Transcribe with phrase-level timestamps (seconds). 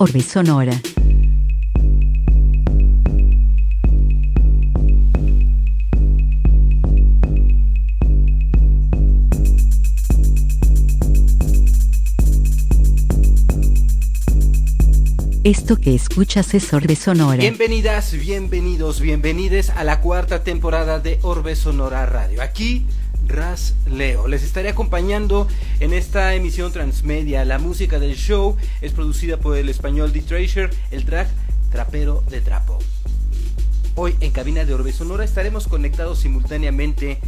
[0.00, 0.80] Orbe Sonora.
[15.42, 17.38] Esto que escuchas es Orbe Sonora.
[17.38, 22.40] Bienvenidas, bienvenidos, bienvenides a la cuarta temporada de Orbe Sonora Radio.
[22.40, 22.86] Aquí
[23.28, 24.26] Ras Leo.
[24.26, 25.46] Les estaré acompañando
[25.80, 27.44] en esta emisión transmedia.
[27.44, 31.28] La música del show es producida por el español The Treasure, el track
[31.70, 32.78] Trapero de Trapo.
[33.94, 37.18] Hoy en cabina de Orbe Sonora estaremos conectados simultáneamente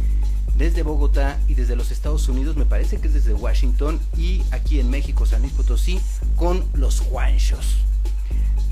[0.57, 4.79] desde Bogotá y desde los Estados Unidos, me parece que es desde Washington y aquí
[4.79, 5.99] en México, San Luis Potosí,
[6.35, 7.77] con los Juanchos.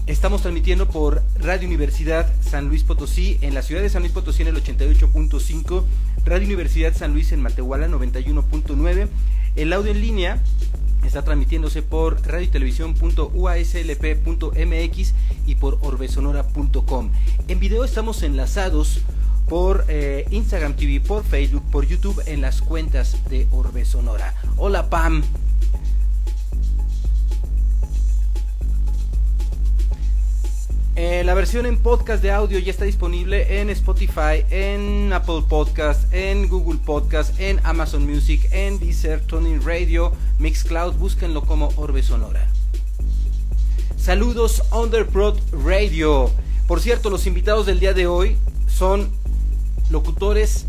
[0.10, 4.42] Estamos transmitiendo por Radio Universidad San Luis Potosí en la ciudad de San Luis Potosí
[4.42, 5.84] en el 88.5
[6.26, 9.08] Radio Universidad San Luis en Matehuala 91.9.
[9.56, 10.42] El audio en línea
[11.06, 12.50] está transmitiéndose por radio
[15.46, 17.12] y por orbesonora.com.
[17.48, 19.02] En video estamos enlazados
[19.48, 24.34] por eh, Instagram TV, por Facebook, por YouTube en las cuentas de Orbe Sonora.
[24.58, 25.22] Hola Pam.
[31.02, 36.14] Eh, la versión en podcast de audio ya está disponible en Spotify, en Apple Podcast,
[36.14, 40.96] en Google Podcast, en Amazon Music, en Deezer, Tuning Radio, Mixcloud.
[40.96, 42.46] Búsquenlo como Orbe Sonora.
[43.96, 46.30] Saludos Underprod Radio.
[46.68, 48.36] Por cierto, los invitados del día de hoy
[48.68, 49.10] son
[49.90, 50.66] locutores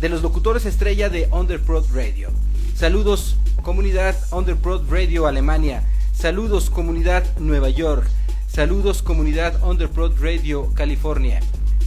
[0.00, 2.30] de los locutores estrella de Underprod Radio.
[2.74, 5.84] Saludos comunidad Underprod Radio Alemania.
[6.14, 8.08] Saludos comunidad Nueva York.
[8.54, 11.40] Saludos comunidad Underprod Radio California.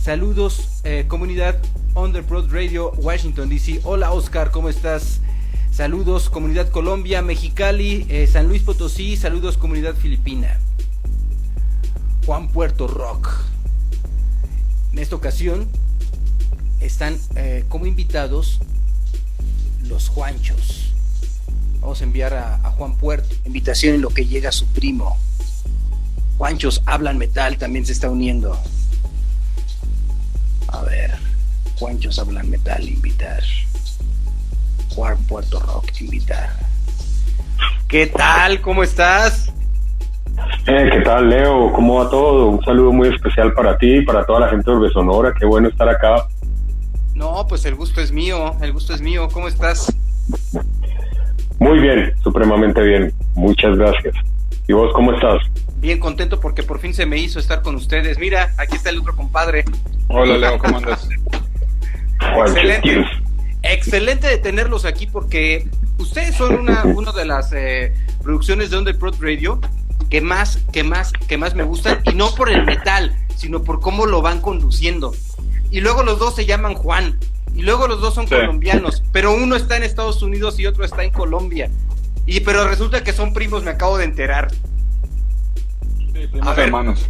[0.04, 1.56] Saludos eh, comunidad
[1.96, 3.80] Underprod Radio Washington DC.
[3.86, 5.22] Hola Oscar, ¿cómo estás?
[5.72, 9.16] Saludos comunidad Colombia, Mexicali, eh, San Luis Potosí.
[9.16, 10.60] Saludos comunidad Filipina.
[12.26, 13.30] Juan Puerto Rock.
[14.92, 15.70] En esta ocasión
[16.82, 18.60] están eh, como invitados
[19.88, 20.92] los Juanchos.
[21.80, 23.34] Vamos a enviar a, a Juan Puerto.
[23.46, 25.18] Invitación en lo que llega su primo.
[26.38, 28.58] Juanchos Hablan Metal también se está uniendo.
[30.68, 31.12] A ver,
[31.80, 33.42] Juanchos Hablan Metal, invitar.
[34.94, 36.50] Juan Puerto Rock, invitar.
[37.88, 38.62] ¿Qué tal?
[38.62, 39.52] ¿Cómo estás?
[40.68, 41.72] Eh, ¿Qué tal, Leo?
[41.72, 42.48] ¿Cómo va todo?
[42.48, 45.34] Un saludo muy especial para ti y para toda la gente de Urbe Sonora.
[45.40, 46.28] Qué bueno estar acá.
[47.16, 49.28] No, pues el gusto es mío, el gusto es mío.
[49.32, 49.92] ¿Cómo estás?
[51.60, 53.12] Muy bien, supremamente bien.
[53.34, 54.14] Muchas gracias.
[54.68, 55.42] ¿Y vos cómo estás?
[55.78, 58.18] Bien contento porque por fin se me hizo estar con ustedes.
[58.18, 59.64] Mira, aquí está el otro compadre.
[60.08, 61.08] Hola Leo, ¿cómo andas?
[62.46, 63.06] Excelente.
[63.64, 65.68] Excelente de tenerlos aquí porque
[65.98, 67.94] ustedes son una, una de las eh,
[68.24, 69.60] producciones de Underprod Radio
[70.10, 73.80] que más, que más, que más me gustan y no por el metal, sino por
[73.82, 75.14] cómo lo van conduciendo.
[75.70, 77.20] Y luego los dos se llaman Juan
[77.54, 78.36] y luego los dos son Sí.
[78.36, 81.70] colombianos, pero uno está en Estados Unidos y otro está en Colombia.
[82.26, 84.50] Y pero resulta que son primos, me acabo de enterar.
[86.40, 87.10] Primos ver, hermanos.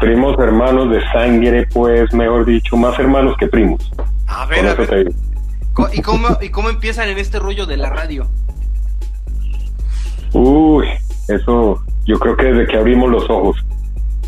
[0.00, 3.90] Primos hermanos de sangre, pues, mejor dicho, más hermanos que primos.
[4.26, 4.76] A ver, a
[5.92, 8.26] ¿Y cómo, ¿Y cómo empiezan en este rollo de la radio?
[10.32, 10.86] Uy,
[11.28, 13.56] eso yo creo que desde que abrimos los ojos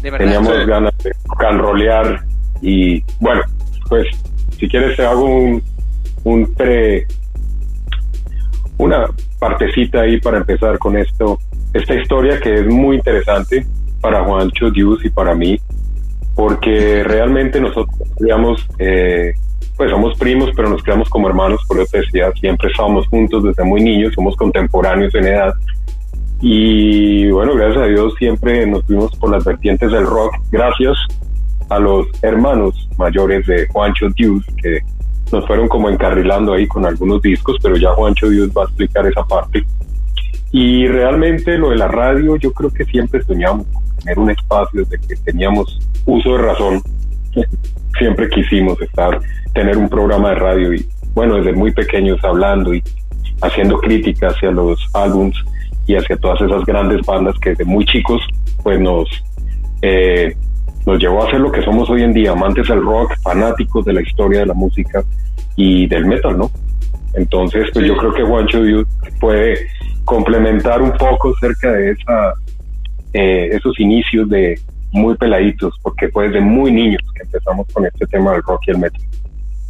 [0.03, 0.25] De verdad.
[0.25, 0.67] teníamos Sí.
[0.67, 2.25] ganas de canrolear
[2.61, 3.43] y bueno,
[3.89, 4.07] pues
[4.59, 5.63] si quieres te hago un,
[6.25, 7.07] un pre
[8.79, 9.07] una
[9.39, 11.39] partecita ahí para empezar con esto,
[11.73, 13.67] esta historia que es muy interesante
[14.01, 15.59] para Juancho Dius y para mí,
[16.35, 19.33] porque realmente nosotros digamos eh,
[19.77, 23.43] pues somos primos, pero nos creamos como hermanos, por eso te decía, siempre estábamos juntos
[23.43, 25.55] desde muy niños, somos contemporáneos en edad.
[26.41, 30.97] Y bueno, gracias a Dios siempre nos fuimos por las vertientes del rock, gracias
[31.69, 34.81] a los hermanos mayores de Juancho Dius, que
[35.33, 39.07] nos fueron como encarrilando ahí con algunos discos, pero ya Juancho Dios va a explicar
[39.07, 39.65] esa parte.
[40.53, 44.85] Y realmente lo de la radio, yo creo que siempre soñamos con tener un espacio
[44.85, 46.83] desde que teníamos uso de razón.
[47.99, 49.21] Siempre quisimos estar,
[49.55, 52.83] tener un programa de radio y bueno, desde muy pequeños hablando y
[53.43, 55.37] haciendo críticas hacia los álbums
[55.87, 58.23] y hacia todas esas grandes bandas que desde muy chicos
[58.63, 59.09] pues nos
[59.83, 60.35] eh,
[60.87, 63.93] nos llevó a ser lo que somos hoy en día, amantes del rock, fanáticos de
[63.93, 65.03] la historia de la música
[65.57, 66.51] y del metal, ¿no?
[67.15, 67.89] Entonces, pues Sí.
[67.89, 68.61] yo creo que Juancho
[69.21, 69.67] puede
[70.05, 72.35] complementar un poco cerca de esa,
[73.13, 74.61] eh, esos inicios de
[74.93, 78.71] muy peladitos, porque fue desde muy niños que empezamos con este tema del rock y
[78.73, 79.03] el metal.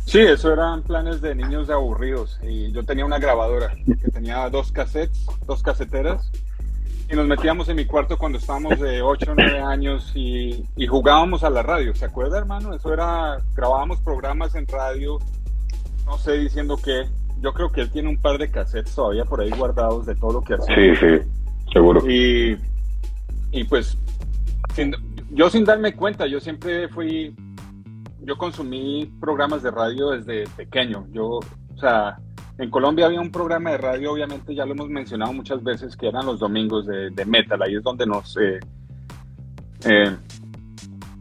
[0.05, 2.38] Sí, eso eran planes de niños aburridos.
[2.43, 6.31] Y yo tenía una grabadora que tenía dos cassettes, dos caseteras.
[7.11, 10.87] y nos metíamos en mi cuarto cuando estábamos de 8 o 9 años y, y
[10.87, 11.94] jugábamos a la radio.
[11.94, 12.75] ¿Se acuerda, hermano?
[12.75, 15.19] Eso era, grabábamos programas en radio,
[16.05, 17.06] no sé diciendo qué.
[17.43, 20.35] Yo creo que él tiene un par de cassettes todavía por ahí guardados de todo
[20.35, 20.75] lo que hacía.
[20.77, 21.29] Sí, sí,
[21.73, 22.09] seguro.
[22.09, 22.56] Y,
[23.50, 23.99] y pues,
[24.75, 24.94] sin-
[25.31, 27.35] yo sin darme cuenta, yo siempre fui,
[28.21, 31.06] yo consumí programas de radio desde pequeño.
[31.11, 32.17] Yo, o sea,
[32.59, 36.06] en Colombia había un programa de radio, obviamente ya lo hemos mencionado muchas veces, que
[36.06, 37.61] eran los domingos de, de metal.
[37.62, 38.61] Ahí es donde nos eh,
[39.85, 40.17] eh,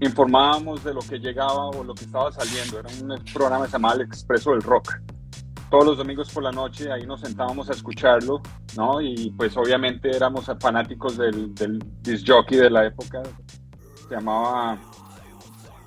[0.02, 2.80] informábamos de lo que llegaba o lo que estaba saliendo.
[2.80, 5.00] Era un programa que se llamaba El Expreso del Rock.
[5.72, 8.42] Todos los domingos por la noche ahí nos sentábamos a escucharlo,
[8.76, 9.00] ¿no?
[9.00, 13.24] Y pues obviamente éramos fanáticos del, del disc jockey de la época.
[14.10, 14.78] Se llamaba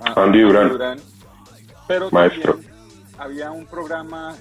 [0.01, 0.99] ah, Andy Durán.
[1.87, 2.59] Pero Maestro.
[3.19, 4.35] había un programa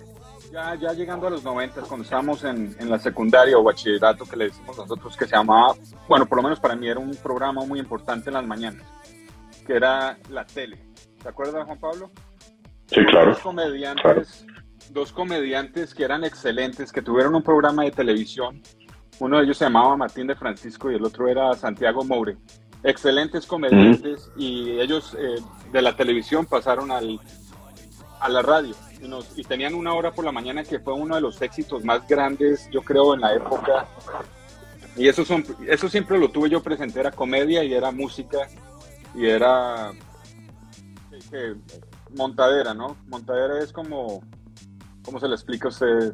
[0.49, 4.37] ya, ya llegando a los 90, cuando estábamos en, en la secundaria o bachillerato, que
[4.37, 5.73] le decimos nosotros, que se llamaba,
[6.07, 8.85] bueno, por lo menos para mí era un programa muy importante en las mañanas,
[9.67, 10.79] que era la tele.
[11.21, 12.11] ¿Se acuerda, Juan Pablo?
[12.85, 13.31] Sí, claro.
[13.31, 14.45] Dos comediantes,
[14.91, 18.61] dos comediantes que eran excelentes, que tuvieron un programa de televisión.
[19.19, 22.37] Uno de ellos se llamaba Martín de Francisco y el otro era Santiago Moure.
[22.83, 25.35] Excelentes comediantes y ellos eh,
[25.71, 27.19] de la televisión pasaron al,
[28.19, 31.15] a la radio y, nos- y tenían una hora por la mañana que fue uno
[31.15, 33.85] de los éxitos más grandes, yo creo, en la época.
[34.97, 38.39] Y eso, son, eso siempre lo tuve yo presente, era comedia y era música
[39.15, 39.91] y era
[41.11, 41.55] sí, que-
[42.15, 42.97] montadera, ¿no?
[43.07, 44.21] Montadera es como,
[45.03, 46.13] ¿cómo se le explica a usted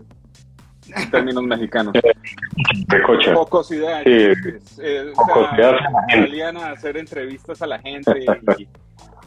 [0.95, 1.93] en términos mexicanos?
[2.87, 3.33] De cocha.
[3.33, 4.03] Pocos ideas.
[4.03, 4.81] Sí.
[4.81, 5.77] eh, o sea,
[6.09, 8.11] salían a hacer entrevistas a la gente
[8.57, 8.67] y,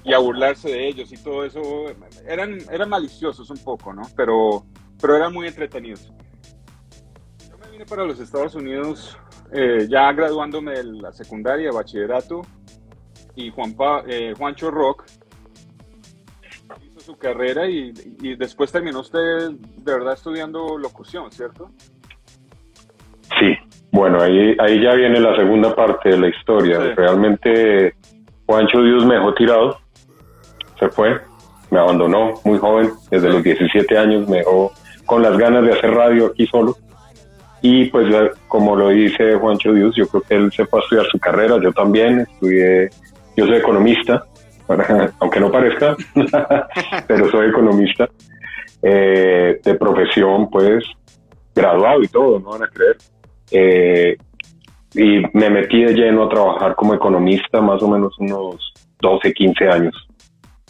[0.05, 1.61] y a burlarse de ellos y todo eso.
[2.27, 4.03] Eran, eran maliciosos un poco, ¿no?
[4.17, 4.65] Pero,
[5.01, 6.13] pero eran muy entretenidos.
[7.51, 9.17] Yo me vine para los Estados Unidos
[9.53, 12.43] eh, ya graduándome de la secundaria, de bachillerato,
[13.37, 15.05] y Juan Pa- eh, Juancho Rock
[17.03, 21.71] su carrera y, y después terminó usted de verdad estudiando locución, ¿cierto?
[23.39, 23.57] Sí,
[23.93, 26.81] bueno, ahí, ahí ya viene la segunda parte de la historia.
[26.81, 26.89] Sí.
[26.97, 27.95] Realmente
[28.47, 29.79] Juancho Dios me dejó tirado,
[30.79, 31.21] se fue,
[31.71, 34.73] me abandonó muy joven, desde los 17 años me dejó
[35.07, 36.77] con las ganas de hacer radio aquí solo.
[37.61, 38.07] Y pues
[38.49, 41.59] como lo dice Juancho Dios, yo creo que él se fue a estudiar su carrera,
[41.63, 42.91] yo también estudié,
[43.37, 44.25] yo soy economista,
[45.21, 45.97] aunque no parezca,
[47.07, 48.09] pero soy economista,
[48.83, 50.85] eh, de profesión pues
[51.55, 52.97] graduado y todo, no van a creer.
[53.51, 54.17] Eh,
[54.95, 59.69] y me metí de lleno a trabajar como economista, más o menos unos 12, 15
[59.69, 60.09] años,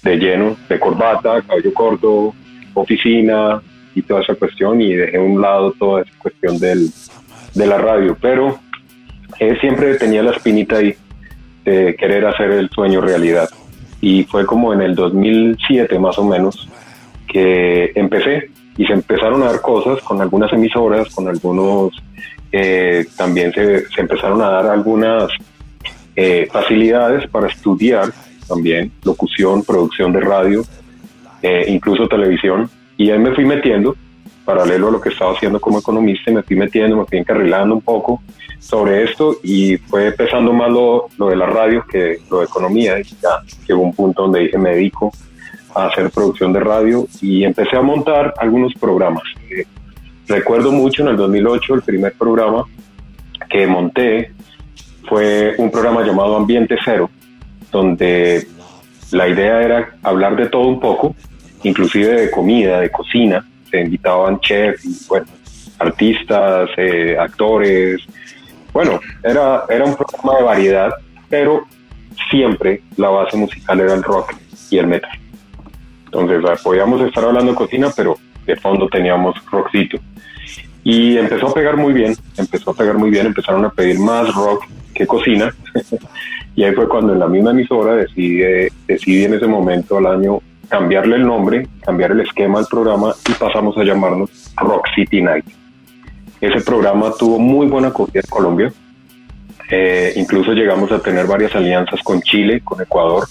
[0.02, 2.34] de lleno, de corbata, cabello corto,
[2.74, 3.60] oficina
[3.94, 6.88] y toda esa cuestión, y dejé a un lado toda esa cuestión del,
[7.54, 8.58] de la radio, pero
[9.38, 10.94] eh, siempre tenía la espinita ahí
[11.64, 13.48] de querer hacer el sueño realidad.
[14.02, 16.68] Y fue como en el 2007 más o menos
[17.26, 21.94] que empecé y se empezaron a dar cosas con algunas emisoras, con algunos,
[22.50, 25.30] eh, también se, se empezaron a dar algunas
[26.14, 28.12] eh, facilidades para estudiar
[28.46, 30.62] también locución, producción de radio,
[31.40, 32.68] eh, incluso televisión.
[32.98, 33.96] Y ahí me fui metiendo,
[34.44, 37.80] paralelo a lo que estaba haciendo como economista, me fui metiendo, me fui encarrilando un
[37.80, 38.22] poco
[38.58, 42.98] sobre esto y fue pesando más lo, lo de la radio que lo de economía.
[43.00, 45.12] Y ya llegó un punto donde dije, me dedico
[45.74, 49.24] a hacer producción de radio y empecé a montar algunos programas.
[49.50, 49.64] Eh,
[50.28, 52.64] recuerdo mucho en el 2008 el primer programa
[53.50, 54.32] que monté
[55.08, 57.10] fue un programa llamado Ambiente Cero,
[57.70, 58.46] donde
[59.10, 61.14] la idea era hablar de todo un poco,
[61.62, 63.46] inclusive de comida, de cocina.
[63.72, 65.26] Se invitaban chefs, bueno,
[65.80, 68.00] artistas, eh, actores.
[68.72, 70.90] Bueno, era, era un programa de variedad,
[71.28, 71.66] pero
[72.30, 74.34] siempre la base musical era el rock
[74.70, 75.10] y el metal.
[76.04, 79.98] Entonces, podíamos estar hablando de cocina, pero de fondo teníamos rockcito.
[80.84, 84.34] Y empezó a pegar muy bien, empezó a pegar muy bien, empezaron a pedir más
[84.34, 84.64] rock
[84.94, 85.54] que cocina.
[86.54, 90.40] y ahí fue cuando en la misma emisora decidí, decidí en ese momento al año
[90.72, 95.44] cambiarle el nombre, cambiar el esquema al programa y pasamos a llamarnos Rock City Night.
[96.40, 98.72] Ese programa tuvo muy buena acogida en Colombia.
[99.70, 103.28] Eh, incluso llegamos a tener varias alianzas con Chile, con Ecuador,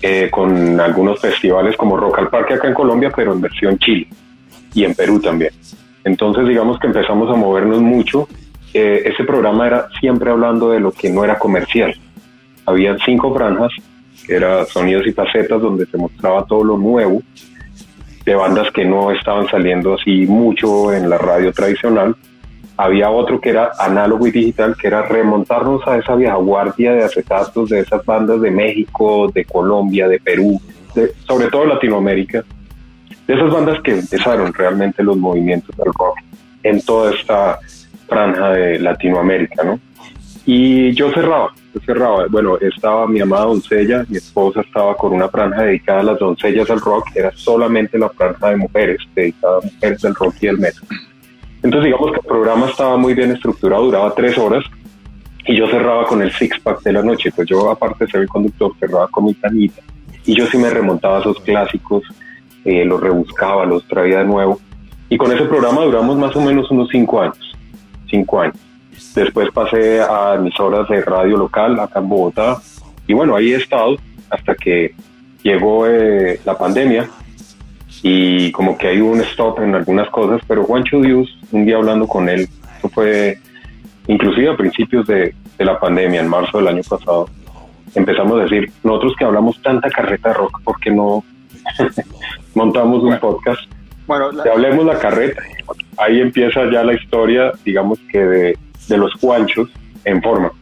[0.00, 4.08] eh, con algunos festivales como Rock al Parque acá en Colombia, pero en versión Chile
[4.72, 5.52] y en Perú también.
[6.04, 8.26] Entonces digamos que empezamos a movernos mucho.
[8.72, 11.94] Eh, ese programa era siempre hablando de lo que no era comercial.
[12.64, 13.72] Había cinco franjas,
[14.26, 17.22] que era sonidos y facetas, donde se mostraba todo lo nuevo
[18.24, 22.14] de bandas que no estaban saliendo así mucho en la radio tradicional.
[22.76, 27.04] había otro que era análogo y digital, que era remontarnos a esa vieja guardia de
[27.04, 30.60] acetatos de esas bandas de México, de Colombia, de Perú,
[30.94, 32.44] de, sobre todo Latinoamérica,
[33.26, 36.18] de esas bandas que empezaron realmente los movimientos del rock
[36.62, 37.58] en toda esta
[38.06, 39.80] franja de Latinoamérica, ¿no?
[40.50, 42.24] Y yo cerraba, yo cerraba.
[42.30, 46.66] Bueno, estaba mi amada doncella, mi esposa estaba con una franja dedicada a las doncellas
[46.68, 50.56] del rock, era solamente la franja de mujeres, dedicada a mujeres del rock y el
[50.56, 50.88] metal.
[51.62, 54.64] Entonces digamos que el programa estaba muy bien estructurado, duraba tres horas
[55.44, 58.22] y yo cerraba con el six pack de la noche, pues yo aparte de ser
[58.22, 59.82] el conductor cerraba con mi canita
[60.24, 62.04] y yo sí me remontaba a esos clásicos,
[62.64, 64.58] eh, los rebuscaba, los traía de nuevo
[65.10, 67.54] y con ese programa duramos más o menos unos cinco años,
[68.08, 68.67] cinco años.
[69.14, 72.58] Después pasé a mis horas de radio local acá en Bogotá
[73.06, 73.96] y bueno, ahí he estado
[74.30, 74.94] hasta que
[75.42, 77.08] llegó eh, la pandemia
[78.02, 82.06] y como que hay un stop en algunas cosas, pero Juancho Dios, un día hablando
[82.06, 82.48] con él,
[82.78, 83.38] eso fue
[84.06, 87.28] inclusive a principios de, la pandemia, en marzo del año pasado,
[87.94, 91.24] empezamos a decir, nosotros que hablamos tanta carreta rock, ¿por qué no
[92.54, 93.60] montamos un podcast?
[94.06, 95.42] Bueno, hablemos la carreta.
[95.98, 98.58] Ahí empieza ya la historia, digamos que de,
[98.96, 99.68] los Juanchos
[100.04, 100.52] en forma.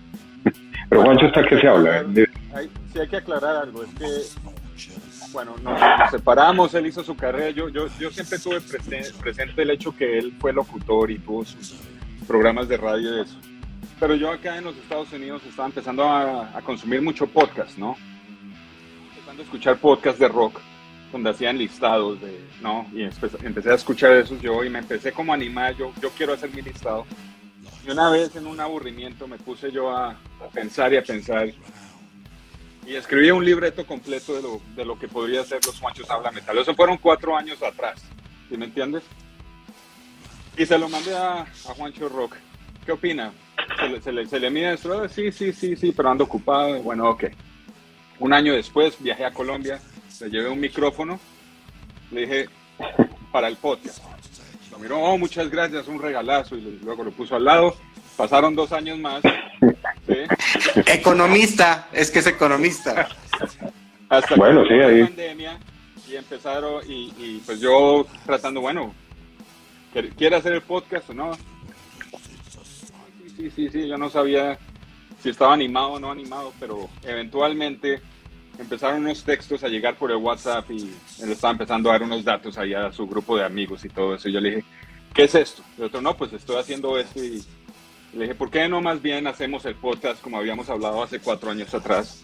[0.88, 2.04] Pero Juancho está que se habla.
[2.92, 4.06] sí hay que aclarar algo, es que
[5.32, 9.94] bueno, nos, separamos, él hizo su carrera, yo, yo, yo siempre tuve presente, el hecho
[9.94, 11.74] que él fue locutor y tuvo sus
[12.26, 13.36] programas de radio y eso.
[14.00, 17.96] Pero yo acá en los Estados Unidos estaba empezando a, consumir mucho podcast, ¿no?
[19.10, 20.60] Empezando a escuchar podcast de rock,
[21.12, 22.86] donde hacían listados de, ¿no?
[22.92, 26.32] Y empecé, a escuchar esos yo y me empecé como a animar, yo, yo quiero
[26.32, 27.06] hacer mi listado.
[27.86, 31.48] Y una vez en un aburrimiento me puse yo a, a pensar y a pensar
[32.86, 36.30] y escribí un libreto completo de lo, de lo que podría ser Los Juanchos Habla
[36.30, 36.56] Metal.
[36.56, 38.00] Eso fueron cuatro años atrás,
[38.48, 39.02] ¿sí me entiendes?
[40.56, 42.36] Y se lo mandé a, a Juancho Rock.
[42.84, 43.32] ¿Qué opina?
[43.80, 45.08] ¿Se le, se le, se le mide esto?
[45.08, 46.80] Sí, sí, sí, sí, pero ando ocupado.
[46.82, 47.24] Bueno, ok.
[48.20, 49.80] Un año después viajé a Colombia,
[50.20, 51.18] le llevé un micrófono,
[52.12, 52.48] le dije,
[53.32, 53.98] para el podcast.
[54.76, 57.74] Lo miró, oh, muchas gracias, un regalazo, y luego lo puso al lado.
[58.14, 59.22] Pasaron dos años más
[60.86, 63.08] Economista, es que es economista.
[64.10, 65.04] Hasta bueno, sí, ahí.
[65.04, 65.58] pandemia
[66.06, 68.94] y empezaron, y, pues yo tratando, bueno,
[70.14, 71.34] ¿quiere hacer el podcast o no?
[71.34, 74.58] Sí, sí, sí, sí, yo no sabía
[75.22, 78.02] si estaba animado o no animado, pero eventualmente
[78.58, 80.90] empezaron unos textos a llegar por el WhatsApp y
[81.22, 84.14] él estaba empezando a dar unos datos allá a su grupo de amigos y todo
[84.14, 84.28] eso.
[84.28, 84.64] Y yo le dije,
[85.14, 85.62] ¿qué es esto?
[85.78, 87.44] Y otro, no, pues estoy haciendo esto y
[88.14, 91.50] le dije, ¿por qué no más bien hacemos el podcast como habíamos hablado hace cuatro
[91.50, 92.22] años atrás?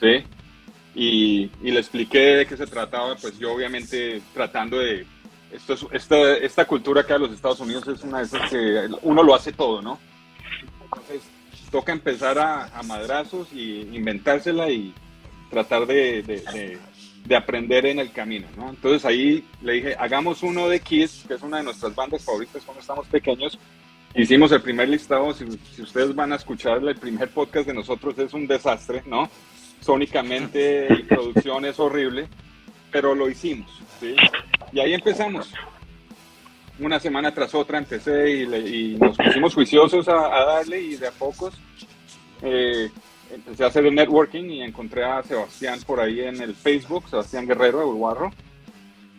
[0.00, 0.24] ¿Sí?
[0.94, 5.06] Y, le expliqué de qué se trataba, pues yo obviamente tratando de...
[5.50, 8.88] Esto es, esta, esta cultura acá de los Estados Unidos es una de esas que
[9.02, 10.00] uno lo hace todo, ¿no?
[10.82, 11.22] Entonces
[11.74, 14.94] toca empezar a, madrazos y inventársela y
[15.54, 16.22] tratar de,
[17.26, 18.70] de, aprender en el camino, ¿no?
[18.70, 22.62] Entonces ahí le dije, hagamos uno de Kiss, que es una de nuestras bandas favoritas
[22.64, 23.58] cuando estamos pequeños,
[24.16, 25.44] Hicimos el primer listado, si,
[25.82, 29.28] ustedes van a escuchar el primer podcast de nosotros es un desastre, ¿no?
[29.80, 32.28] Sónicamente y producción es horrible,
[32.92, 33.68] pero lo hicimos,
[33.98, 34.14] ¿sí?
[34.72, 35.52] Y ahí empezamos.
[36.78, 41.54] Una semana tras otra empecé y, nos pusimos juiciosos a, darle y de a pocos
[42.40, 42.90] eh,
[43.34, 47.46] empecé a hacer el networking y encontré a Sebastián por ahí en el Facebook, Sebastián
[47.46, 48.32] Guerrero de Bulguarro.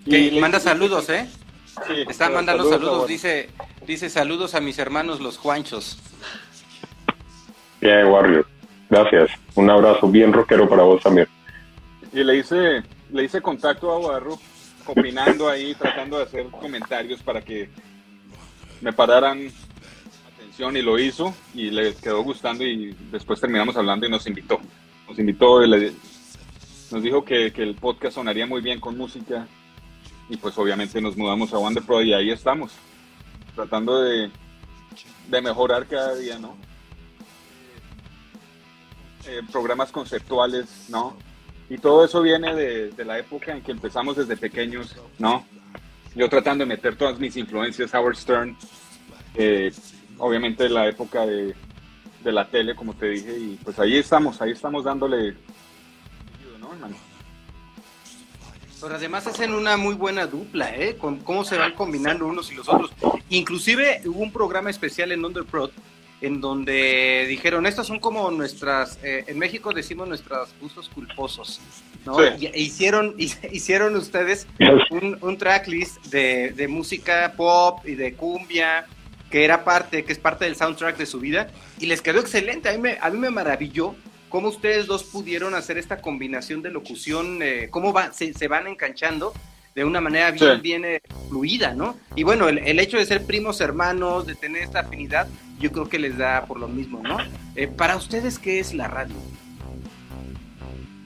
[0.06, 1.28] Y manda saludos, ¿eh?
[1.88, 3.50] Sí, Están mandando saludos, dice,
[3.86, 6.00] dice saludos a mis hermanos los Juanchos.
[7.82, 8.48] Bien, Warrior.
[8.90, 9.32] Gracias.
[9.56, 11.28] Un abrazo bien rockero para vos también.
[12.14, 14.40] Y le hice, le hice contacto a Guarro,
[14.86, 17.70] opinando ahí, tratando de hacer comentarios para que
[18.82, 19.52] me pararan
[20.56, 24.60] atención y lo hizo y le quedó gustando y después terminamos hablando y nos invitó.
[25.08, 25.94] Nos invitó y
[26.92, 29.48] nos dijo que, que el podcast sonaría muy bien con música
[30.30, 32.72] y pues obviamente nos mudamos a Wonder Pro y ahí estamos,
[33.54, 34.32] tratando de,
[35.30, 36.56] de mejorar cada día, ¿no?
[39.28, 41.18] Eh, programas conceptuales, ¿no?
[41.70, 45.46] Y todo eso viene de, de, la época en que empezamos desde pequeños, ¿no?
[46.16, 48.56] Yo tratando de meter todas mis influencias, Howard Stern,
[49.36, 49.72] eh,
[50.18, 51.56] obviamente la época de,
[52.24, 55.36] de, la tele, como te dije, y pues ahí estamos, ahí estamos dándole,
[56.60, 56.96] ¿no, hermano?
[58.82, 60.98] Pero además hacen una muy buena dupla, ¿eh?
[60.98, 62.92] Con cómo se van combinando unos y los otros.
[63.30, 65.72] Inclusive hubo un programa especial en Underprod
[66.22, 71.62] en donde dijeron, estas son como nuestras, eh, en México decimos nuestros gustos culposos,
[72.06, 72.22] ¿no?
[72.22, 74.48] E hicieron, hicieron ustedes
[75.22, 78.86] un, tracklist de, música pop y de cumbia
[79.29, 81.48] que era parte, que es parte del soundtrack de su vida,
[81.79, 82.70] y les quedó excelente.
[82.70, 83.96] A mí me, a mí me maravilló
[84.29, 88.67] cómo ustedes dos pudieron hacer esta combinación de locución, eh, cómo va, se, se, van
[88.67, 89.34] enganchando
[89.74, 90.62] de una manera bien, sí.
[90.62, 91.98] bien eh, fluida, ¿no?
[92.15, 95.27] Y bueno, el, el, hecho de ser primos hermanos, de tener esta afinidad,
[95.60, 97.17] yo creo que les da por lo mismo, ¿no?
[97.55, 99.15] Eh, para ustedes, ¿qué es la radio?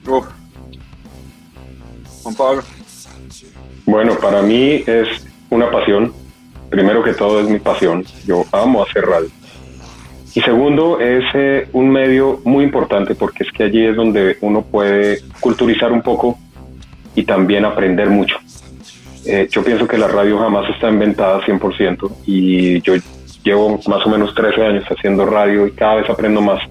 [0.06, 0.26] Uf.
[2.22, 2.62] Juan Pablo.
[3.86, 5.08] Bueno, para mí es
[5.50, 6.12] una pasión.
[6.70, 8.04] Primero que todo es mi pasión.
[8.26, 9.28] Yo amo hacer radio.
[10.34, 14.62] Y segundo, es eh, un medio muy importante porque es que allí es donde uno
[14.62, 16.38] puede culturizar un poco
[17.16, 18.36] y también aprender mucho.
[19.26, 22.94] Eh, yo pienso que la radio jamás está inventada 100% y yo
[23.42, 26.62] llevo más o menos 13 años haciendo radio y cada vez aprendo más.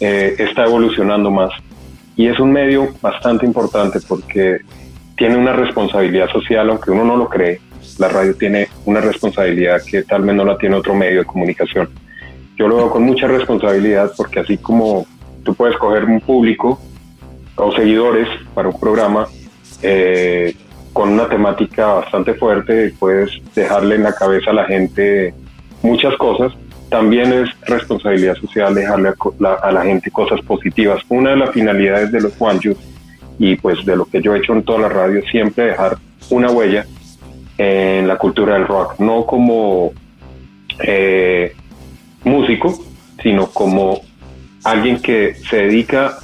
[0.00, 1.50] Eh, está evolucionando más.
[2.16, 4.58] Y es un medio bastante importante porque
[5.16, 7.60] tiene una responsabilidad social, aunque uno no lo cree.
[7.98, 11.88] La radio tiene una responsabilidad que tal vez no la tiene otro medio de comunicación
[12.56, 15.06] yo lo veo con mucha responsabilidad porque así como
[15.44, 16.80] tú puedes coger un público
[17.56, 19.26] o seguidores para un programa
[19.82, 20.54] eh,
[20.92, 25.34] con una temática bastante fuerte, puedes dejarle en la cabeza a la gente
[25.82, 26.52] muchas cosas,
[26.88, 29.10] también es responsabilidad social dejarle
[29.60, 31.02] a la, gente cosas positivas.
[31.10, 32.76] Una de las finalidades de los Juanchos
[33.38, 35.98] y pues de lo que yo he hecho en toda la radio siempre dejar
[36.30, 36.86] una huella
[37.58, 39.92] en la cultura del rock, no como
[40.80, 41.54] eh,
[42.24, 42.78] músico,
[43.22, 44.00] sino como
[44.64, 46.18] alguien que se dedica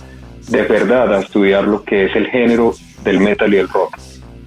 [0.48, 2.74] de verdad a estudiar lo que es el género
[3.04, 3.96] del metal y el rock,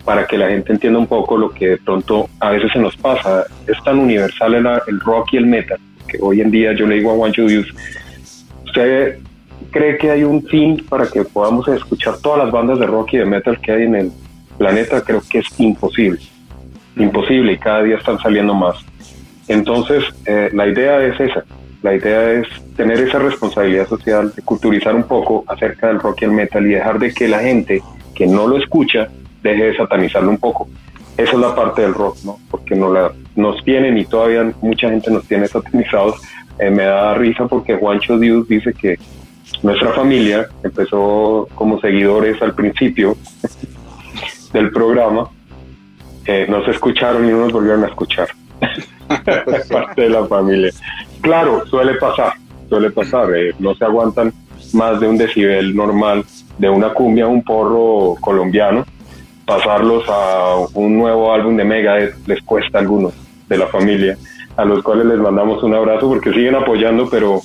[0.03, 2.95] para que la gente entienda un poco lo que de pronto a veces se nos
[2.97, 3.45] pasa.
[3.67, 6.95] Es tan universal el, el rock y el metal, que hoy en día yo le
[6.95, 7.67] digo a Juancho Dios,
[8.65, 9.19] ¿usted
[9.71, 13.17] cree que hay un fin para que podamos escuchar todas las bandas de rock y
[13.17, 14.11] de metal que hay en el
[14.57, 15.01] planeta?
[15.01, 16.19] Creo que es imposible,
[16.95, 18.77] imposible y cada día están saliendo más.
[19.47, 21.43] Entonces, eh, la idea es esa.
[21.83, 26.25] La idea es tener esa responsabilidad social de culturizar un poco acerca del rock y
[26.25, 27.81] el metal y dejar de que la gente
[28.15, 29.07] que no lo escucha
[29.43, 30.67] deje de satanizarlo un poco.
[31.17, 32.39] Esa es la parte del rock, ¿no?
[32.49, 36.19] Porque no la, nos tienen y todavía mucha gente nos tiene satanizados.
[36.59, 38.97] Eh, me da risa porque Juancho Dios dice que
[39.61, 43.15] nuestra familia empezó como seguidores al principio
[44.53, 45.29] del programa,
[46.25, 48.29] eh, nos escucharon y no nos volvieron a escuchar.
[49.71, 50.71] parte de la familia.
[51.21, 52.33] Claro, suele pasar,
[52.69, 53.35] suele pasar.
[53.35, 54.33] Eh, no se aguantan
[54.73, 56.23] más de un decibel normal
[56.57, 58.85] de una cumbia, un porro colombiano.
[59.45, 63.13] Pasarlos a un nuevo álbum de Mega les cuesta a algunos
[63.47, 64.17] de la familia,
[64.57, 67.41] a los cuales les mandamos un abrazo porque siguen apoyando, pero,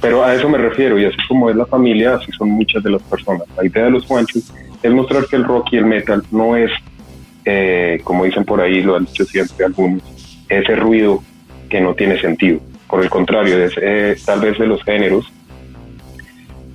[0.00, 0.98] pero a eso me refiero.
[0.98, 3.46] Y así como es la familia, así son muchas de las personas.
[3.56, 4.50] La idea de los Juanchos
[4.82, 6.70] es mostrar que el rock y el metal no es,
[7.44, 10.02] eh, como dicen por ahí, lo han dicho siempre algunos,
[10.48, 11.22] ese ruido
[11.68, 12.60] que no tiene sentido.
[12.88, 15.30] Por el contrario, es eh, tal vez de los géneros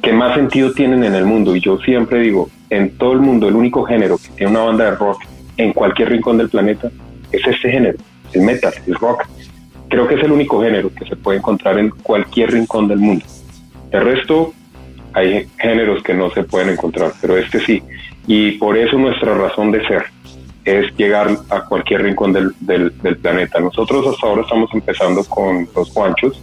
[0.01, 1.55] que más sentido tienen en el mundo.
[1.55, 4.85] Y yo siempre digo, en todo el mundo, el único género que tiene una banda
[4.85, 5.23] de rock
[5.57, 6.89] en cualquier rincón del planeta
[7.31, 7.97] es este género,
[8.33, 9.25] el metal, el rock.
[9.89, 13.25] Creo que es el único género que se puede encontrar en cualquier rincón del mundo.
[13.91, 14.53] El resto,
[15.13, 17.81] hay géneros que no se pueden encontrar, pero este sí.
[18.27, 20.05] Y por eso nuestra razón de ser
[20.69, 23.59] es llegar a cualquier rincón del, del, del, planeta.
[23.59, 26.41] Nosotros hasta ahora estamos empezando con los Juanchos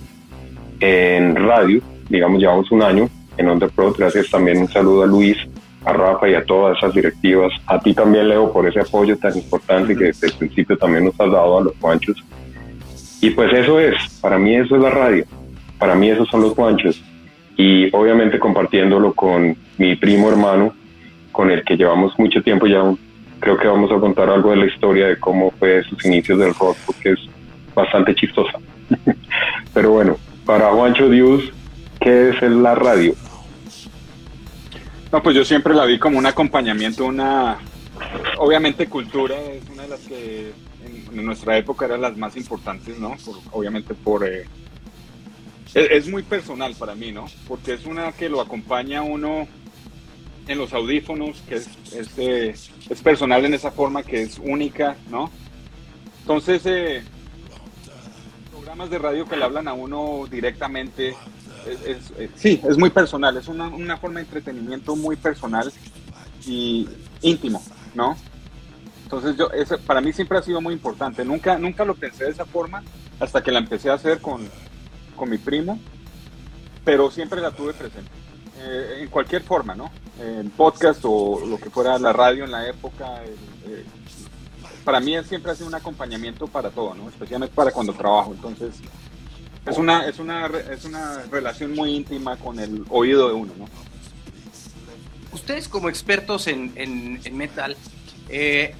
[0.80, 3.92] en radio, digamos, llevamos un año en Under Pro.
[3.92, 5.36] Gracias también un saludo a Luis,
[5.84, 7.52] a Rafa y a todas esas directivas.
[7.66, 11.20] A ti también, Leo, por ese apoyo tan importante que desde el principio también nos
[11.20, 12.16] has dado a los Juanchos.
[13.20, 15.24] Y pues eso es, para mí eso es la radio,
[15.78, 17.02] para mí esos son los Juanchos.
[17.56, 20.74] Y obviamente compartiéndolo con mi primo hermano,
[21.32, 22.82] con el que llevamos mucho tiempo ya
[23.40, 26.54] creo que vamos a contar algo de la historia de cómo fue sus inicios del
[26.54, 27.18] rock, porque es
[27.74, 28.58] bastante chistosa.
[29.74, 31.42] Pero bueno, para Juancho Dios,
[32.00, 33.14] ¿qué es la radio?
[35.12, 37.58] No, pues yo siempre la vi como un acompañamiento, una,
[38.38, 40.52] obviamente cultura es una de las que
[41.12, 43.16] en, nuestra época eran las más importantes, ¿no?
[43.24, 44.26] Por, obviamente por...
[44.26, 44.44] Eh,
[45.74, 47.26] es, es, muy personal para mí, ¿no?
[47.48, 49.46] Porque es una que lo acompaña uno
[50.48, 51.68] en los audífonos, que es,
[52.16, 52.54] eh,
[52.88, 55.30] es, personal en esa forma, que es única, ¿no?
[56.20, 57.02] Entonces, eh,
[58.50, 61.14] programas de radio que le hablan a uno directamente,
[61.66, 65.72] es, es, sí, es muy personal, es una, una, forma de entretenimiento muy personal
[66.46, 66.88] y
[67.22, 67.62] íntimo,
[67.94, 68.16] ¿no?
[69.02, 71.24] Entonces, yo, ese, para mí siempre ha sido muy importante.
[71.24, 72.82] Nunca, nunca lo pensé de esa forma
[73.20, 74.48] hasta que la empecé a hacer con,
[75.14, 75.78] con mi primo,
[76.84, 78.10] pero siempre la tuve presente.
[78.58, 79.90] Eh, en cualquier forma, ¿no?
[80.18, 83.84] En podcast o lo que fuera la radio en la época, eh,
[84.82, 87.08] para mí siempre ha sido un acompañamiento para todo, ¿no?
[87.08, 88.32] Especialmente para cuando trabajo.
[88.32, 88.76] Entonces,
[89.66, 93.66] es una, es una, es una relación muy íntima con el oído de uno, ¿no?
[95.32, 97.76] Ustedes como expertos en, en, metal,
[98.30, 98.74] eh,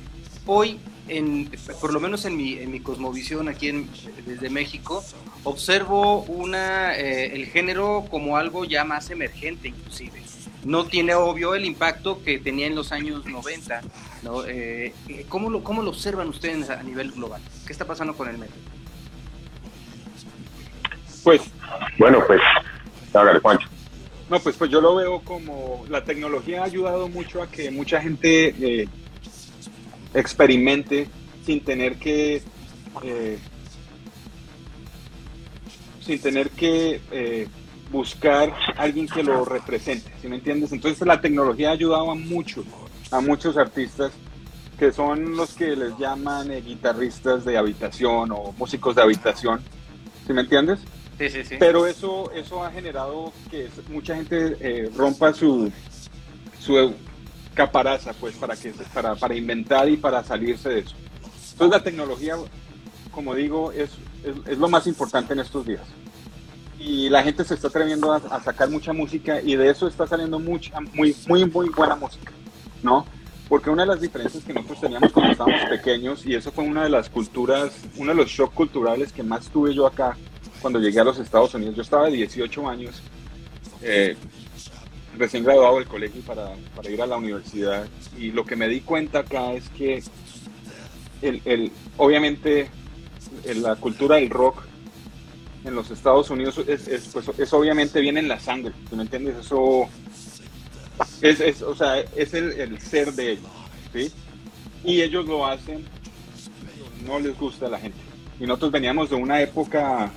[0.46, 1.50] hoy, en,
[1.82, 3.90] por lo menos en mi, en mi cosmovisión aquí en,
[4.24, 5.04] desde México,
[5.46, 10.20] observo una, eh, el género como algo ya más emergente inclusive.
[10.64, 13.80] No tiene obvio el impacto que tenía en los años 90.
[14.24, 14.44] ¿no?
[14.44, 14.92] Eh,
[15.28, 17.40] ¿cómo, lo, ¿Cómo lo observan ustedes a nivel global?
[17.64, 18.58] ¿Qué está pasando con el metal?
[21.22, 21.42] Pues,
[21.96, 22.40] bueno, pues,
[23.14, 23.68] hágale, Juancho.
[24.28, 28.02] No, pues, pues yo lo veo como la tecnología ha ayudado mucho a que mucha
[28.02, 28.88] gente eh,
[30.12, 31.06] experimente
[31.44, 32.42] sin tener que
[33.04, 33.38] eh,
[36.06, 37.48] sin tener que eh,
[37.90, 40.72] buscar a alguien que lo represente, ¿sí me entiendes?
[40.72, 42.64] Entonces la tecnología ha ayudado a mucho,
[43.10, 44.12] a muchos artistas
[44.78, 49.60] que son los que les llaman guitarristas de habitación o músicos de habitación,
[50.26, 50.80] ¿sí me entiendes?
[51.58, 55.72] Pero eso, eso ha generado que mucha gente eh, rompa su,
[56.60, 56.94] su
[57.54, 60.94] caparaza, pues, para, que, para, para inventar y para salirse de eso.
[61.52, 62.36] Entonces la tecnología,
[63.10, 63.90] como digo, es,
[64.46, 65.82] es, lo más importante en estos días.
[66.78, 70.38] Y la gente se está atreviendo a, sacar mucha música y de eso está saliendo
[70.38, 72.32] mucha, muy, muy, muy buena música,
[72.82, 73.06] ¿no?
[73.48, 76.82] Porque una de las diferencias que nosotros teníamos cuando estábamos pequeños, y eso fue una
[76.82, 80.16] de las culturas, uno de los shocks culturales que más tuve yo acá,
[80.60, 81.76] cuando llegué a los Estados Unidos.
[81.76, 83.00] Yo estaba de 18 años,
[83.82, 84.16] eh,
[85.16, 87.86] recién graduado del colegio para, para, ir a la universidad.
[88.18, 90.02] Y lo que me di cuenta acá es que
[91.22, 92.68] el, el, obviamente
[93.56, 94.62] la cultura del rock
[95.64, 99.36] en los Estados Unidos es, es, pues, obviamente viene en la sangre, ¿me entiendes?
[99.36, 99.88] Eso
[101.20, 103.50] es, es o sea, es el, el, ser de ellos,
[103.92, 104.12] ¿sí?
[104.84, 105.84] Y ellos lo hacen,
[107.04, 107.98] no les gusta a la gente.
[108.38, 110.10] Y nosotros veníamos de una época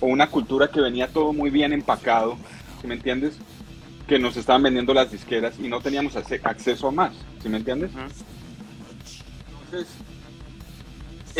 [0.00, 2.36] o una cultura que venía todo muy bien empacado,
[2.80, 3.36] ¿sí me entiendes?
[4.06, 7.90] Que nos estaban vendiendo las disqueras y no teníamos acceso a más, ¿sí me entiendes?
[9.64, 9.94] Entonces,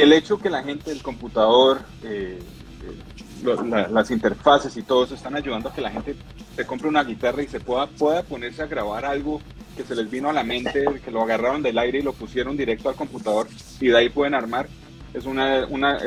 [0.03, 2.39] el hecho que la gente, el computador, eh,
[2.85, 6.17] eh, las interfaces y todo eso están ayudando a que la gente
[6.57, 9.41] se compre una guitarra y se pueda, pueda ponerse a grabar algo
[9.77, 12.57] que se les vino a la mente, que lo agarraron del aire y lo pusieron
[12.57, 13.49] directo al computador
[13.81, 14.69] y de ahí pueden armar,
[15.15, 15.99] es una, una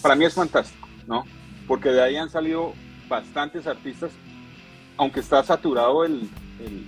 [0.00, 1.24] para mí es fantástico, ¿no?
[1.68, 2.72] porque de ahí han salido
[3.08, 4.10] bastantes artistas,
[4.96, 6.84] aunque está saturado el, el,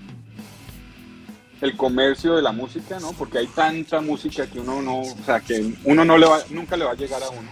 [1.77, 3.13] comercio de la música, ¿no?
[3.13, 6.77] Porque hay tanta música que uno no, o sea, que uno no le va, nunca
[6.77, 7.49] le va a llegar a uno,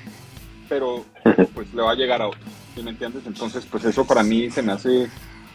[0.68, 1.05] pero
[1.55, 2.40] pues le va a llegar a otro,
[2.75, 3.27] ¿sí me entiendes?
[3.27, 5.09] Entonces, pues eso para mí se me hace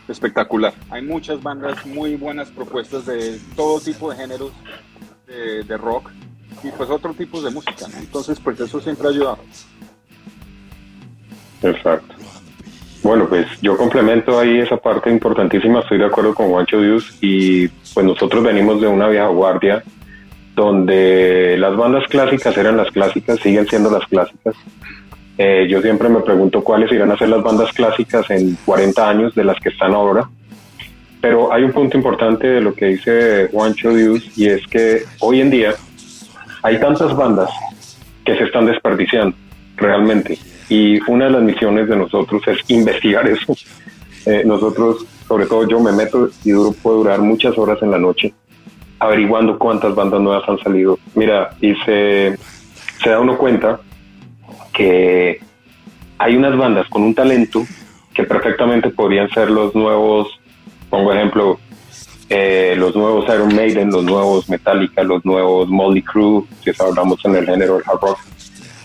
[0.07, 0.73] espectacular.
[0.89, 4.51] Hay muchas bandas muy buenas propuestas de todo tipo de géneros
[5.25, 6.11] de, de rock
[6.63, 7.97] y pues otro tipo de música, ¿no?
[7.97, 9.39] Entonces, pues eso siempre ha ayudado.
[11.63, 12.12] Exacto.
[13.03, 17.67] Bueno, pues yo complemento ahí esa parte importantísima, estoy de acuerdo con Juancho Dios y
[17.67, 19.83] pues nosotros venimos de una vieja guardia
[20.55, 24.55] donde las bandas clásicas eran las clásicas, siguen siendo las clásicas.
[25.37, 29.35] Eh, yo siempre me pregunto cuáles irán a ser las bandas clásicas en 40 años
[29.35, 30.29] de las que están ahora.
[31.19, 35.41] Pero hay un punto importante de lo que dice Juancho Dios y es que hoy
[35.41, 35.73] en día
[36.61, 37.49] hay tantas bandas
[38.23, 39.35] que se están desperdiciando
[39.75, 40.37] realmente
[40.69, 43.55] y una de las misiones de nosotros es investigar eso.
[44.25, 47.99] Eh, nosotros, sobre todo yo me meto y duro, puedo durar muchas horas en la
[47.99, 48.33] noche
[49.03, 50.97] averiguando cuántas bandas nuevas han salido.
[51.13, 52.37] Mira, y se,
[53.03, 53.81] se da uno cuenta
[54.71, 55.41] que
[56.17, 57.63] hay unas bandas con un talento
[58.13, 60.39] que perfectamente podrían ser los nuevos,
[60.89, 61.59] pongo ejemplo,
[62.29, 67.35] eh, los nuevos Iron Maiden, los nuevos Metallica, los nuevos Molly Crew, si hablamos en
[67.35, 68.19] el género del hard rock,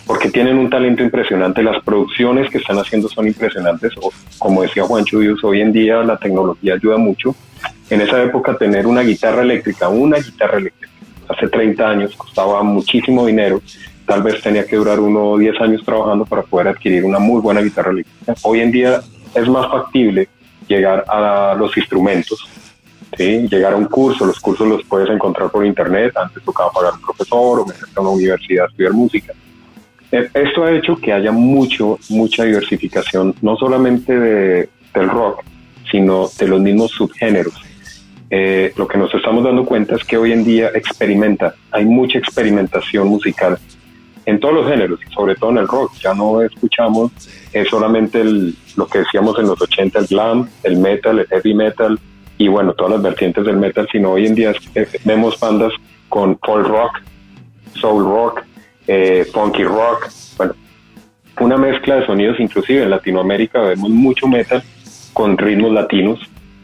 [0.08, 3.92] porque tienen un talento impresionante, las producciones que están haciendo son impresionantes,
[4.38, 7.36] como decía Juancho Dios, hoy en día la tecnología ayuda mucho.
[7.90, 10.90] En esa época tener una guitarra eléctrica, una guitarra eléctrica,
[11.28, 13.60] hace 30 años costaba muchísimo dinero,
[14.06, 17.42] tal vez tenía que durar uno o 10 años trabajando para poder adquirir una muy
[17.42, 18.34] buena guitarra eléctrica.
[18.44, 19.02] Hoy en día
[19.34, 20.26] es más factible
[20.66, 22.48] llegar a los instrumentos,
[23.14, 23.46] ¿sí?
[23.46, 27.02] llegar a un curso, los cursos los puedes encontrar por internet, antes tocaba pagar un
[27.02, 29.34] profesor o meterte a una universidad a estudiar música
[30.10, 35.44] esto ha hecho que haya mucho, mucha diversificación, no solamente de, del rock,
[35.90, 37.54] sino de los mismos subgéneros.
[38.30, 42.18] Eh, lo que nos estamos dando cuenta es que hoy en día experimenta, hay mucha
[42.18, 43.58] experimentación musical
[44.26, 45.94] en todos los géneros, sobre todo en el rock.
[46.02, 47.12] Ya no escuchamos
[47.52, 51.54] es solamente el, lo que decíamos en los 80, el glam, el metal, el heavy
[51.54, 51.98] metal
[52.36, 54.52] y bueno, todas las vertientes del metal, sino hoy en día
[55.04, 55.72] vemos bandas
[56.08, 56.92] con folk rock,
[57.80, 58.42] soul rock,
[58.88, 60.55] eh, funky rock, bueno,
[61.40, 64.62] una mezcla de sonidos, inclusive en Latinoamérica vemos mucho metal
[65.12, 66.18] con ritmos latinos,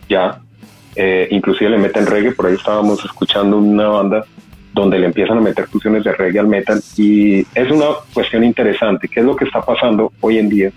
[0.08, 0.40] ya,
[0.96, 4.24] eh, inclusive le meten reggae, por ahí estábamos escuchando una banda
[4.72, 9.06] donde le empiezan a meter fusiones de reggae al metal y es una cuestión interesante,
[9.06, 10.72] ¿qué es lo que está pasando hoy en día?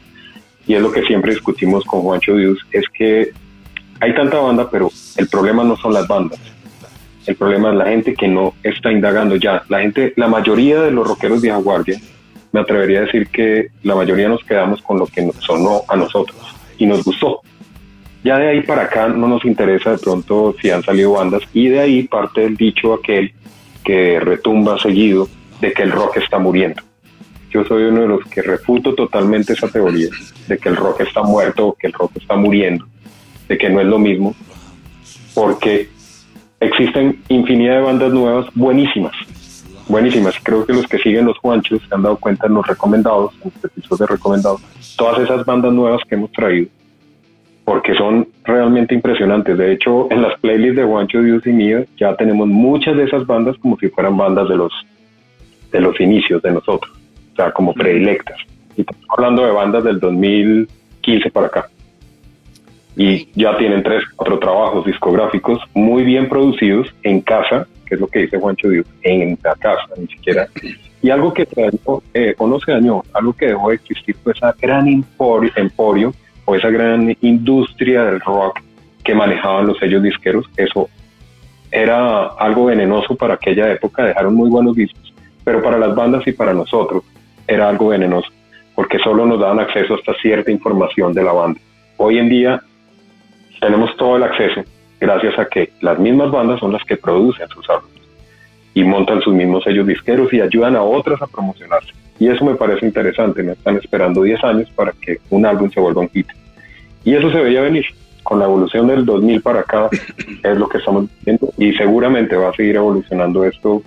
[0.68, 3.32] Y es lo que siempre discutimos con Juancho Dios, es que
[4.02, 6.40] hay tanta banda, pero el problema no son las bandas,
[7.28, 9.62] el problema es la gente que no está indagando ya.
[9.68, 12.00] La gente, la mayoría de los rockeros de guardia,
[12.54, 16.38] me atrevería a decir que la mayoría nos quedamos con lo que sonó a nosotros
[16.78, 17.42] y nos gustó.
[18.24, 21.68] Ya de ahí para acá no nos interesa de pronto si han salido bandas y
[21.68, 23.34] de ahí parte del dicho aquel
[23.84, 25.28] que retumba seguido
[25.60, 26.82] de que el rock está muriendo.
[27.52, 30.10] Yo soy uno de los que refuto totalmente esa teoría
[30.48, 32.86] de que el rock está muerto o que el rock está muriendo,
[33.48, 34.36] de que no es lo mismo,
[35.34, 35.90] porque
[36.60, 39.14] existen infinidad de bandas nuevas buenísimas,
[39.88, 40.36] buenísimas.
[40.44, 43.52] Creo que los que siguen los Juanchos se han dado cuenta en los recomendados, en
[43.54, 44.62] los episodios de recomendados,
[44.98, 46.70] todas esas bandas nuevas que hemos traído,
[47.64, 49.58] porque son realmente impresionantes.
[49.58, 53.26] De hecho, en las playlists de Juancho, Dios y mío, ya tenemos muchas de esas
[53.26, 54.74] bandas como si fueran bandas de los,
[55.72, 56.92] de los inicios de nosotros,
[57.34, 58.38] o sea, como predilectas.
[58.76, 61.70] Y estamos hablando de bandas del 2015 para acá
[62.98, 68.08] y ya tienen tres, cuatro trabajos discográficos muy bien producidos en casa, que es lo
[68.08, 70.48] que dice Juancho Dios, en la casa, ni siquiera.
[71.04, 71.70] Y algo que se
[72.16, 76.12] eh, o no se dañó, algo que dejó de existir fue esa gran emporio, emporio
[76.46, 78.62] o esa gran industria del rock
[79.04, 80.48] que manejaban los sellos disqueros.
[80.58, 80.90] Eso
[81.72, 86.32] era algo venenoso para aquella época, dejaron muy buenos discos, pero para las bandas y
[86.32, 87.04] para nosotros
[87.48, 88.30] era algo venenoso,
[88.74, 91.60] porque solo nos daban acceso hasta cierta información de la banda.
[91.98, 92.62] Hoy en día
[93.60, 94.64] tenemos todo el acceso
[95.00, 98.02] gracias a que las mismas bandas son las que producen sus álbumes
[98.74, 101.92] y montan sus mismos sellos disqueros y ayudan a otras a promocionarse.
[102.20, 105.80] Y eso me parece interesante, no están esperando 10 años para que un álbum se
[105.80, 106.28] vuelva un hit.
[107.04, 107.86] Y eso se veía venir.
[108.24, 109.90] Con la evolución del 2000 para acá
[110.44, 113.82] es lo que estamos viendo y seguramente va a seguir evolucionando esto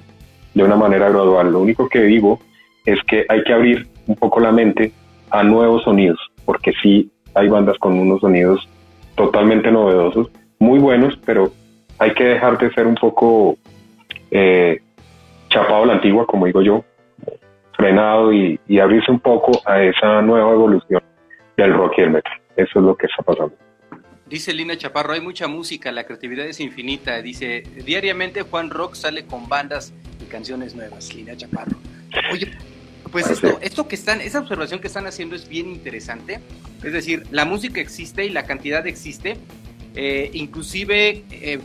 [0.54, 1.52] de una manera gradual.
[1.52, 2.40] Lo único que digo
[2.86, 4.92] es que hay que abrir un poco la mente
[5.30, 8.66] a nuevos sonidos, porque sí hay bandas con unos sonidos
[9.20, 10.28] totalmente novedosos,
[10.58, 11.52] muy buenos, pero
[11.98, 13.58] hay que dejar de ser un poco
[14.30, 14.80] eh,
[15.50, 16.82] chapado a la antigua, como digo yo,
[17.76, 21.02] frenado y, abrirse un poco a esa nueva evolución
[21.54, 22.32] del rock y el metal.
[22.56, 23.54] Eso es lo que está pasando.
[24.26, 27.20] Dice Lina Chaparro, hay mucha música, la creatividad es infinita.
[27.20, 31.76] Dice, diariamente Juan Rock sale con bandas y canciones nuevas, Lina Chaparro.
[32.32, 32.52] Oye,
[33.10, 36.40] pues esto, esto que están, esa observación que están haciendo es bien interesante.
[36.82, 39.36] Es decir, la música existe y la cantidad existe,
[39.94, 41.60] eh, inclusive eh,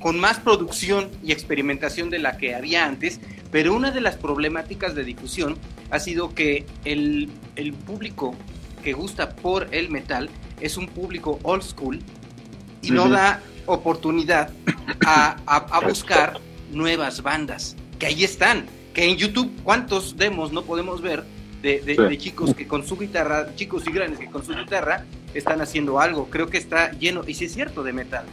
[0.00, 4.94] con más producción y experimentación de la que había antes, pero una de las problemáticas
[4.94, 5.56] de difusión
[5.90, 8.34] ha sido que el, el público
[8.82, 10.28] que gusta por el metal
[10.60, 12.00] es un público old school
[12.82, 14.50] y no da oportunidad
[15.06, 18.66] a, a buscar nuevas bandas, que ahí están
[18.98, 21.22] que en YouTube, ¿cuántos demos no podemos ver
[21.62, 26.00] de, chicos que con su guitarra, chicos y grandes que con su guitarra están haciendo
[26.00, 26.28] algo?
[26.30, 28.24] Creo que está lleno, y si es cierto, de metal.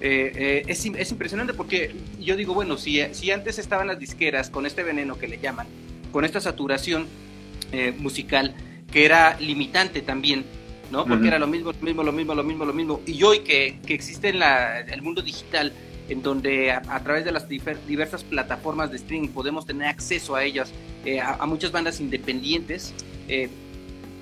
[0.00, 4.50] Eh, eh, es, es, impresionante porque yo digo, bueno, si, si antes estaban las disqueras
[4.50, 5.66] con este veneno que le llaman,
[6.12, 7.08] con esta saturación
[7.72, 8.54] eh, musical,
[8.92, 10.44] que era limitante también,
[10.92, 11.06] ¿no?
[11.06, 13.00] Porque era lo mismo, lo mismo, lo mismo, lo mismo, lo mismo.
[13.04, 15.72] Y hoy que, que existe en la, el mundo digital,
[16.08, 20.72] en donde a, través de las diversas plataformas de streaming podemos tener acceso a ellas,
[21.04, 22.94] eh, a, muchas bandas independientes,
[23.28, 23.48] eh,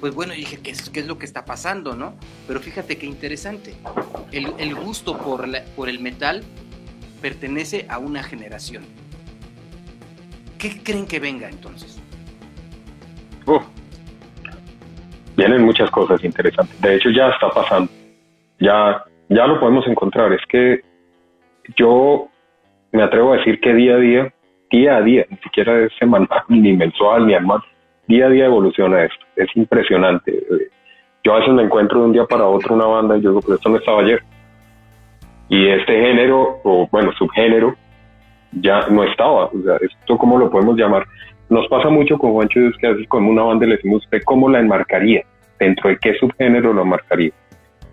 [0.00, 2.14] pues bueno, dije, ¿qué es, ¿qué es lo que está pasando, no?
[2.46, 3.74] Pero fíjate qué interesante,
[4.32, 6.42] el, gusto por, por el metal
[7.20, 8.84] pertenece a una generación.
[10.58, 11.98] ¿Qué creen que venga entonces?
[15.36, 16.80] vienen muchas cosas interesantes.
[16.80, 17.90] De hecho, ya está pasando.
[18.60, 20.32] Ya, ya lo podemos encontrar.
[20.32, 20.82] Es que
[21.76, 22.28] yo
[22.92, 24.34] me atrevo a decir que día a día,
[24.70, 27.60] día a día, ni siquiera es semanal, ni mensual, ni anual,
[28.06, 29.24] día a día evoluciona esto.
[29.36, 30.42] Es impresionante.
[31.24, 33.40] Yo a veces me encuentro de un día para otro una banda y yo digo,
[33.42, 34.22] pero esto no estaba ayer.
[35.48, 37.76] Y este género, o bueno, subgénero,
[38.52, 39.46] ya no estaba.
[39.46, 41.06] O sea, esto cómo lo podemos llamar.
[41.48, 44.48] Nos pasa mucho con Juancho es que a con una banda le decimos, ¿usted cómo
[44.48, 45.22] la enmarcaría?
[45.58, 47.32] ¿Dentro de qué subgénero lo enmarcaría?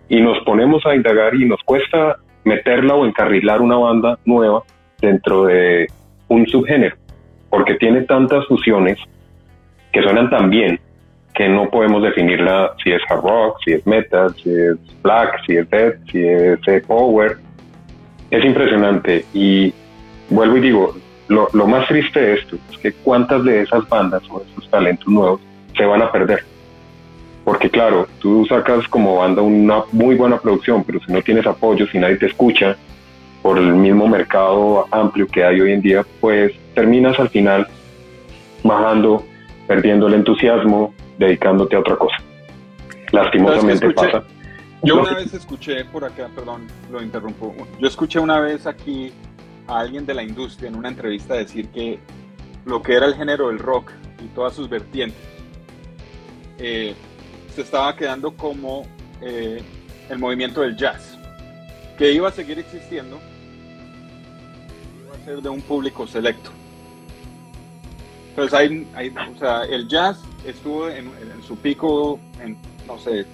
[0.08, 4.64] Y nos ponemos a indagar y nos cuesta meterla o encarrilar una banda nueva
[5.02, 5.88] dentro de
[6.28, 6.96] un subgénero,
[7.50, 8.98] porque tiene tantas fusiones
[9.92, 10.80] que suenan tan bien
[11.34, 15.56] que no podemos definirla si es hard rock, si es metal, si es black, si
[15.56, 17.38] es death, si es power.
[18.30, 19.74] Es impresionante y
[20.30, 20.96] vuelvo y digo,
[21.30, 25.08] lo, lo más triste de esto es que cuántas de esas bandas o esos talentos
[25.08, 25.42] nuevos
[25.76, 26.44] se van a perder.
[27.50, 31.88] Porque claro, tú sacas como banda una muy buena producción, pero si no tienes apoyo,
[31.88, 32.78] si nadie te escucha,
[33.42, 37.68] por el mismo mercado amplio que hay hoy en día, pues terminas al final
[38.64, 39.26] bajando,
[39.68, 42.18] perdiendo el entusiasmo, dedicándote a otra cosa.
[43.12, 44.24] Lastimosamente pasa.
[44.84, 47.56] Yo una vez escuché por acá, perdón, lo interrumpo.
[47.80, 49.12] Yo escuché una vez aquí
[49.66, 51.98] a alguien de la industria en una entrevista decir que
[52.66, 53.92] lo que era el género del rock
[54.24, 55.18] y todas sus vertientes
[56.60, 56.94] eh,
[57.56, 58.84] se estaba quedando como
[59.22, 59.62] eh,
[60.10, 61.18] el movimiento del jazz,
[61.98, 63.20] que iba a seguir existiendo,
[65.06, 66.52] iba a ser de un público selecto.
[68.30, 71.12] Entonces, hay, hay o sea, el jazz estuvo en,
[71.46, 72.58] su pico, en,
[72.88, 73.26] no sé,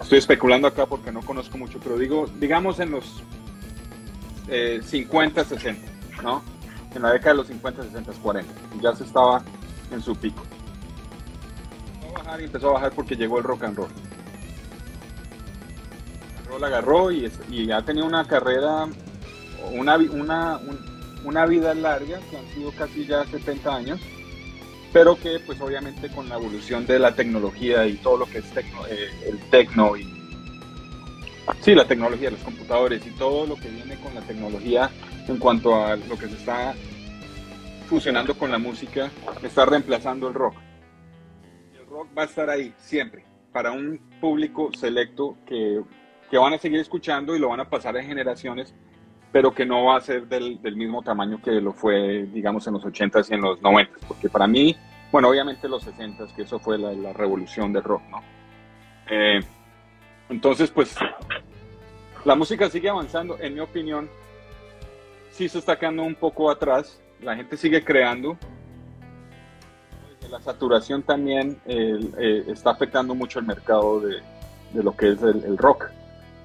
[0.00, 3.22] estoy especulando acá porque no conozco mucho, pero digo, digamos en los
[4.48, 5.90] eh, 50, 60,
[6.22, 6.42] ¿no?
[6.94, 8.52] En la década de los 50, 60, 40.
[8.74, 9.42] El jazz estaba
[9.90, 10.42] en su pico
[12.40, 13.90] y empezó a bajar porque llegó el rock and roll.
[16.54, 18.86] El agarró y, y ha tenido una carrera,
[19.72, 19.96] una,
[21.46, 24.00] vida larga, que han sido casi ya 70 años,
[24.92, 28.44] pero que pues obviamente con la evolución de la tecnología y todo lo que es
[28.56, 30.04] eh, el tecno y
[31.60, 34.90] sí, la tecnología, los computadores y todo lo que viene con la tecnología
[35.26, 36.74] en cuanto a lo que se está
[37.88, 39.10] fusionando con la música,
[39.42, 40.54] está reemplazando el rock
[41.92, 45.82] rock va a estar ahí siempre, para un público selecto que,
[46.30, 48.74] que, van a seguir escuchando y lo van a pasar en generaciones,
[49.30, 52.74] pero que no va a ser del, del mismo tamaño que lo fue, digamos, en
[52.74, 54.74] los 80s y en los 90s, porque para mí,
[55.10, 58.22] bueno, obviamente los 60s, que eso fue la, la revolución del rock, ¿no?
[59.10, 59.40] Eh,
[60.30, 60.96] entonces, pues,
[62.24, 64.08] la música sigue avanzando, en mi opinión,
[65.30, 68.38] sí se está quedando un poco atrás, la gente sigue creando,
[70.32, 74.22] la saturación también eh, está afectando mucho el mercado de,
[74.82, 75.90] lo que es el, rock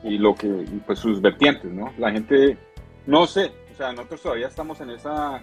[0.04, 1.94] y lo que pues sus vertientes, ¿no?
[1.98, 2.58] La gente,
[3.06, 5.42] no sé, o sea, nosotros todavía estamos en esa,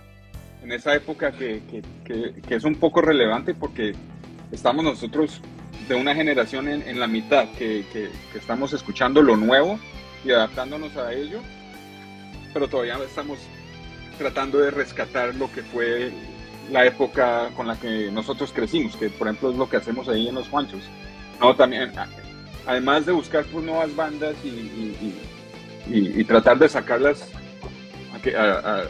[0.62, 1.62] en esa época que,
[2.04, 3.94] que, que, es un poco relevante porque
[4.52, 5.40] estamos nosotros
[5.88, 7.82] de una generación en, la mitad que,
[8.34, 9.78] estamos escuchando lo nuevo
[10.22, 11.40] y adaptándonos a ello,
[12.52, 13.38] pero todavía estamos
[14.18, 16.12] tratando de rescatar lo que fue
[16.70, 20.28] la época con la que nosotros crecimos, que por ejemplo es lo que hacemos ahí
[20.28, 20.82] en los Juanchos.
[21.40, 21.92] No, también,
[22.66, 25.14] además de buscar pues, nuevas bandas y,
[25.88, 27.28] y, tratar de sacarlas
[28.36, 28.84] a,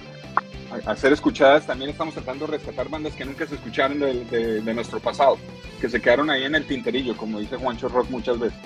[0.87, 5.01] a, ser escuchadas, también estamos tratando de rescatar bandas que nunca se escucharon de, nuestro
[5.01, 5.39] pasado,
[5.81, 8.59] que se quedaron ahí en el tinterillo, como dice Juancho Rock muchas veces,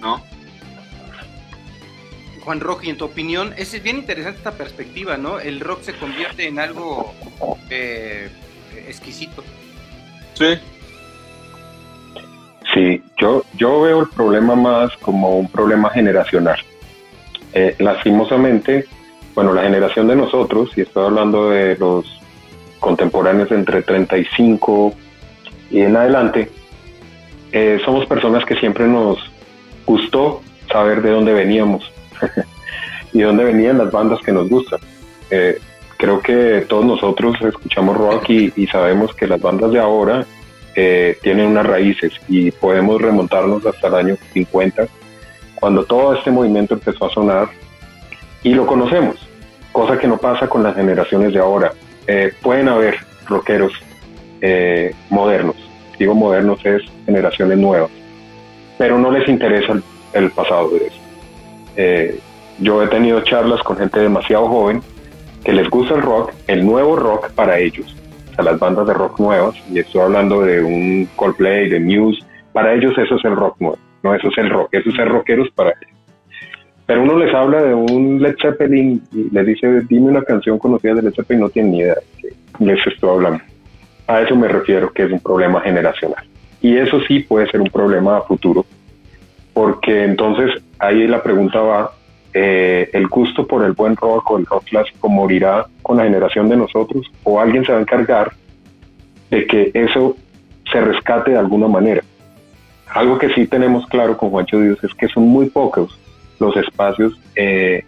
[0.00, 0.22] ¿no?
[2.44, 5.38] Juan Rock, y en tu opinión, es bien interesante esta perspectiva, ¿no?
[5.38, 7.14] El rock se convierte en algo
[7.70, 8.28] eh,
[8.76, 9.42] exquisito.
[10.34, 10.58] Sí.
[12.74, 16.58] Sí, yo, yo veo el problema más como un problema generacional.
[17.52, 18.86] Eh, lastimosamente,
[19.34, 22.06] bueno, la generación de nosotros, y estoy hablando de los
[22.80, 24.94] contemporáneos entre 35
[25.70, 26.50] y en adelante,
[27.52, 29.18] eh, somos personas que siempre nos
[29.84, 31.90] gustó saber de dónde veníamos
[33.12, 34.80] y de dónde venían las bandas que nos gustan.
[35.30, 35.58] Eh,
[36.02, 40.26] creo que todos nosotros escuchamos rock y, sabemos que las bandas de ahora
[40.74, 44.88] eh, tienen unas raíces y podemos remontarnos hasta el año 50,
[45.54, 47.50] cuando todo este movimiento empezó a sonar
[48.42, 49.14] y lo conocemos,
[49.70, 51.72] cosa que no pasa con las generaciones de ahora.
[52.08, 52.96] Eh, pueden haber
[53.28, 53.72] rockeros
[54.40, 55.54] eh, modernos,
[56.00, 57.92] digo modernos es generaciones nuevas,
[58.76, 59.80] pero no les interesa
[60.14, 62.18] el, pasado de eso.
[62.58, 64.82] yo he tenido charlas con gente demasiado joven
[65.44, 67.96] que les gusta el rock, el nuevo rock para ellos,
[68.30, 72.22] o sea, las bandas de rock nuevas, y estoy hablando de un Coldplay, de Muse,
[72.52, 75.08] para ellos eso es el rock nuevo, no eso es el rock, eso es ser
[75.08, 75.96] rockeros para ellos.
[76.86, 80.94] Pero uno les habla de un Led Zeppelin y les dice, dime una canción conocida
[80.94, 83.42] de Led Zeppelin, no tienen ni idea de qué les estoy hablando.
[84.06, 86.24] A eso me refiero, que es un problema generacional.
[86.60, 88.64] Y eso sí puede ser un problema a futuro,
[89.52, 91.92] porque entonces ahí la pregunta va,
[92.34, 96.48] eh, el gusto por el buen rock o el rock clásico morirá con la generación
[96.48, 98.32] de nosotros o alguien se va a encargar
[99.30, 100.16] de que eso
[100.70, 102.02] se rescate de alguna manera.
[102.88, 105.98] Algo que sí tenemos claro con Juancho Dios es que son muy pocos
[106.38, 107.84] los espacios eh,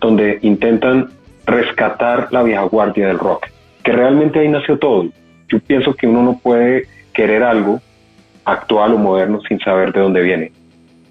[0.00, 1.10] donde intentan
[1.46, 3.46] rescatar la vieja guardia del rock,
[3.82, 5.08] que realmente ahí nació todo.
[5.48, 7.80] Yo pienso que uno no puede querer algo
[8.44, 10.52] actual o moderno sin saber de dónde viene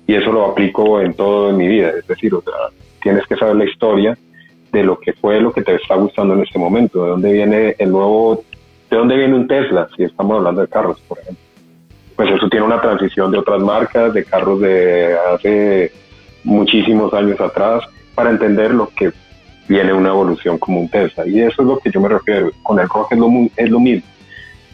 [0.07, 2.53] y eso lo aplico en todo en mi vida, es decir, o sea,
[3.03, 4.17] tienes que saber la historia
[4.71, 7.75] de lo que fue lo que te está gustando en este momento, de dónde viene
[7.77, 8.43] el nuevo,
[8.89, 11.43] de dónde viene un Tesla, si estamos hablando de carros, por ejemplo.
[12.15, 15.91] Pues eso tiene una transición de otras marcas, de carros de hace
[16.43, 17.83] muchísimos años atrás,
[18.15, 19.11] para entender lo que
[19.67, 21.27] viene una evolución como un Tesla.
[21.27, 22.49] Y eso es lo que yo me refiero.
[22.63, 24.09] Con el rock es lo, es lo mismo.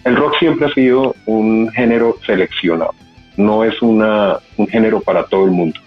[0.05, 2.93] El rock siempre ha sido un género seleccionado,
[3.37, 5.79] no es una, un género para todo el mundo.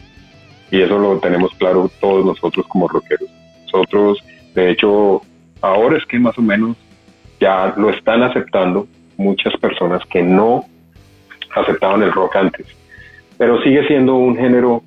[0.70, 3.28] Y eso lo tenemos claro todos nosotros como rockeros.
[3.64, 4.22] Nosotros,
[4.54, 5.22] de hecho,
[5.60, 6.76] ahora es que más o menos
[7.40, 8.86] ya lo están aceptando
[9.16, 10.64] muchas personas que no
[11.54, 12.66] aceptaban el rock antes.
[13.38, 14.82] Pero sigue siendo un género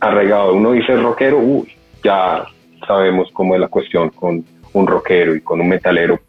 [0.00, 0.54] arraigado.
[0.54, 1.72] Uno dice rockero, uy,
[2.02, 2.46] ya
[2.86, 6.20] sabemos cómo es la cuestión con un rockero y con un metalero,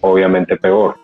[0.00, 0.96] obviamente peor.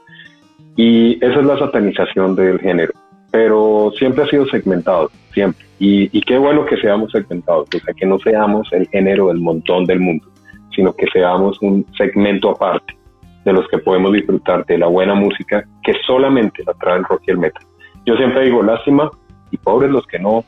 [0.77, 2.93] Y esa es la satanización del género.
[3.35, 5.67] Pero siempre ha sido segmentado, siempre.
[5.81, 9.87] Y, qué bueno que seamos segmentados, o sea, que no seamos el género del montón
[9.87, 10.25] del mundo,
[10.73, 12.97] sino que seamos un segmento aparte
[13.45, 17.23] de los que podemos disfrutar de la buena música que solamente la trae el rock
[17.27, 17.65] y el metal.
[18.07, 19.11] Yo siempre digo, lástima
[19.51, 20.45] y pobres los que no,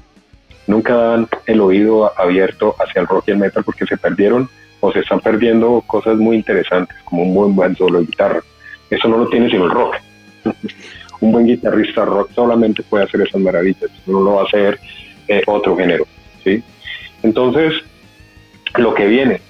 [0.69, 4.93] nunca dan el oído abierto hacia el rock y el metal porque se perdieron o
[4.93, 8.43] se están perdiendo cosas muy interesantes, como un buen, buen solo de guitarra.
[8.91, 9.97] Eso no lo tiene sino el rock.
[11.21, 14.79] un buen guitarrista rock solamente puede hacer esas maravillas, no lo va a hacer
[15.29, 16.07] eh, otro género.
[16.45, 16.63] ¿sí?
[17.23, 17.73] Entonces,
[18.77, 19.41] lo que viene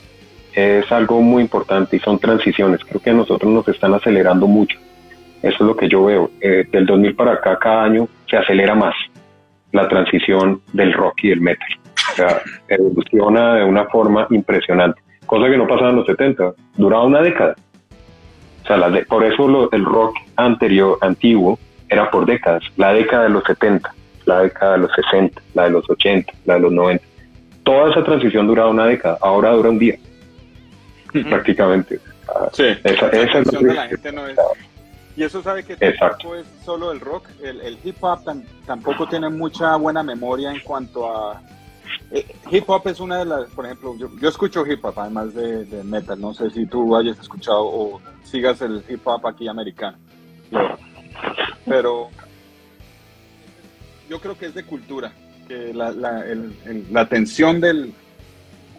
[0.54, 2.80] es algo muy importante y son transiciones.
[2.84, 4.78] Creo que a nosotros nos están acelerando mucho.
[5.42, 6.30] Eso es lo que yo veo.
[6.40, 8.94] Eh, del 2000 para acá, cada año se acelera más
[9.72, 11.68] la transición del rock y del metal.
[12.12, 15.00] O sea, evoluciona de una forma impresionante.
[15.26, 16.54] Cosa que no pasaba en los 70.
[16.76, 17.54] Duraba una década.
[18.68, 21.58] O sea, por eso el rock anterior, antiguo,
[21.88, 22.64] era por décadas.
[22.76, 23.94] La década de los 70,
[24.24, 27.04] la década de los 60, la de los 80, la de los 90.
[27.62, 29.96] Toda esa transición duraba una década, ahora dura un día,
[31.28, 32.00] prácticamente.
[32.52, 34.36] Sí, esa, es la gente no es...
[35.16, 38.20] Y eso sabe que tampoco es solo el rock, el, hip hop
[38.66, 41.40] tampoco tiene mucha buena memoria en cuanto a...
[42.10, 45.82] Eh, hip hop es una de las, por ejemplo, yo, escucho hip hop además de,
[45.82, 49.98] metal, no sé si tú hayas escuchado o sigas el hip hop aquí americano,
[51.64, 52.10] pero
[54.08, 55.12] yo creo que es de cultura,
[55.48, 56.24] que la, la,
[56.90, 57.92] la atención del,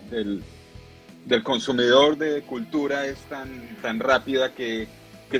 [0.09, 3.49] del, consumidor de cultura es tan,
[3.82, 4.88] tan rápida que,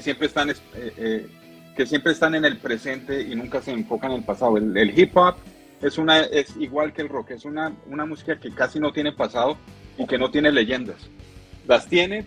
[0.02, 1.28] siempre están, eh, eh,
[1.76, 4.58] que siempre están en el presente y nunca se enfocan en el pasado.
[4.58, 5.36] El, hip hop
[5.82, 9.12] es, una, es igual que el rock, es una, una música que casi no tiene
[9.12, 9.58] pasado
[9.98, 11.10] y que no tiene leyendas.
[11.68, 12.26] Las tiene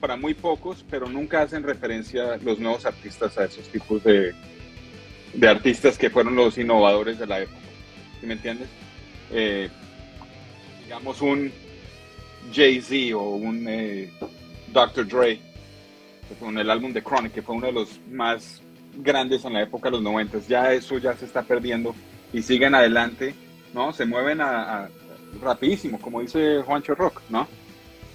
[0.00, 4.34] para muy pocos, pero nunca hacen referencia los nuevos artistas a esos tipos de,
[5.32, 7.58] de artistas que fueron los innovadores de la época.
[8.20, 8.68] ¿Sí me entiendes?
[9.32, 9.68] Eh,
[10.84, 11.50] digamos un
[12.52, 14.12] Jay-Z o un eh,
[14.72, 15.06] Dr.
[15.08, 15.40] Dre,
[16.38, 18.62] con el álbum de Chronic, que fue uno de los más
[18.96, 20.38] grandes en la época de los 90.
[20.48, 21.94] Ya eso ya se está perdiendo
[22.34, 23.34] y siguen adelante,
[23.72, 23.92] ¿no?
[23.92, 24.88] Se mueven a,
[25.40, 27.46] rapidísimo, como dice Juancho Rock, ¿no?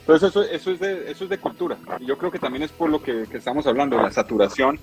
[0.01, 1.77] Entonces eso, eso, es de, eso es de cultura.
[2.01, 4.77] Yo creo que también es por lo que, estamos hablando, la saturación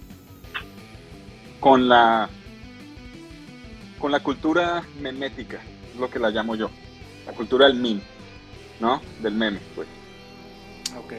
[1.60, 2.28] con la
[3.98, 5.60] con la cultura memética,
[5.98, 6.70] lo que la llamo yo,
[7.26, 8.02] la cultura del meme,
[8.80, 9.02] ¿no?
[9.20, 9.88] Del meme, pues.
[10.98, 11.12] Ok.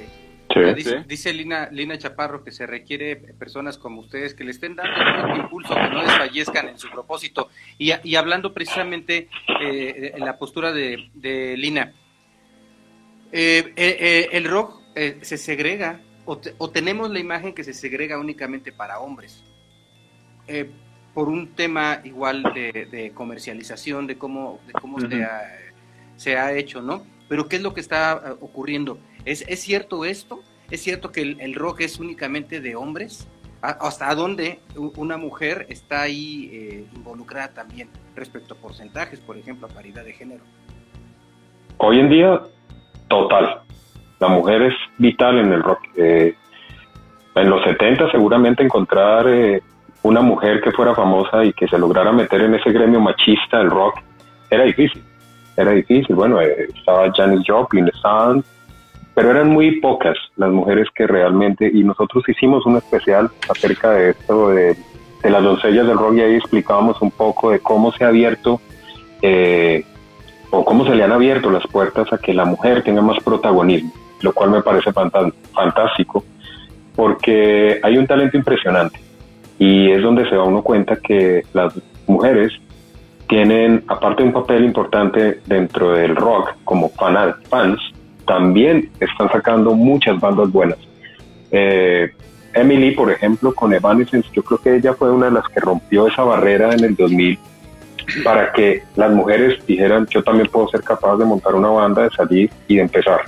[1.07, 5.39] Dice, Lina, Lina Chaparro que se requiere personas como ustedes que le estén dando un
[5.41, 7.49] impulso, que no desfallezcan en su propósito.
[7.77, 9.29] Y, y hablando precisamente
[9.61, 11.93] eh, en la postura de, Lina,
[13.31, 14.81] eh, eh, el rock
[15.21, 19.43] se segrega, o, o, tenemos la imagen que se segrega únicamente para hombres.
[20.47, 20.69] Eh,
[21.13, 24.99] por un tema igual de, comercialización, de cómo, de cómo
[26.15, 27.03] se, ha, hecho, ¿no?
[27.27, 28.99] Pero ¿qué es lo que está eh, ocurriendo?
[29.27, 30.39] ¿Es, ¿Es cierto esto?
[30.71, 33.27] ¿Es cierto que el, rock es únicamente de hombres?
[33.61, 39.69] ¿Hasta dónde una mujer está ahí eh, involucrada también respecto a porcentajes, por ejemplo, a
[39.69, 40.43] paridad de género?
[41.77, 42.41] Hoy en día,
[43.09, 43.61] total.
[44.19, 45.81] La mujer es vital en el rock.
[45.97, 46.35] en
[47.35, 49.25] los 70 seguramente encontrar
[50.03, 53.71] una mujer que fuera famosa y que se lograra meter en ese gremio machista del
[53.71, 53.99] rock
[54.49, 55.03] era difícil.
[55.57, 56.15] Era difícil.
[56.15, 58.43] Bueno, eh, estaba Janis Joplin, estaban,
[59.17, 64.11] pero eran muy pocas las mujeres que realmente, y nosotros hicimos un especial acerca de
[64.11, 64.77] esto, de,
[65.23, 68.61] las doncellas del rock, y ahí explicábamos un poco de cómo se ha abierto,
[69.23, 69.83] eh,
[70.51, 73.91] o cómo se le han abierto las puertas a que la mujer tenga más protagonismo,
[74.21, 76.23] lo cual me parece fantástico,
[76.95, 78.99] porque hay un talento impresionante
[79.57, 81.73] y es donde se da uno cuenta que las
[82.05, 82.53] mujeres
[83.27, 87.81] tienen, aparte de un papel importante dentro del rock como fans,
[88.27, 90.77] también están sacando muchas bandas buenas.
[91.51, 92.11] Eh,
[92.53, 96.07] Emily, por ejemplo, con Evanescence, yo creo que ella fue una de las que rompió
[96.07, 97.39] esa barrera en el 2000
[98.23, 102.09] para que las mujeres dijeran, yo también puedo ser capaz de montar una banda, de
[102.11, 103.21] salir y de empezar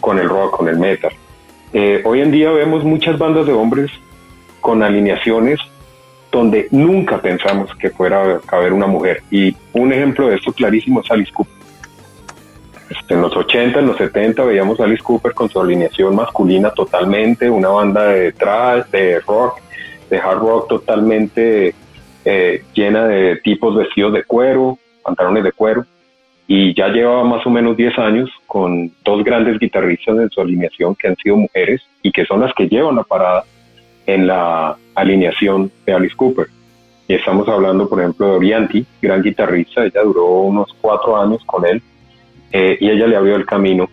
[0.00, 1.12] con el rock, con el metal.
[1.72, 3.90] Eh, hoy en día vemos muchas bandas de hombres
[4.60, 5.60] con alineaciones
[6.32, 9.22] donde nunca pensamos que fuera a haber una mujer.
[9.30, 11.53] Y un ejemplo de esto clarísimo es Alice Cooper.
[13.08, 17.50] En los 80, en los 70 veíamos a Alice Cooper con su alineación masculina totalmente,
[17.50, 19.60] una banda de trash, de rock,
[20.08, 21.74] de hard rock totalmente
[22.24, 25.84] eh, llena de tipos vestidos de cuero, pantalones de cuero,
[26.46, 30.94] y ya llevaba más o menos 10 años con dos grandes guitarristas en su alineación
[30.94, 33.44] que han sido mujeres y que son las que llevan la parada
[34.06, 36.46] en la alineación de Alice Cooper.
[37.06, 41.66] Y estamos hablando, por ejemplo, de Orianti, gran guitarrista, ella duró unos cuatro años con
[41.66, 41.82] él
[42.56, 43.90] eh, y ella le abrió el camino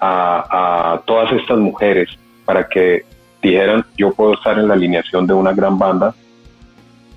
[0.00, 2.08] a, todas estas mujeres
[2.44, 3.02] para que
[3.42, 6.14] dijeran, yo puedo estar en la alineación de una gran banda,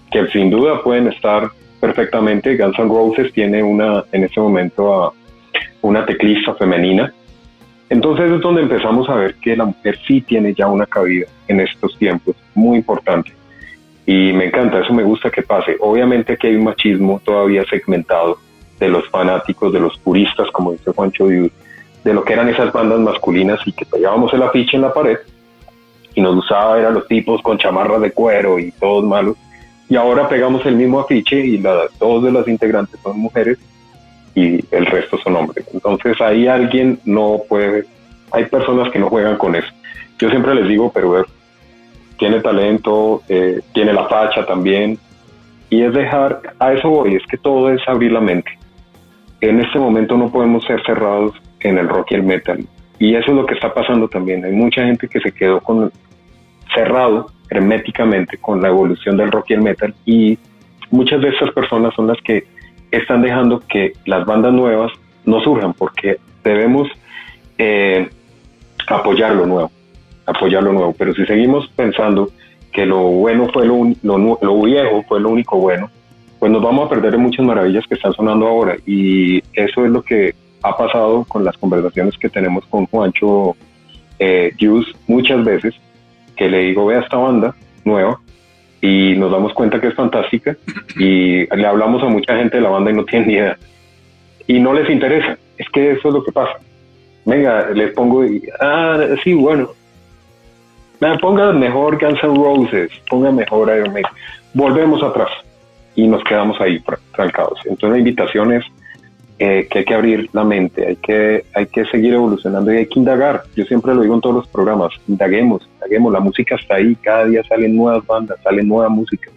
[0.10, 2.58] que sin duda pueden estar perfectamente.
[2.58, 5.14] Guns N' Roses tiene una, en este momento,
[5.84, 7.14] una teclista femenina.
[7.88, 11.60] Entonces es donde empezamos a ver que la mujer sí tiene ya una cabida en
[11.60, 13.32] estos tiempos, muy importante.
[14.08, 15.78] Y me encanta, eso me gusta que pase.
[15.80, 18.40] Obviamente que hay un machismo todavía segmentado
[18.82, 23.00] de los fanáticos, de los puristas, como dice Juancho de lo que eran esas bandas
[23.00, 25.20] masculinas y que pegábamos el afiche en la pared
[26.16, 29.38] y nos gustaba ver a los tipos con chamarras de cuero y todos malos
[29.88, 33.60] y ahora pegamos el mismo afiche y la, dos de las integrantes son mujeres
[34.34, 35.68] y el resto son hombres.
[35.74, 37.86] Entonces ahí alguien no puede,
[38.32, 39.68] hay personas que no juegan con eso.
[40.18, 41.24] Yo siempre les digo, pero
[42.18, 44.98] tiene talento, eh, tiene la facha también,
[45.70, 48.52] y es dejar, a eso voy, es que todo es abrir la mente.
[49.42, 52.66] En este momento no podemos ser cerrados en el rock y el metal,
[53.00, 54.46] y eso es lo que está pasando también.
[54.46, 55.92] Hay mucha gente que se quedó con
[56.74, 60.38] cerrado herméticamente con la evolución del rock y el metal y
[60.90, 62.46] muchas de estas personas son las que
[62.92, 64.92] están dejando que las bandas nuevas
[65.26, 66.88] no surjan porque debemos
[67.58, 68.10] eh,
[68.88, 69.72] apoyar lo nuevo,
[70.26, 70.96] apoyar lo nuevo.
[70.98, 72.30] Pero si seguimos pensando
[72.72, 75.90] que lo bueno fue lo, lo, viejo fue lo único bueno,
[76.42, 78.76] pues nos vamos a perder muchas maravillas que están sonando ahora.
[78.88, 80.34] Y eso es lo que
[80.64, 83.56] ha pasado con las conversaciones que tenemos con Juancho
[84.18, 84.52] eh,
[85.06, 85.76] muchas veces,
[86.36, 87.54] que le digo, vea esta banda
[87.86, 88.20] nueva
[88.82, 90.58] y nos damos cuenta que es fantástica
[90.98, 93.56] y le hablamos a mucha gente de la banda y no tienen ni idea.
[94.48, 96.58] Y no les interesa, es que eso es lo que pasa.
[97.24, 98.26] Venga, les pongo,
[98.60, 99.70] ah, sí, bueno,
[101.22, 103.94] ponga mejor Guns N' Roses, ponga mejor Iron.
[104.56, 105.30] Volvemos atrás
[105.96, 106.82] y nos quedamos ahí
[107.14, 107.60] trancados.
[107.66, 108.66] Entonces la invitación es
[109.40, 112.86] eh, que hay que abrir la mente, hay que, hay que seguir evolucionando y hay
[112.86, 113.44] que indagar.
[113.56, 117.26] Yo siempre lo digo en todos los programas, indaguemos, indaguemos, la música está ahí, cada
[117.26, 119.32] día salen nuevas bandas, sale nueva música.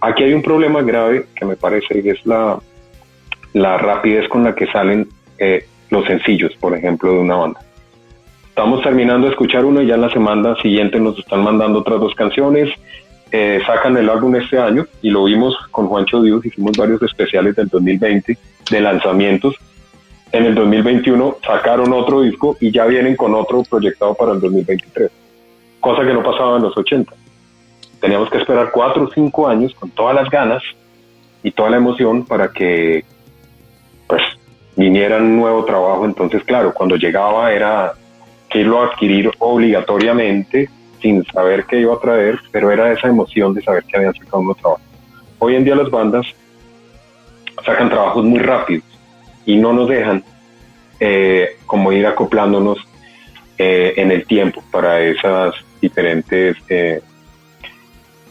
[0.00, 2.58] Aquí hay un problema grave que me parece que es la,
[3.52, 7.60] la rapidez con la que salen eh, los sencillos, por ejemplo, de una banda.
[8.48, 11.98] Estamos terminando de escuchar uno y ya en la semana siguiente nos están mandando otras
[11.98, 12.68] dos canciones
[13.32, 17.54] eh, sacan el álbum este año y lo vimos con Juancho Dios, hicimos varios especiales
[17.54, 18.36] del 2020
[18.70, 19.54] de lanzamientos.
[20.32, 25.10] En el 2021 sacaron otro disco y ya vienen con otro proyectado para el 2023,
[25.80, 27.12] cosa que no pasaba en los 80.
[28.00, 30.62] Teníamos que esperar cuatro o cinco años con todas las ganas
[31.42, 33.04] y toda la emoción para que
[34.06, 34.22] pues
[34.76, 36.04] viniera un nuevo trabajo.
[36.04, 37.92] Entonces, claro, cuando llegaba era
[38.48, 40.68] que irlo a adquirir obligatoriamente
[41.00, 44.40] sin saber qué iba a traer, pero era esa emoción de saber que habían sacado
[44.40, 44.82] un trabajo.
[45.38, 46.26] Hoy en día las bandas
[47.64, 48.84] sacan trabajos muy rápidos
[49.46, 50.22] y no nos dejan
[50.98, 52.78] eh, como ir acoplándonos
[53.58, 57.00] eh, en el tiempo para esas diferentes eh,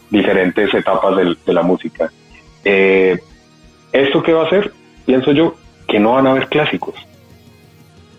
[0.08, 2.10] diferentes etapas de, la música.
[2.64, 4.72] ¿Esto qué va a hacer?
[5.06, 5.54] Pienso yo
[5.86, 6.94] que no van a haber clásicos,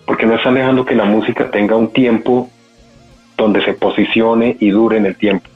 [0.06, 2.50] porque no están dejando que la música tenga un tiempo
[3.42, 5.50] donde se posicione y dure en el tiempo,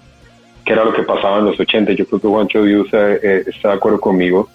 [0.66, 1.92] que era lo que pasaba en los 80.
[1.94, 4.50] Yo creo que Juancho Dios eh, está de acuerdo conmigo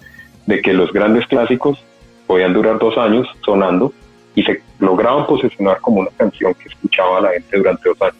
[0.45, 1.81] de que los grandes clásicos
[2.27, 3.93] podían durar dos años sonando
[4.35, 8.15] y se lograban posicionar como una canción que escuchaba la gente durante dos años.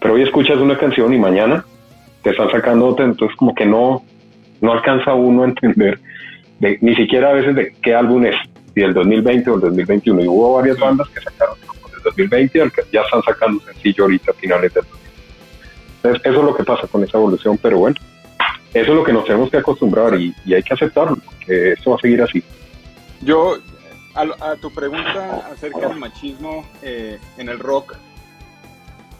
[0.00, 1.64] Pero hoy escuchas una canción y mañana
[2.22, 4.04] te están sacando otra, entonces como que no,
[4.60, 5.98] no alcanza uno a entender
[6.60, 8.36] ni siquiera a veces de qué álbum es,
[8.72, 10.22] si del 2020 o el 2021.
[10.22, 11.56] Y hubo varias bandas que sacaron
[12.04, 14.84] 2020 al que ya están sacando sencillo ahorita a finales del
[16.02, 16.28] 2020.
[16.28, 17.96] eso es lo que pasa con esa evolución, pero bueno,
[18.72, 21.96] eso es lo que nos tenemos que acostumbrar y, hay que aceptarlo, que esto va
[21.96, 22.42] a seguir así.
[23.20, 23.56] Yo,
[24.14, 27.96] a, tu pregunta acerca del machismo eh, en el rock,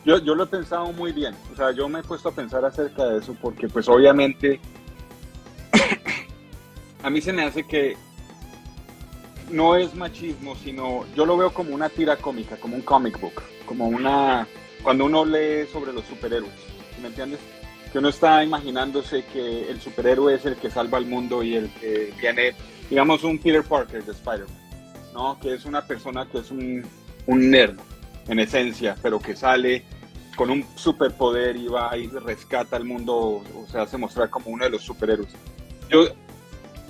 [0.04, 1.34] yo, yo lo he pensado muy bien.
[1.52, 4.60] O sea, yo me he puesto a pensar acerca de eso porque pues obviamente
[7.02, 7.96] a mí se me hace que
[9.50, 13.42] no es machismo, sino yo lo veo como una tira cómica, como un comic book,
[13.66, 14.46] como una
[14.82, 16.52] cuando uno lee sobre los superhéroes,
[17.00, 17.40] ¿me entiendes?
[17.90, 21.70] Que uno está imaginándose que el superhéroe es el que salva al mundo y el
[21.74, 22.54] que tiene,
[22.90, 24.58] digamos, un Peter Parker de Spider-Man,
[25.14, 25.38] ¿no?
[25.40, 26.84] Que es una persona que es un,
[27.26, 27.78] un nerd
[28.28, 29.84] en esencia, pero que sale
[30.36, 34.64] con un superpoder y va y rescata al mundo o se hace mostrar como uno
[34.64, 35.28] de los superhéroes.
[35.88, 36.08] Yo,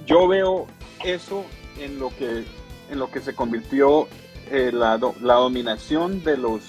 [0.07, 0.67] yo veo
[1.05, 1.45] eso
[1.79, 2.45] en lo que,
[2.91, 4.09] en lo que se convirtió
[4.51, 6.63] eh, la, la dominación de los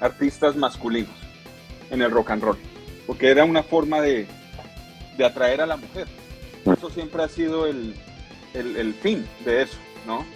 [0.00, 1.14] artistas masculinos
[1.90, 2.58] en el rock and roll,
[3.06, 4.26] porque era una forma de,
[5.16, 6.06] de atraer a la mujer.
[6.64, 7.94] Eso siempre ha sido el,
[8.54, 10.26] el, el fin de eso, ¿no?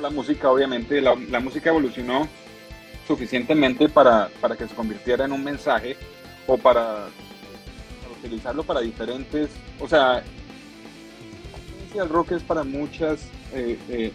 [0.00, 2.28] La música, obviamente, la, la música evolucionó
[3.06, 5.96] suficientemente para, para, que se convirtiera en un mensaje
[6.46, 7.06] o para,
[8.24, 10.22] utilizarlo para diferentes, o sea,
[12.02, 14.12] el rock es para muchas, eh, eh,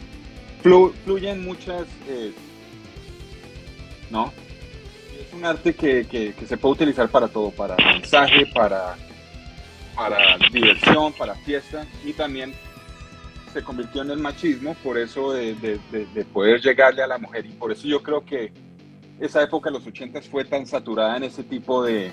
[0.62, 2.34] fluyen muchas, eh,
[4.10, 4.34] ¿no?
[5.20, 8.96] Es un arte que, que, se puede utilizar para todo, para mensaje, para,
[9.96, 12.54] para diversión, para fiesta y también
[13.54, 17.46] se convirtió en el machismo por eso de, de, de, poder llegarle a la mujer
[17.46, 18.52] y por eso yo creo que
[19.20, 22.12] esa época los 80 fue tan saturada en ese tipo de,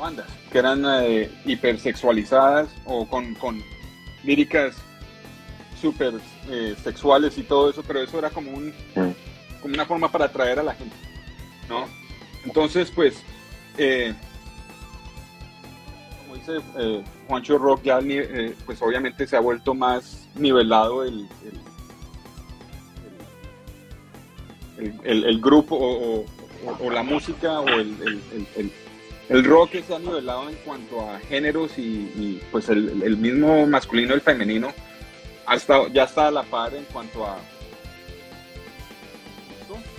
[0.00, 3.62] bandas, que eran eh, hipersexualizadas o con, con
[4.24, 4.76] líricas
[5.80, 6.14] súper
[6.48, 8.72] eh, sexuales y todo eso, pero eso era como, un,
[9.60, 10.96] como una forma para atraer a la gente,
[11.68, 11.86] ¿no?
[12.44, 13.22] Entonces, pues,
[13.78, 14.14] eh,
[16.22, 18.00] como dice eh, Juancho Rock, ya
[18.66, 21.28] pues obviamente se ha vuelto más nivelado el
[25.04, 28.72] el, grupo o, la música o el,
[29.30, 34.16] el, rock se ha nivelado en cuanto a géneros y, pues el, mismo masculino y
[34.16, 34.72] el femenino
[35.46, 37.38] ha estado, ya está a la par en cuanto a...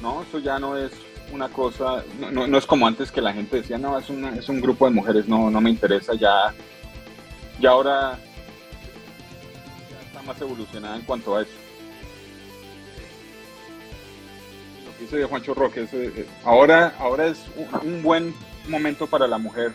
[0.01, 0.21] ¿no?
[0.23, 0.91] Eso ya no es
[1.31, 4.59] una cosa, no, es como antes que la gente decía, no, es, una, es un
[4.59, 6.53] grupo de mujeres, no, no me interesa, ya,
[7.59, 8.19] ya ahora
[9.89, 11.51] ya está más evolucionada en cuanto a eso.
[15.01, 17.39] dice Juancho Roque, eh, ahora, ahora es
[17.83, 18.33] un, buen
[18.67, 19.71] momento para la mujer.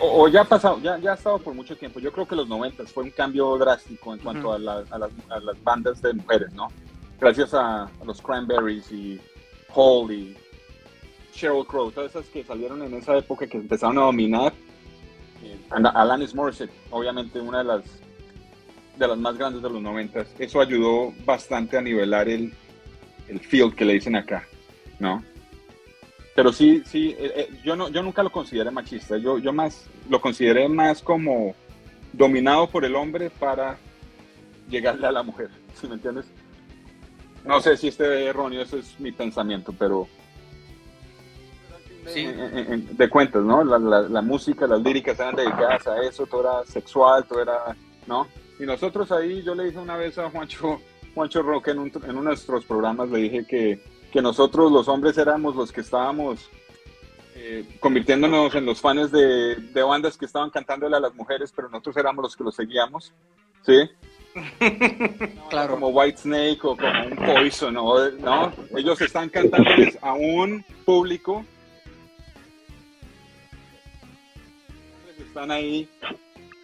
[0.00, 2.00] O, ya ha pasado, ya, ya ha estado por mucho tiempo.
[2.00, 4.84] Yo creo que los 90 fue un cambio drástico en cuanto a, las,
[5.62, 6.68] bandas de mujeres, ¿no?
[7.18, 9.20] Gracias a, los Cranberries y
[9.74, 10.36] Hall y
[11.34, 14.52] Sheryl Crow, todas esas que salieron en esa época que empezaron a dominar.
[15.42, 17.82] Eh, Alanis Morissette, obviamente una de las
[19.00, 20.26] de las más grandes de los 90.
[20.38, 22.52] Eso ayudó bastante a nivelar el,
[23.28, 24.46] el field que le dicen acá,
[24.98, 25.24] ¿no?
[26.40, 29.84] Pero sí, sí, eh, eh, yo, no, yo nunca lo consideré machista, yo, yo más
[30.08, 31.54] lo consideré más como
[32.14, 33.76] dominado por el hombre para
[34.70, 36.24] llegarle a la mujer, ¿sí me entiendes?
[37.44, 40.08] No sé si este erróneo, eso es mi pensamiento, pero
[42.06, 42.24] sí.
[42.24, 43.62] de cuentas, ¿no?
[43.62, 47.76] La, la, música, las líricas eran dedicadas a eso, todo era sexual, todo era,
[48.06, 48.28] ¿no?
[48.58, 50.80] Y nosotros ahí, yo le dije una vez a Juancho,
[51.14, 53.82] Juancho Roque en, uno de nuestros programas le dije que,
[54.14, 56.50] nosotros los hombres éramos los que estábamos
[57.42, 61.96] eh, convirtiéndonos en los fans de, bandas que estaban cantándole a las mujeres, pero nosotros
[61.96, 63.14] éramos los que los seguíamos,
[63.62, 63.88] ¿sí?
[65.48, 65.74] claro.
[65.74, 68.52] Como White Snake o como un Poison, ¿no?
[68.76, 69.70] Ellos están cantando
[70.02, 71.44] a un público.
[75.18, 75.88] Están ahí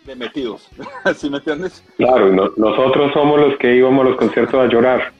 [0.04, 0.68] de metidos,
[1.16, 1.82] ¿sí me entiendes?
[1.96, 5.12] Claro, nosotros somos los que íbamos a los conciertos a llorar,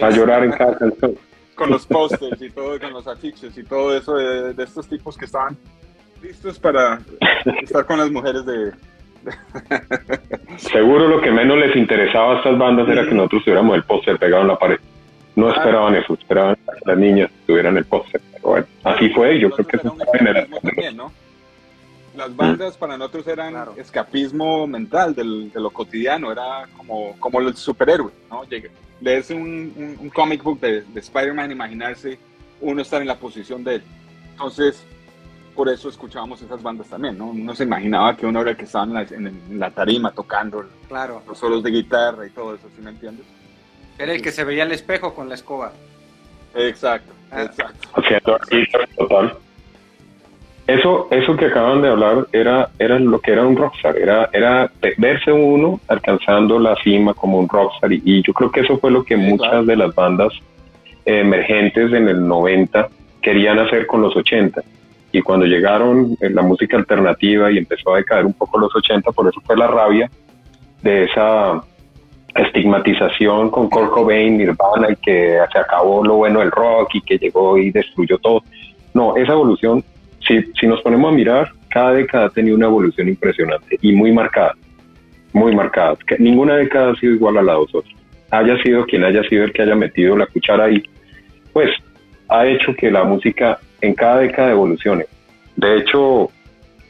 [0.00, 1.18] a llorar en cada canción.
[1.60, 5.26] Con los posters y todo, con los afiches y todo eso de, estos tipos que
[5.26, 5.58] estaban
[6.22, 7.00] listos para
[7.62, 8.72] estar con las mujeres de...
[10.56, 14.18] Seguro lo que menos les interesaba a estas bandas era que nosotros tuviéramos el póster
[14.18, 14.78] pegado en la pared.
[15.36, 15.52] No ah.
[15.54, 18.22] esperaban eso, esperaban que las niñas tuvieran el póster.
[18.42, 19.94] bueno, así fue, yo creo que eso
[20.64, 21.12] también, ¿no?
[22.16, 28.12] las bandas para nosotros eran escapismo mental de lo cotidiano, era como, como el superhéroe,
[28.30, 28.44] ¿no?
[29.00, 32.18] Leerse un, un, comic book de, Spider-Man, imaginarse
[32.60, 33.82] uno estar en la posición de él.
[34.32, 34.84] Entonces,
[35.54, 37.26] por eso escuchábamos esas bandas también, ¿no?
[37.26, 41.22] Uno se imaginaba que uno era el que estaba en la, tarima tocando claro.
[41.26, 43.26] los solos de guitarra y todo eso, ¿sí me entiendes?
[43.98, 45.72] Era el que se veía el espejo con la escoba.
[46.54, 47.42] Exacto, ah.
[47.42, 47.88] exacto.
[47.94, 48.38] Haciendo
[48.96, 49.38] total.
[50.70, 54.70] Eso, eso que acaban de hablar era, era lo que era un rockstar, era, era
[54.98, 59.02] verse uno alcanzando la cima como un rockstar y, yo creo que eso fue lo
[59.02, 60.32] que muchas de las bandas
[61.04, 62.88] emergentes en el 90
[63.20, 64.62] querían hacer con los 80
[65.10, 69.10] y cuando llegaron en la música alternativa y empezó a decaer un poco los 80,
[69.10, 70.08] por eso fue la rabia
[70.82, 71.64] de esa
[72.32, 77.18] estigmatización con Kurt Cobain, Nirvana y que se acabó lo bueno del rock y que
[77.18, 78.44] llegó y destruyó todo.
[78.94, 79.82] No, esa evolución
[80.26, 84.12] si, si nos ponemos a mirar, cada década ha tenido una evolución impresionante y muy
[84.12, 84.54] marcada,
[85.32, 85.96] muy marcada.
[86.18, 87.84] Ninguna década ha sido igual a la de otros.
[88.30, 90.82] Haya sido quien haya sido el que haya metido la cuchara ahí,
[91.52, 91.70] pues
[92.28, 95.06] ha hecho que la música en cada década evolucione.
[95.56, 96.30] De hecho,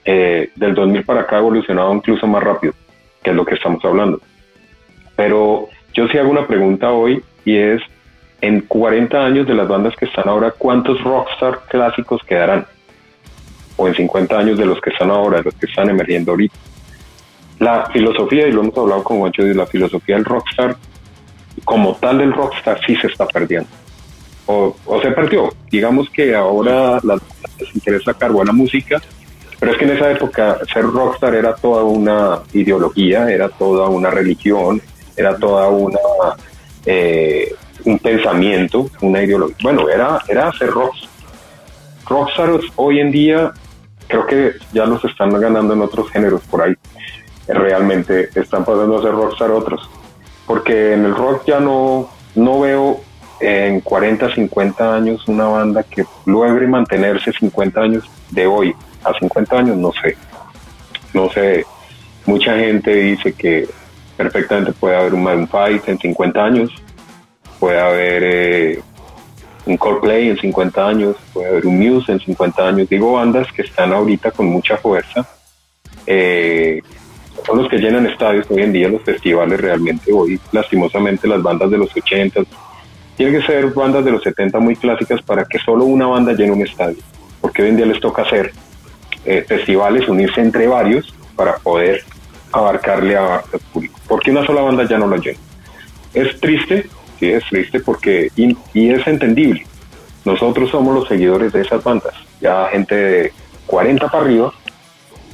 [0.05, 2.75] eh, del 2000 para acá ha evolucionado incluso más rápido,
[3.23, 4.21] que es lo que estamos hablando.
[5.17, 7.83] Pero yo sí hago una pregunta hoy y es,
[8.41, 12.67] en 40 años de las bandas que están ahora, ¿cuántos rockstar clásicos quedarán?
[13.81, 16.55] O en 50 años de los que están ahora, de los que están emergiendo ahorita.
[17.61, 20.77] La filosofía, y lo hemos hablado con Juancho, la filosofía del rockstar,
[21.65, 23.71] como tal del rockstar, sí se está perdiendo.
[24.45, 25.51] O, se perdió.
[25.71, 29.01] Digamos que ahora les interesa sacar buena música,
[29.59, 34.11] pero es que en esa época ser rockstar era toda una ideología, era toda una
[34.11, 34.83] religión,
[35.17, 35.99] era toda una
[36.85, 37.55] eh,
[37.85, 39.57] un pensamiento, una ideología.
[39.63, 41.11] Bueno, era, era ser rockstar.
[42.11, 43.53] Rockstars hoy en día
[44.11, 46.75] creo que ya los están ganando en otros géneros por ahí.
[47.47, 49.89] Realmente están pasando a ser rockstar otros.
[50.47, 53.01] Porque en el rock ya no, no veo
[53.41, 59.59] en 40, 50 años una banda que logre mantenerse 50 años de hoy a 50
[59.59, 60.17] años, no sé.
[61.15, 61.65] No sé.
[62.27, 63.69] Mucha gente dice que
[64.17, 66.71] perfectamente puede haber un Man Fight en 50 años,
[67.59, 68.83] puede haber eh,
[69.67, 72.89] un Coldplay en 50 años, puede haber un Muse en 50 años.
[72.89, 75.27] Digo bandas que están ahorita con mucha fuerza.
[76.07, 76.81] Eh,
[77.47, 81.71] son los que llenan estadios hoy en día, los festivales realmente hoy, lastimosamente las bandas
[81.71, 82.43] de los 80,
[83.17, 86.53] tienen que ser bandas de los 70 muy clásicas para que solo una banda llene
[86.53, 86.99] un estadio,
[87.41, 88.53] porque hoy en día les toca hacer
[89.25, 92.03] eh, festivales, unirse entre varios para poder
[92.53, 93.43] abarcarle al
[93.73, 95.39] público, porque una sola banda ya no lo llena.
[96.13, 96.89] Es triste,
[97.21, 99.65] sí es triste porque, y, es entendible,
[100.25, 103.33] nosotros somos los seguidores de esas bandas, ya gente de
[103.67, 104.53] 40 para arriba,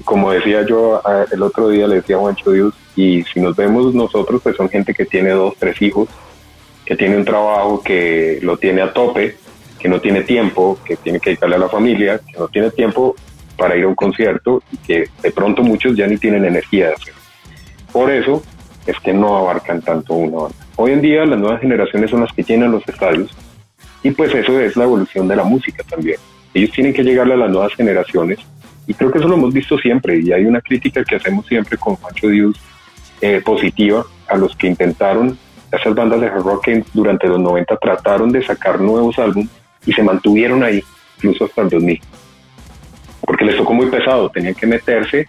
[0.04, 1.00] como decía yo
[1.32, 4.68] el otro día, le decía a Juancho Dios, y si nos vemos nosotros, pues son
[4.68, 6.08] gente que tiene dos, tres hijos,
[6.84, 9.36] que tiene un trabajo que lo tiene a tope,
[9.78, 13.14] que no tiene tiempo, que tiene que dedicarle a la familia, que no tiene tiempo
[13.56, 16.94] para ir a un concierto y que de pronto muchos ya ni tienen energía de
[16.94, 17.20] hacerlo.
[17.92, 18.42] Por eso
[18.86, 20.56] es que no abarcan tanto una banda.
[20.76, 23.30] Hoy en día las nuevas generaciones son las que llenan los estadios
[24.02, 26.18] y pues eso es la evolución de la música también.
[26.54, 28.38] Ellos tienen que llegarle a las nuevas generaciones
[28.86, 31.76] y creo que eso lo hemos visto siempre y hay una crítica que hacemos siempre
[31.76, 32.56] con Juancho Dios
[33.20, 35.38] eh, positiva a los que intentaron,
[35.72, 39.50] esas bandas de rock que durante los 90 trataron de sacar nuevos álbumes
[39.84, 40.82] y se mantuvieron ahí,
[41.16, 42.00] incluso hasta el 2000.
[43.22, 45.28] Porque les tocó muy pesado, tenían que meterse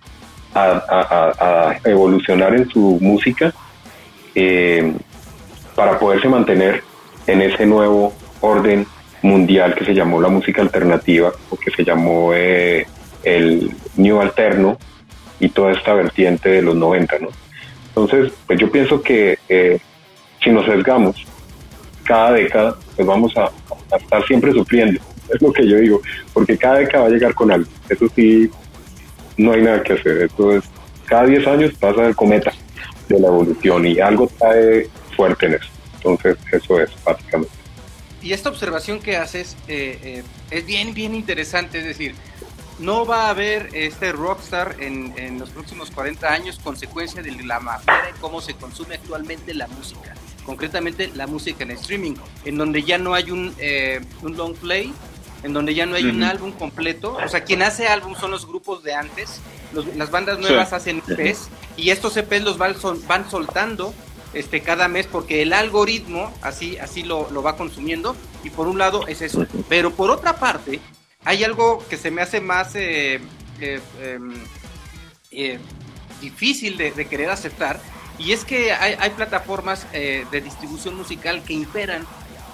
[0.53, 3.53] a, evolucionar en su música
[4.35, 4.93] eh,
[5.75, 6.83] para poderse mantener
[7.27, 8.87] en ese nuevo orden
[9.21, 12.87] mundial que se llamó la música alternativa o que se llamó eh,
[13.23, 14.77] el New Alterno
[15.39, 17.29] y toda esta vertiente de los 90, ¿no?
[17.89, 19.79] Entonces, pues yo pienso que eh,
[20.43, 21.15] si nos sesgamos
[22.03, 25.01] cada década, pues vamos a, a, estar siempre sufriendo,
[25.33, 26.01] es lo que yo digo,
[26.33, 28.49] porque cada década va a llegar con algo, eso sí,
[29.37, 30.23] no hay nada que hacer.
[30.23, 30.69] Entonces,
[31.05, 32.51] cada 10 años pasa el cometa
[33.07, 35.69] de la evolución y algo trae fuerte en eso.
[35.95, 37.53] Entonces, eso es básicamente.
[38.21, 41.79] Y esta observación que haces eh, eh, es bien, bien interesante.
[41.79, 42.15] Es decir,
[42.79, 47.59] no va a haber este rockstar en, en los próximos 40 años consecuencia de la
[47.59, 50.13] manera en cómo se consume actualmente la música.
[50.45, 52.15] Concretamente la música en streaming,
[52.45, 54.93] en donde ya no hay un, eh, un long play,
[55.47, 57.17] en donde ya no hay un álbum completo.
[57.23, 59.39] O sea, quien hace álbum son los grupos de antes,
[59.95, 62.75] las bandas nuevas hacen EPs y estos EPs los van,
[63.07, 63.93] van soltando
[64.33, 68.77] este cada mes porque el algoritmo así así lo, lo, va consumiendo y por un
[68.77, 69.47] lado es eso.
[69.69, 70.81] Pero por otra parte
[71.23, 73.21] hay algo que se me hace más eh,
[73.61, 74.33] eh, em,
[75.31, 75.59] eh,
[76.19, 77.79] difícil de, querer aceptar
[78.19, 82.05] y es que hay, hay plataformas de distribución musical que imperan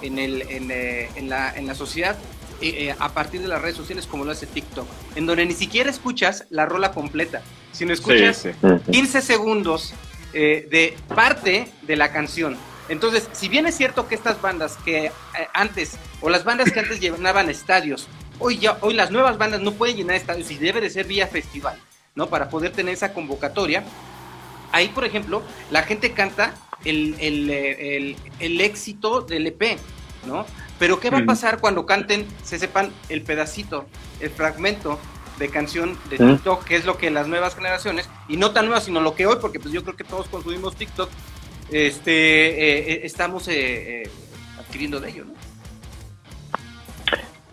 [0.02, 2.16] en, el, en, en, la, en la sociedad
[2.60, 4.86] eh, eh, a partir de las redes sociales como lo hace TikTok,
[5.16, 7.42] en donde ni siquiera escuchas la rola completa,
[7.72, 8.46] sino escuchas
[8.90, 9.92] 15 segundos
[10.32, 12.56] eh, de parte de la canción.
[12.88, 15.10] Entonces, si bien es cierto que estas bandas que
[15.52, 19.72] antes, o las bandas que antes llenaban estadios, hoy ya, hoy las nuevas bandas no
[19.72, 21.78] pueden llenar estadios y debe de ser vía festival,
[22.14, 22.28] ¿no?
[22.28, 23.84] Para poder tener esa convocatoria.
[24.70, 29.78] Ahí, por ejemplo, la gente canta el, el, el, el éxito del EP,
[30.26, 30.44] ¿no?
[30.78, 33.86] Pero ¿qué va a pasar cuando canten, se sepan el pedacito,
[34.20, 34.98] el fragmento
[35.38, 38.84] de canción de TikTok, que es lo que las nuevas generaciones, y no tan nuevas,
[38.84, 41.10] sino lo que hoy, porque pues yo creo que todos consumimos TikTok,
[41.70, 44.10] este, eh, estamos eh, eh,
[44.58, 45.32] adquiriendo de ello, ¿no?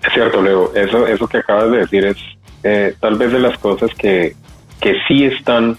[0.03, 2.17] Es cierto, Leo, eso, eso que acabas de decir es
[2.63, 4.35] eh, tal vez de las cosas que,
[4.79, 5.77] que sí están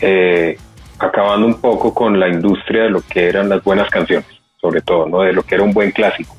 [0.00, 0.58] eh,
[0.98, 4.26] acabando un poco con la industria de lo que eran las buenas canciones,
[4.60, 5.22] sobre todo, ¿no?
[5.22, 6.36] de lo que era un buen clásico.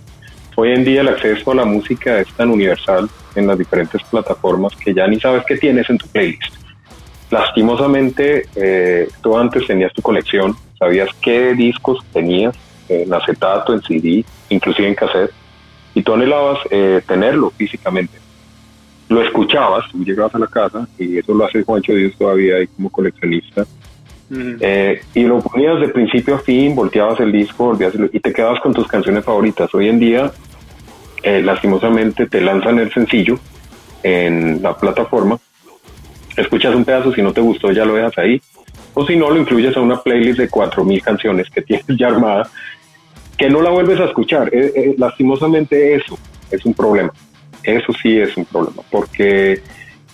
[0.55, 4.75] Hoy en día el acceso a la música es tan universal en las diferentes plataformas
[4.75, 6.53] que ya ni sabes qué tienes en tu playlist.
[7.31, 12.55] Lastimosamente, eh, tú antes tenías tu colección, sabías qué discos tenías
[12.87, 15.31] en acetato, en CD, inclusive en cassette,
[15.95, 18.19] y tú anhelabas eh, tenerlo físicamente.
[19.09, 22.67] Lo escuchabas, tú llegabas a la casa, y eso lo hace Juancho Díaz todavía ahí
[22.67, 23.65] como coleccionista,
[24.59, 27.77] eh, y lo ponías de principio a fin, volteabas el disco,
[28.11, 29.73] y te quedabas con tus canciones favoritas.
[29.73, 30.31] Hoy en día,
[31.21, 33.39] eh, lastimosamente, te lanzan el sencillo
[34.01, 35.37] en la plataforma,
[36.35, 38.41] escuchas un pedazo, si no te gustó ya lo dejas ahí,
[38.93, 42.49] o si no lo incluyes a una playlist de 4.000 canciones que tienes ya armada,
[43.37, 44.49] que no la vuelves a escuchar.
[44.53, 46.17] Eh, lastimosamente eso
[46.51, 47.11] es un problema.
[47.63, 49.61] Eso sí es un problema, porque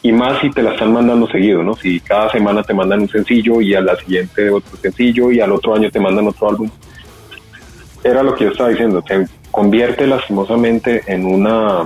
[0.02, 1.76] y más si te la están mandando seguido, ¿no?
[1.76, 5.52] Si cada semana te mandan un sencillo y a la siguiente otro sencillo y al
[5.52, 6.70] otro año te mandan otro álbum.
[8.04, 11.84] Era lo que yo estaba diciendo, se convierte lastimosamente en una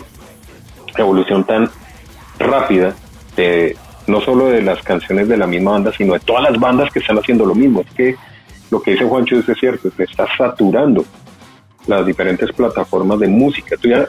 [0.96, 1.70] evolución tan
[2.38, 2.94] rápida
[3.36, 6.92] de no solo de las canciones de la misma banda, sino de todas las bandas
[6.92, 7.82] que están haciendo lo mismo.
[7.82, 8.16] Es que
[8.70, 11.04] lo que dice Juancho es cierto, se está saturando
[11.88, 13.76] las diferentes plataformas de música.
[13.78, 14.08] Tú ya,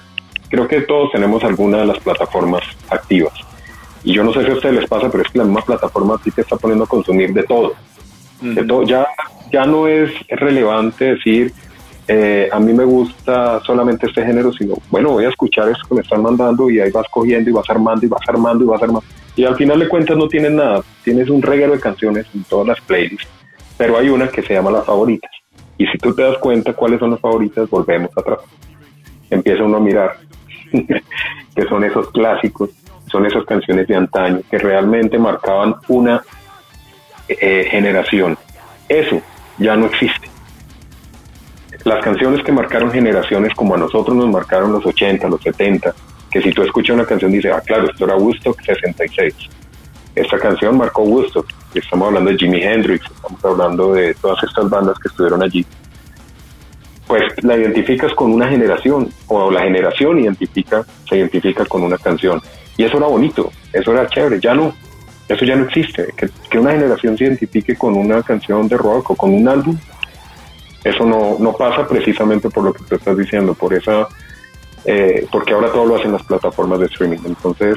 [0.50, 3.32] creo que todos tenemos alguna de las plataformas activas
[4.04, 6.18] y yo no sé si a ustedes les pasa, pero es que la misma plataforma
[6.22, 7.72] ti te está poniendo a consumir de todo.
[8.42, 8.82] De todo.
[8.82, 9.06] Ya,
[9.50, 11.52] ya no es relevante decir,
[12.06, 15.94] eh, a mí me gusta solamente este género, sino, bueno, voy a escuchar esto que
[15.94, 18.82] me están mandando y ahí vas cogiendo y vas armando y vas armando y vas
[18.82, 19.04] armando.
[19.36, 22.68] Y al final de cuentas no tienes nada, tienes un reguero de canciones en todas
[22.68, 23.26] las playlists,
[23.78, 25.30] pero hay una que se llama las favoritas.
[25.78, 28.40] Y si tú te das cuenta cuáles son las favoritas, volvemos atrás.
[29.30, 30.18] Empieza uno a mirar,
[31.56, 32.70] que son esos clásicos
[33.14, 36.20] son esas canciones de antaño que realmente marcaban una
[37.28, 38.36] eh, generación.
[38.88, 39.22] Eso
[39.56, 40.28] ya no existe.
[41.84, 45.94] Las canciones que marcaron generaciones como a nosotros nos marcaron los 80, los 70,
[46.28, 49.32] que si tú escuchas una canción dices, ah, claro, esto era Woodstock 66.
[50.16, 51.46] Esta canción marcó Woodstock.
[51.72, 55.64] Estamos hablando de Jimi Hendrix, estamos hablando de todas estas bandas que estuvieron allí.
[57.06, 62.42] Pues la identificas con una generación, o la generación identifica, se identifica con una canción.
[62.76, 64.74] Y eso era bonito, eso era chévere, ya no,
[65.28, 66.08] eso ya no existe.
[66.16, 69.76] Que, una generación se identifique con una canción de rock o con un álbum,
[70.82, 74.06] eso no, no pasa precisamente por lo que tú estás diciendo, por esa,
[74.84, 77.18] eh, porque ahora todo lo hacen las plataformas de streaming.
[77.24, 77.76] Entonces,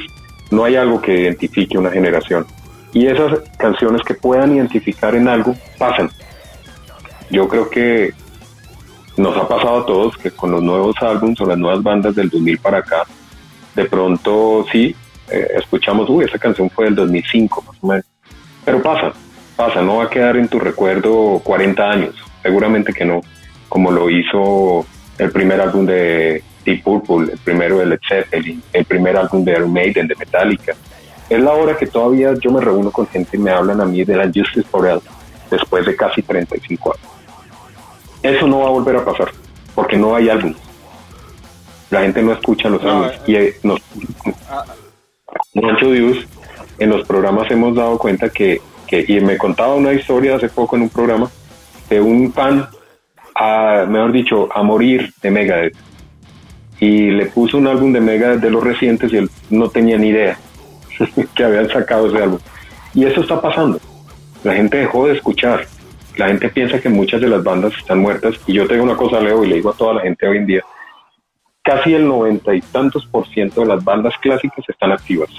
[0.52, 2.45] no hay algo que identifique una generación.
[2.93, 6.10] Y esas canciones que puedan identificar en algo, pasan.
[7.30, 8.14] Yo creo que
[9.18, 12.30] nos ha pasado a todos que con los nuevos álbumes o las nuevas bandas del
[12.30, 13.04] 2000 para acá,
[13.78, 14.95] de pronto sí,
[15.30, 18.05] eh, escuchamos, uy, esa canción fue del 2005 más o menos.
[18.65, 19.13] Pero pasa,
[19.55, 23.21] pasa, no va a quedar en tu recuerdo 40 años, seguramente que no,
[23.69, 24.84] como lo hizo
[25.19, 27.99] el primer álbum de Deep Purple, el primero de Led
[28.73, 30.73] el primer álbum de Iron Maiden, de Metallica.
[31.30, 34.03] Es la hora que todavía yo me reúno con gente y me hablan a mí
[34.03, 35.01] de la Justice for All,
[35.51, 37.07] después de casi 35 años.
[38.23, 39.32] Eso no va a volver a pasar,
[39.75, 40.55] porque no hay álbum
[41.89, 43.13] la gente no escucha los años.
[43.25, 43.81] y eh, nos,
[45.53, 46.17] mucho Dios,
[46.79, 50.75] en los programas hemos dado cuenta que, que, y me contaba una historia hace poco
[50.75, 51.29] en un programa
[51.89, 52.67] de un fan,
[53.35, 55.75] a, mejor dicho, a morir de Megadeth.
[56.79, 60.09] Y le puso un álbum de Megadeth de los recientes y él no tenía ni
[60.09, 60.38] idea
[61.35, 62.39] que habían sacado ese álbum.
[62.93, 63.79] Y eso está pasando.
[64.43, 65.65] La gente dejó de escuchar.
[66.17, 68.35] La gente piensa que muchas de las bandas están muertas.
[68.47, 70.45] Y yo tengo una cosa, Leo, y le digo a toda la gente hoy en
[70.45, 70.63] día,
[71.68, 75.30] casi el noventa y tantos por ciento de las bandas clásicas están activas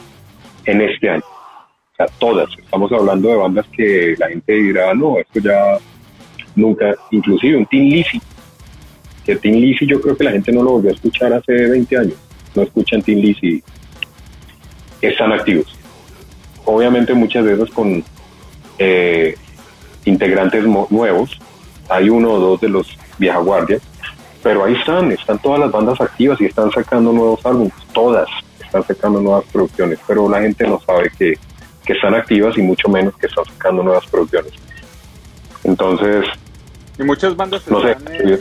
[0.66, 1.22] en este año.
[1.24, 2.50] O sea, todas.
[2.58, 5.78] Estamos hablando de bandas que la gente dirá, no, esto ya
[6.54, 8.20] nunca, inclusive un Tin Lizzy,
[9.24, 11.96] que Tin Lizzy yo creo que la gente no lo volvió a escuchar hace 20
[11.96, 12.14] años.
[12.54, 13.62] No escuchan Tin Lizzy.
[15.00, 15.74] Están activos.
[16.66, 18.04] Obviamente muchas veces con
[18.78, 19.34] eh,
[20.04, 21.38] integrantes nuevos.
[21.88, 23.80] Hay uno o dos de los vieja guardia
[24.42, 28.28] pero ahí están, están todas las bandas activas y están sacando nuevos álbumes, todas
[28.60, 31.34] están sacando nuevas producciones, pero la gente no sabe que,
[31.84, 34.52] que están activas y mucho menos que están sacando nuevas producciones.
[35.64, 36.24] Entonces,
[36.98, 38.40] y muchas bandas no sé, eh,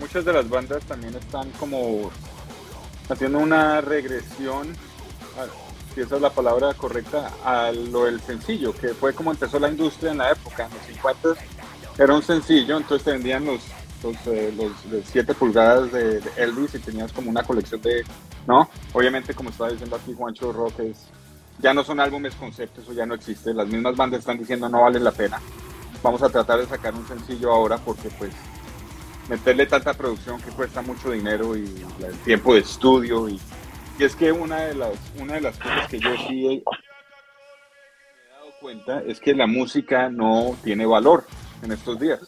[0.00, 2.10] muchas de las bandas también están como
[3.08, 4.68] haciendo una regresión,
[5.38, 9.58] a- si esa es la palabra correcta, a lo del sencillo, que fue como empezó
[9.58, 11.28] la industria en la época, en los 50
[11.98, 13.60] era un sencillo, entonces te vendían los
[14.02, 18.04] los, eh, los de 7 pulgadas de, Elvis y tenías como una colección de,
[18.46, 18.68] ¿no?
[18.92, 20.80] Obviamente como estaba diciendo aquí Juancho Rock
[21.58, 24.82] ya no son álbumes conceptos, eso ya no existe, las mismas bandas están diciendo no
[24.82, 25.40] vale la pena,
[26.02, 28.32] vamos a tratar de sacar un sencillo ahora porque pues
[29.28, 33.38] meterle tanta producción que cuesta mucho dinero y el tiempo de estudio y,
[33.98, 36.62] y es que una de las una de las cosas que yo sí he,
[38.32, 41.26] dado cuenta es que la música no tiene valor
[41.62, 42.20] en estos días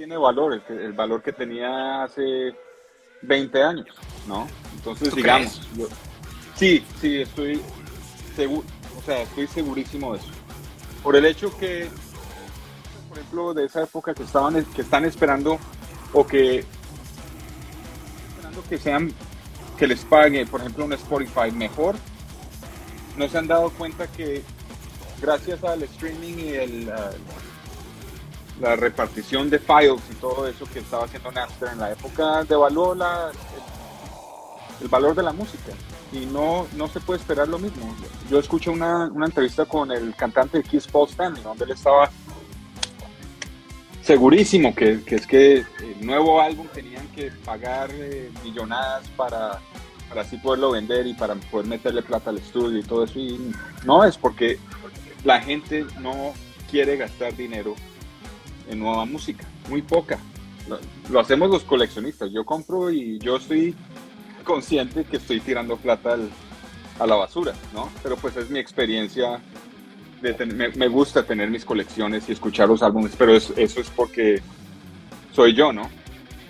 [0.00, 2.54] tiene valor el, que- el valor que tenía hace
[3.20, 3.86] 20 años
[4.26, 5.88] no entonces ¿Tú digamos yo-
[6.56, 7.60] sí sí estoy
[8.34, 8.66] seguro
[8.98, 10.28] o sea estoy segurísimo de eso.
[11.02, 11.90] Por el hecho que
[13.10, 15.58] por ejemplo, de esa época que estaban que están esperando
[16.14, 16.64] o que
[18.30, 19.12] esperando que sean
[19.76, 21.94] que les pague, por ejemplo, un Spotify mejor,
[23.18, 24.42] no se han dado cuenta que
[25.20, 26.88] gracias al streaming y el,
[28.60, 32.94] la repartición de files y todo eso que estaba haciendo Napster en la época devaluó
[32.94, 33.30] la,
[34.80, 35.72] el, valor de la música
[36.12, 37.94] y no, no se puede esperar lo mismo.
[38.30, 42.10] Yo escuché una, una entrevista con el cantante de Kiss Paul Stanley, donde él estaba
[44.02, 49.60] segurísimo que, que es que el nuevo álbum tenían que pagar eh, millonadas para,
[50.08, 53.18] para así poderlo vender y para poder meterle plata al estudio y todo eso.
[53.18, 53.54] Y
[53.84, 54.58] no es porque
[55.24, 56.34] la gente no
[56.70, 57.74] quiere gastar dinero
[58.68, 60.18] en nueva música, muy poca.
[60.68, 60.78] Lo,
[61.10, 62.30] lo hacemos los coleccionistas.
[62.32, 63.74] Yo compro y yo estoy
[64.44, 66.30] consciente que estoy tirando plata al-
[66.98, 67.88] a la basura, ¿no?
[68.02, 69.40] Pero pues es mi experiencia
[70.20, 73.80] de ten- me, me gusta tener mis colecciones y escuchar los álbumes, pero es- eso
[73.80, 74.42] es porque
[75.32, 75.88] soy yo, ¿no?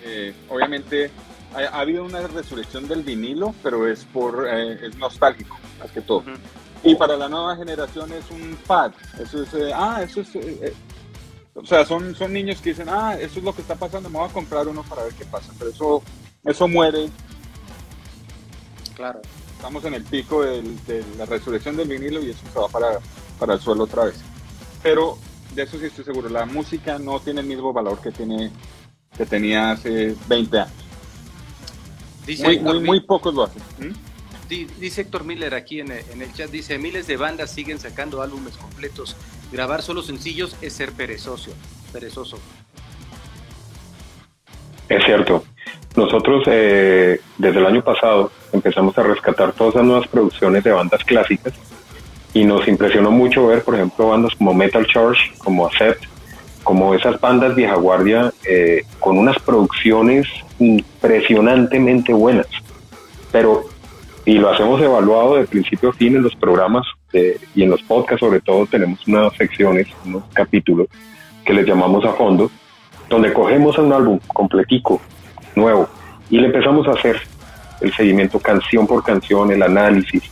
[0.03, 1.09] Eh, obviamente
[1.53, 6.01] ha, ha habido una resurrección del vinilo, pero es por eh, es nostálgico, más que
[6.01, 6.19] todo.
[6.19, 6.31] Ujú.
[6.83, 8.91] Y para la nueva generación es un fad.
[9.21, 10.73] Eso es, eh, ah, eso es, eh, eh,
[11.61, 14.17] o sea, son, son niños que dicen, ah, eso es lo que está pasando, me
[14.19, 15.51] voy a comprar uno para ver qué pasa.
[15.57, 16.03] Pero eso,
[16.43, 17.09] eso muere.
[18.95, 19.21] Claro.
[19.55, 22.99] Estamos en el pico del- de la resurrección del vinilo y eso se va para,
[23.39, 24.15] para el suelo otra vez.
[24.81, 25.17] Pero
[25.53, 28.51] de eso sí estoy seguro, la música no tiene el mismo valor que, tiene,
[29.15, 30.73] que tenía hace 20 años.
[32.25, 33.61] Dice, Muy, muy, muy pocos lo hacen.
[33.79, 33.93] ¿Mm?
[34.49, 37.79] di- dice Héctor Miller aquí en el, en el chat, dice, miles de bandas siguen
[37.79, 39.15] sacando álbumes completos.
[39.51, 41.51] Grabar solo sencillos es ser perezoso.
[41.91, 42.37] Perezoso.
[44.87, 45.43] Es cierto.
[45.95, 51.03] Nosotros eh, desde el año pasado empezamos a rescatar todas las nuevas producciones de bandas
[51.03, 51.53] clásicas
[52.33, 56.05] y nos impresionó mucho ver, por ejemplo, bandas como Metal Church, como Accept,
[56.63, 60.27] como esas bandas vieja guardia eh, con unas producciones
[60.59, 62.47] impresionantemente buenas.
[63.33, 63.65] Pero,
[64.25, 67.81] y lo hacemos evaluado de principio a fin en los programas eh, y en los
[67.83, 70.87] podcasts sobre todo tenemos unas secciones, unos capítulos
[71.45, 72.49] que les llamamos a fondo,
[73.09, 75.01] donde cogemos un álbum completico,
[75.55, 75.89] nuevo,
[76.29, 77.21] y le empezamos a hacer
[77.81, 80.23] el seguimiento canción por canción, el análisis.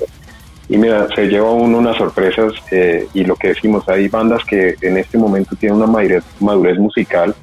[0.69, 4.75] Y mira, se lleva uno unas sorpresas eh, y lo que decimos, hay bandas que
[4.81, 7.35] en este momento tienen una madurez, madurez musical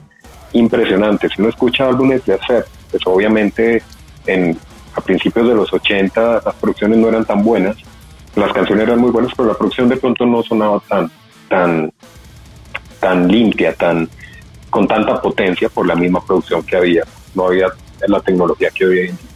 [0.52, 1.28] impresionante.
[1.28, 3.82] Si uno escucha álbumes de hacer, pues obviamente
[4.26, 4.56] en,
[4.94, 7.76] a principios de los 80 las producciones no eran tan buenas,
[8.36, 11.10] las canciones eran muy buenas, pero la producción de pronto no sonaba tan,
[11.48, 11.92] tan,
[13.00, 14.08] tan limpia, tan,
[14.70, 17.04] con tanta potencia por la misma producción que había.
[17.34, 17.68] No había
[18.06, 19.26] la tecnología que hoy en día.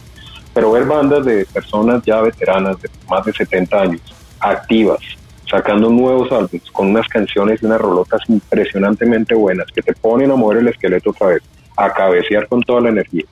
[0.53, 4.01] Pero ver bandas de personas ya veteranas de más de 70 años,
[4.39, 4.99] activas,
[5.49, 10.35] sacando nuevos álbumes con unas canciones y unas rolotas impresionantemente buenas que te ponen a
[10.35, 11.43] mover el esqueleto otra vez,
[11.75, 13.25] a cabecear con toda la energía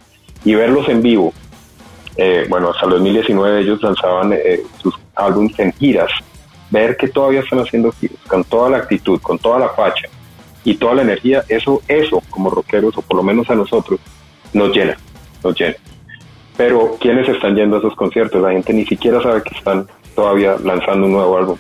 [0.43, 1.33] y verlos en vivo.
[2.17, 6.11] Eh, bueno, hasta el 2019 ellos lanzaban eh, sus álbumes en giras.
[6.69, 10.07] Ver que todavía están haciendo giras con toda la actitud, con toda la facha
[10.63, 13.99] y toda la energía, eso, eso como rockeros, o por lo menos a nosotros,
[14.53, 14.97] nos llena,
[15.43, 15.75] nos llena.
[16.57, 18.41] Pero ¿quiénes están yendo a esos conciertos?
[18.41, 21.57] La gente ni siquiera sabe que están todavía lanzando un nuevo álbum.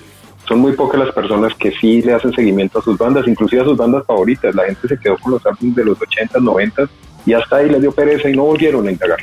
[0.47, 3.65] Son muy pocas las personas que sí le hacen seguimiento a sus bandas, inclusive a
[3.65, 4.53] sus bandas favoritas.
[4.55, 6.89] La gente se quedó con los álbumes de los 80, 90
[7.25, 9.19] y hasta ahí les dio pereza y no volvieron a indagar.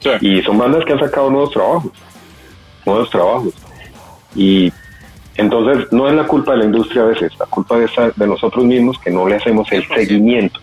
[0.00, 0.10] Sí.
[0.20, 1.92] Y son bandas que han sacado nuevos trabajos,
[2.88, 3.54] nuevos trabajos.
[4.34, 4.72] Y
[5.36, 8.26] entonces no es la culpa de la industria a veces, la culpa de, esa- de
[8.26, 9.94] nosotros mismos que no le hacemos el 100%.
[9.94, 10.60] seguimiento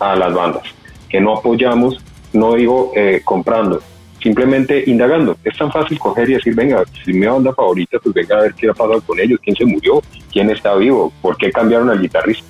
[0.00, 0.62] a las bandas,
[1.08, 2.00] que no apoyamos,
[2.32, 3.80] no digo eh, comprando,
[4.22, 5.36] simplemente indagando.
[5.44, 8.54] Es tan fácil coger y decir, venga, si mi banda favorita, pues venga a ver
[8.54, 10.02] qué ha pasado con ellos, quién se murió,
[10.32, 12.44] quién está vivo, por qué cambiaron al guitarrista.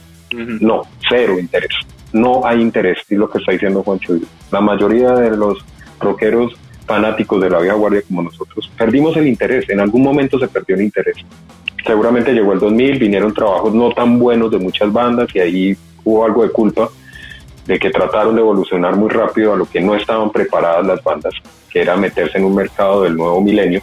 [0.61, 1.71] No, cero interés.
[2.13, 4.15] No hay interés, es lo que está diciendo Juancho.
[4.51, 5.59] La mayoría de los
[6.01, 6.53] rockeros
[6.87, 10.77] fanáticos de la vieja guardia como nosotros, perdimos el interés, en algún momento se perdió
[10.77, 11.17] el interés.
[11.85, 16.25] Seguramente llegó el 2000, vinieron trabajos no tan buenos de muchas bandas y ahí hubo
[16.25, 16.89] algo de culpa
[17.67, 21.35] de que trataron de evolucionar muy rápido a lo que no estaban preparadas las bandas,
[21.71, 23.83] que era meterse en un mercado del nuevo milenio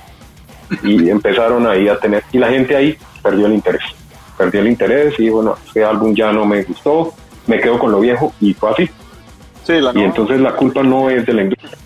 [0.84, 3.84] y empezaron ahí a tener, y la gente ahí perdió el interés,
[4.38, 7.14] perdió el interés y bueno, ese álbum ya no me gustó,
[7.47, 8.89] me quedo con lo viejo y fue así.
[9.64, 11.78] Sí, la y entonces la culpa no es de la industria.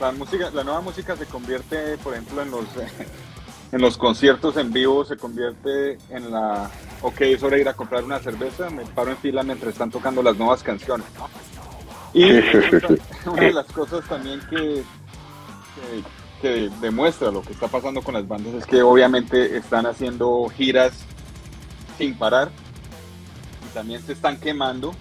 [0.00, 2.64] La, música, la nueva música se convierte, por ejemplo, en los,
[3.72, 6.70] en los conciertos en vivo, se convierte en la,
[7.02, 9.90] ok, es hora de ir a comprar una cerveza, me paro en fila mientras están
[9.90, 11.06] tocando las nuevas canciones.
[12.12, 12.24] Y
[13.26, 14.82] una de las cosas también que,
[16.40, 20.94] que, demuestra lo que está pasando con las bandas es que obviamente están haciendo giras
[21.98, 22.50] sin parar
[23.64, 24.92] y también se están quemando.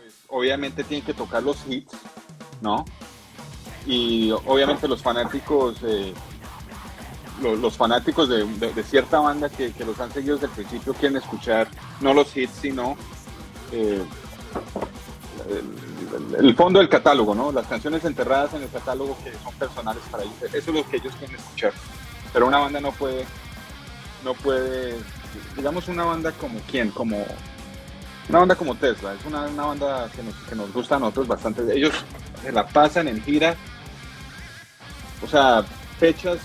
[0.00, 1.94] Pues, obviamente tienen que tocar los hits,
[2.60, 2.84] ¿no?
[3.86, 5.76] Y obviamente los fanáticos...
[5.82, 6.14] Eh,
[7.40, 11.68] los, fanáticos de, cierta banda que, los han seguido desde el principio quieren escuchar
[12.02, 12.98] no los hits, sino
[13.72, 14.02] eh,
[16.38, 17.52] el, fondo del catálogo, ¿no?
[17.52, 20.34] Las canciones enterradas en el catálogo que son personales para ellos.
[20.42, 21.72] Eso es lo que ellos quieren escuchar.
[22.32, 23.24] Pero una banda no puede,
[24.24, 24.98] no puede,
[25.56, 27.24] digamos una banda como quién, como
[28.28, 31.62] una banda como Tesla, es una, banda que nos, que nos gusta a nosotros bastante.
[31.74, 31.94] Ellos
[32.42, 33.56] se la pasan en gira,
[35.22, 35.64] o sea,
[35.98, 36.38] fechas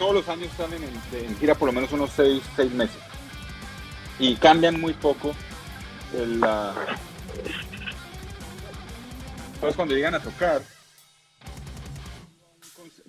[0.00, 2.42] todos los años salen en, gira por lo menos unos seis,
[2.72, 2.96] meses.
[4.18, 5.34] Y cambian muy poco.
[6.14, 6.48] Entonces
[9.76, 10.62] cuando llegan a tocar,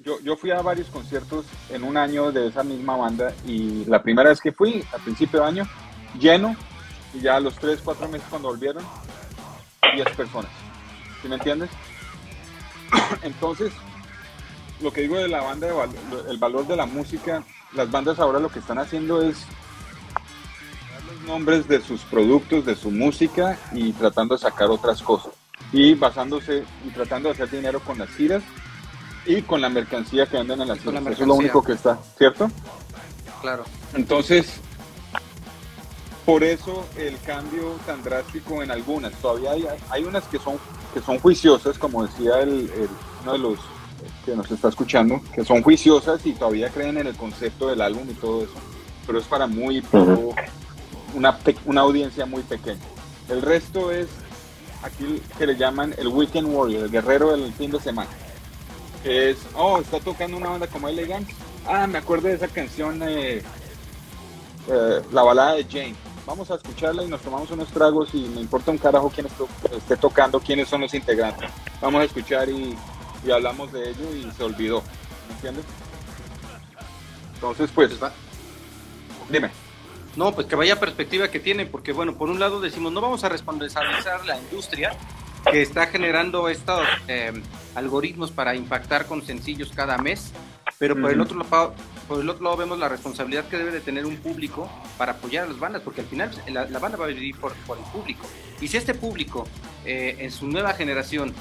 [0.03, 4.03] yo, yo, fui a varios conciertos en un año de esa misma banda y la
[4.03, 5.69] primera vez que fui, a principio de año,
[6.19, 6.57] lleno,
[7.14, 8.84] y ya a los tres, cuatro meses cuando volvieron,
[9.93, 10.51] 10 personas.
[11.22, 11.70] ¿Sí me entiendes?
[13.22, 13.72] Entonces,
[14.82, 15.68] lo que digo de la banda,
[16.30, 17.43] el valor de la música,
[17.74, 19.45] las bandas ahora lo que están haciendo es
[20.91, 25.34] dar los nombres de sus productos, de su música y tratando de sacar otras cosas.
[25.72, 28.43] Y basándose y tratando de hacer dinero con las giras
[29.26, 31.05] y con la mercancía que venden en las giras.
[31.05, 32.49] Eso es lo único que está, ¿cierto?
[33.41, 33.64] Claro.
[33.93, 34.59] Entonces,
[36.32, 39.11] por eso el cambio tan drástico en algunas.
[39.15, 40.57] Todavía hay, hay unas que son,
[40.93, 42.71] que son juiciosas, como decía el,
[43.21, 43.59] uno de los
[44.23, 48.09] que nos está escuchando, que son juiciosas y todavía creen en el concepto del álbum
[48.09, 48.53] y todo eso,
[49.05, 50.34] pero es para muy poco,
[51.13, 52.79] una, una audiencia muy pequeña.
[53.27, 54.07] El resto es
[54.84, 58.09] aquí que le llaman el Weekend Warrior, el guerrero del fin de semana.
[59.03, 61.29] es, oh, está tocando una banda como Elegant.
[61.67, 63.41] Ah, me acuerdo de esa canción, eh,
[64.69, 66.11] eh, la balada de Jane.
[66.26, 69.28] Vamos a escucharla y nos tomamos unos tragos y me importa un carajo quién
[69.76, 71.49] esté tocando, quiénes son los integrantes.
[71.82, 72.76] Vamos a escuchar y
[73.26, 74.84] y hablamos de ello y se olvidó.
[75.28, 75.65] ¿Me entiendes?
[77.36, 77.91] Entonces, pues,
[79.30, 79.49] dime.
[80.15, 83.24] No, pues que vaya perspectiva que tiene, porque bueno, por un lado decimos, no vamos
[83.24, 84.91] a responsabilizar la industria
[85.49, 87.41] que está generando estos em,
[87.76, 90.34] algoritmos para impactar con sencillos cada mes,
[90.82, 91.75] pero por, el otro lado,
[92.07, 94.67] por el otro lado vemos la responsabilidad que debe de tener un público
[94.97, 97.77] para apoyar a las bandas, porque al final la, banda va a vivir por, por,
[97.77, 98.25] el público.
[98.59, 99.47] Y si este público
[99.86, 101.36] eh, en su nueva generación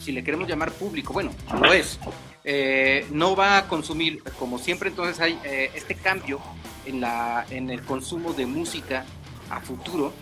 [0.00, 1.30] si le queremos llamar público, bueno,
[1.62, 2.00] lo es,
[2.42, 6.40] eh, no va a consumir, como siempre entonces hay eh, este cambio
[6.84, 9.04] en, la, en el consumo de música
[9.50, 10.12] a futuro,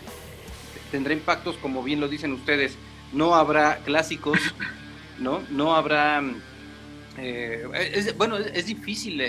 [0.91, 2.77] tendrá impactos, como bien lo dicen ustedes,
[3.13, 4.37] no habrá clásicos,
[5.17, 5.41] ¿no?
[5.49, 6.21] No habrá...
[7.17, 7.67] Eh,
[8.17, 9.21] bueno, es, difícil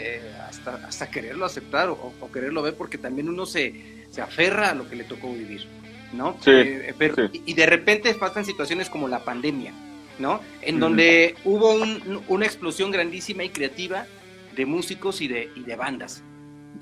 [0.48, 4.88] hasta, hasta quererlo aceptar o, quererlo ver porque también uno se, se aferra a lo
[4.88, 5.66] que le tocó vivir,
[6.12, 6.36] ¿no?
[6.40, 6.52] Sí,
[6.98, 9.72] pero, Y de repente pasan situaciones como la pandemia,
[10.18, 10.40] ¿no?
[10.62, 11.74] En donde hubo
[12.28, 14.06] una explosión grandísima y creativa
[14.56, 16.22] de músicos y de, y de bandas.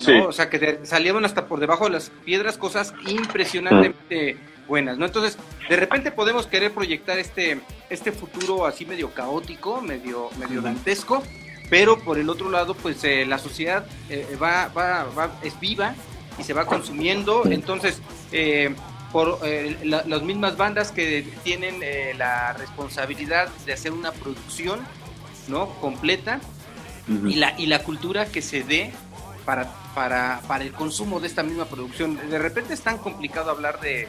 [0.07, 0.29] ¿no?
[0.29, 5.07] O sea, que salieron hasta por debajo de las piedras cosas impresionantemente buenas, ¿no?
[5.07, 7.61] Entonces, de repente podemos querer proyectar este,
[7.91, 11.23] este futuro así medio caótico, medio, medio dantesco,
[11.71, 15.95] pero por el otro lado, pues eh, la sociedad eh, va, va, va, es viva
[16.39, 18.75] y se va consumiendo, entonces eh,
[19.13, 24.81] por eh, las mismas bandas que tienen eh, la responsabilidad de hacer una producción
[25.49, 26.41] no completa
[27.09, 28.93] y la y la cultura que se dé
[29.45, 32.19] para, para, para el consumo de esta misma producción.
[32.31, 34.09] De repente es tan complicado hablar de,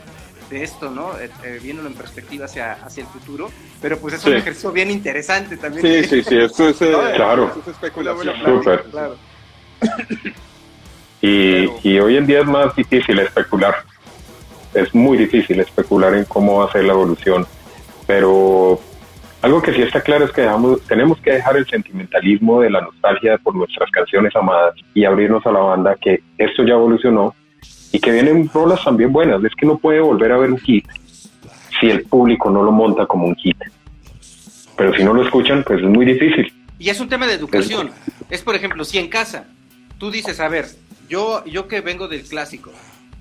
[0.53, 1.17] de esto, ¿no?
[1.19, 3.49] Eh, eh, viéndolo en perspectiva hacia, hacia el futuro,
[3.81, 5.81] pero pues es un ejercicio bien interesante también.
[5.85, 7.47] Sí, sí, sí, esto es, claro.
[7.47, 8.35] esto es especulación.
[8.45, 8.83] Súper.
[8.83, 9.15] Claro.
[11.21, 13.75] Y, y hoy en día es más difícil especular.
[14.73, 17.45] Es muy difícil especular en cómo va a ser la evolución.
[18.07, 18.79] Pero
[19.41, 22.81] algo que sí está claro es que dejamos- tenemos que dejar el sentimentalismo de la
[22.81, 27.33] nostalgia por nuestras canciones amadas y abrirnos a la banda que esto ya evolucionó
[27.93, 29.41] y que vienen rolas también buenas.
[29.43, 30.85] Es que no puede volver a ver un hit
[31.79, 33.55] si el público no lo monta como un hit.
[34.75, 36.51] Pero si no lo escuchan, pues es muy difícil.
[36.79, 37.91] Y es un tema de educación.
[38.31, 39.45] Es, por ejemplo, si en casa
[39.99, 40.65] tú dices, a ver,
[41.07, 42.71] yo, yo que vengo del clásico,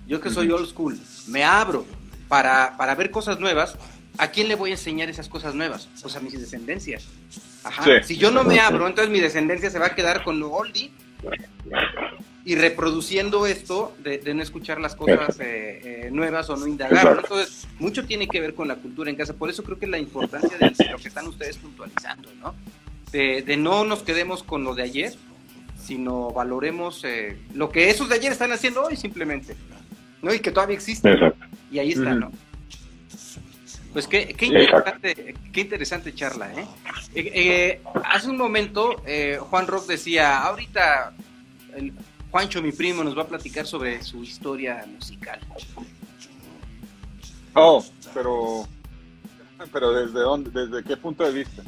[0.09, 1.85] yo que soy old school, me abro
[2.29, 3.77] para, para ver cosas nuevas,
[4.17, 5.91] ¿a quién le voy a enseñar esas cosas nuevas?
[6.01, 7.07] Pues a mis descendencias.
[7.63, 7.85] Ajá.
[7.85, 7.91] Sí.
[8.05, 10.91] Si yo no me abro, entonces mi descendencia se va a quedar con lo oldie
[12.45, 17.19] y reproduciendo esto de, de no escuchar las cosas eh, eh, nuevas o no indagar.
[17.23, 19.35] Entonces, mucho tiene que ver con la cultura en casa.
[19.35, 22.55] Por eso creo que la importancia de, lo que están ustedes puntualizando, ¿no?
[23.13, 25.15] De, de no nos quedemos con lo de ayer,
[25.81, 29.55] sino valoremos eh, lo que esos de ayer están haciendo hoy simplemente,
[30.23, 30.35] ¿no?
[30.35, 31.13] Y que todavía existe.
[31.13, 31.47] Exacto.
[31.71, 32.15] Y ahí está.
[32.15, 32.33] ¿no?
[33.93, 36.67] Pues qué, qué interesante, qué interesante charla, ¿eh?
[37.15, 41.13] Eh, eh, hace un momento eh, Juan Rock decía, ahorita
[41.77, 41.93] el
[42.33, 45.39] Juancho, mi primo, nos va a platicar sobre su historia musical.
[47.53, 47.85] Oh,
[48.15, 48.67] pero,
[49.71, 50.51] pero ¿desde dónde?
[50.51, 51.63] ¿Desde qué punto de vista?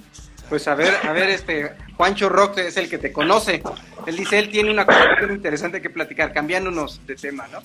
[0.48, 3.62] Pues a ver, a ver, este Juancho Rock es el que te conoce.
[4.06, 7.58] Él dice, él tiene una cosa bien interesante que platicar, cambiándonos de tema, ¿no?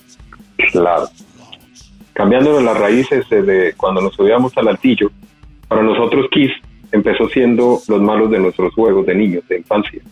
[0.70, 1.08] Claro.
[2.12, 5.10] Cambiando de las raíces desde cuando nos subíamos al altillo,
[5.68, 6.52] para nosotros Kiss
[6.92, 10.02] empezó siendo los malos de nuestros juegos de niños, de infancia.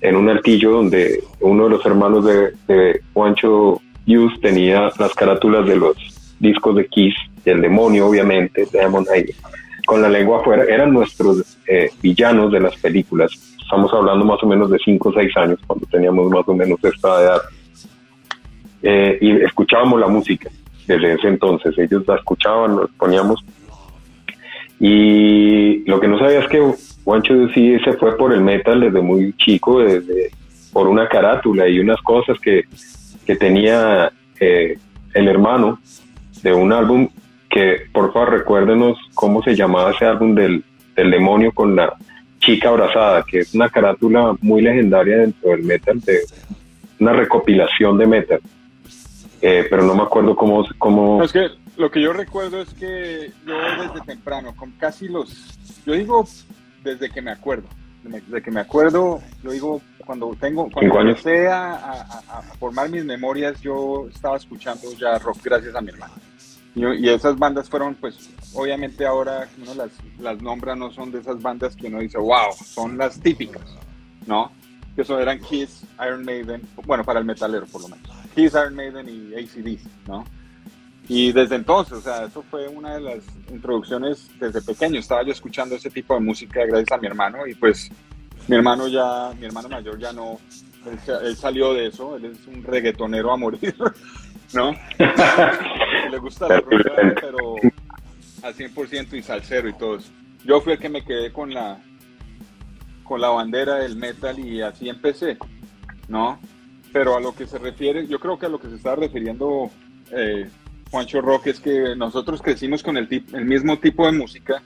[0.00, 5.66] En un altillo donde uno de los hermanos de, de Juancho Hughes tenía las carátulas
[5.66, 5.96] de los
[6.38, 7.14] discos de Kiss,
[7.44, 9.26] y el demonio obviamente, Demon ahí,
[9.86, 13.30] con la lengua afuera, eran nuestros eh, villanos de las películas.
[13.60, 16.78] Estamos hablando más o menos de 5 o 6 años, cuando teníamos más o menos
[16.82, 17.40] esta edad.
[18.82, 20.50] Eh, y escuchábamos la música
[20.86, 21.76] desde ese entonces.
[21.78, 23.44] Ellos la escuchaban, nos poníamos.
[24.78, 26.60] Y lo que no sabía es que
[27.06, 30.32] Juancho sí se fue por el metal desde muy chico, desde
[30.72, 32.64] por una carátula y unas cosas que,
[33.24, 34.10] que tenía
[34.40, 34.76] eh,
[35.14, 35.78] el hermano
[36.42, 37.08] de un álbum
[37.48, 40.64] que, por favor, recuérdenos cómo se llamaba ese álbum del,
[40.96, 41.94] del demonio con la
[42.40, 46.18] chica abrazada, que es una carátula muy legendaria dentro del metal, de
[46.98, 48.40] una recopilación de metal.
[49.42, 53.30] Eh, pero no me acuerdo cómo, cómo es que lo que yo recuerdo es que
[53.46, 55.56] yo desde temprano, con casi los,
[55.86, 56.26] yo digo
[56.86, 57.68] desde que me acuerdo,
[58.02, 63.04] desde que me acuerdo, yo digo cuando tengo, cuando empecé a, a- a formar mis
[63.04, 66.14] memorias, yo estaba escuchando ya rock gracias a mi hermano.
[66.74, 69.90] Y, y esas bandas fueron, pues, obviamente ahora uno las,
[70.20, 73.62] las nombra, no son de esas bandas que uno dice, wow, son las típicas,
[74.26, 74.52] ¿no?
[74.94, 78.08] Que eso eran Kiss, Iron Maiden, bueno, para el metalero por lo menos.
[78.34, 80.24] Kiss, Iron Maiden y ACDC, ¿no?
[81.08, 84.98] Y desde entonces, o sea, eso fue una de las introducciones desde pequeño.
[84.98, 87.88] Estaba yo escuchando ese tipo de música gracias a mi hermano y pues
[88.48, 90.38] mi hermano ya, mi hermano mayor ya no,
[90.90, 93.74] él, sa- él salió de eso, él es un reggaetonero a morir,
[94.54, 94.72] ¿no?
[96.10, 96.82] Le gusta la rock,
[97.20, 97.54] pero
[98.42, 100.10] al 100% y salsero y todo eso.
[100.44, 101.78] Yo fui el que me quedé con la,
[103.04, 105.38] con la bandera del metal y así empecé,
[106.08, 106.38] ¿no?
[106.92, 109.70] Pero a lo que se refiere, yo creo que a lo que se está refiriendo
[110.12, 110.48] eh,
[110.90, 113.08] Juancho Roque es que nosotros crecimos con el,
[113.44, 114.62] mismo tipo de música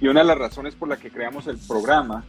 [0.00, 2.24] y una de las razones por la que creamos el programa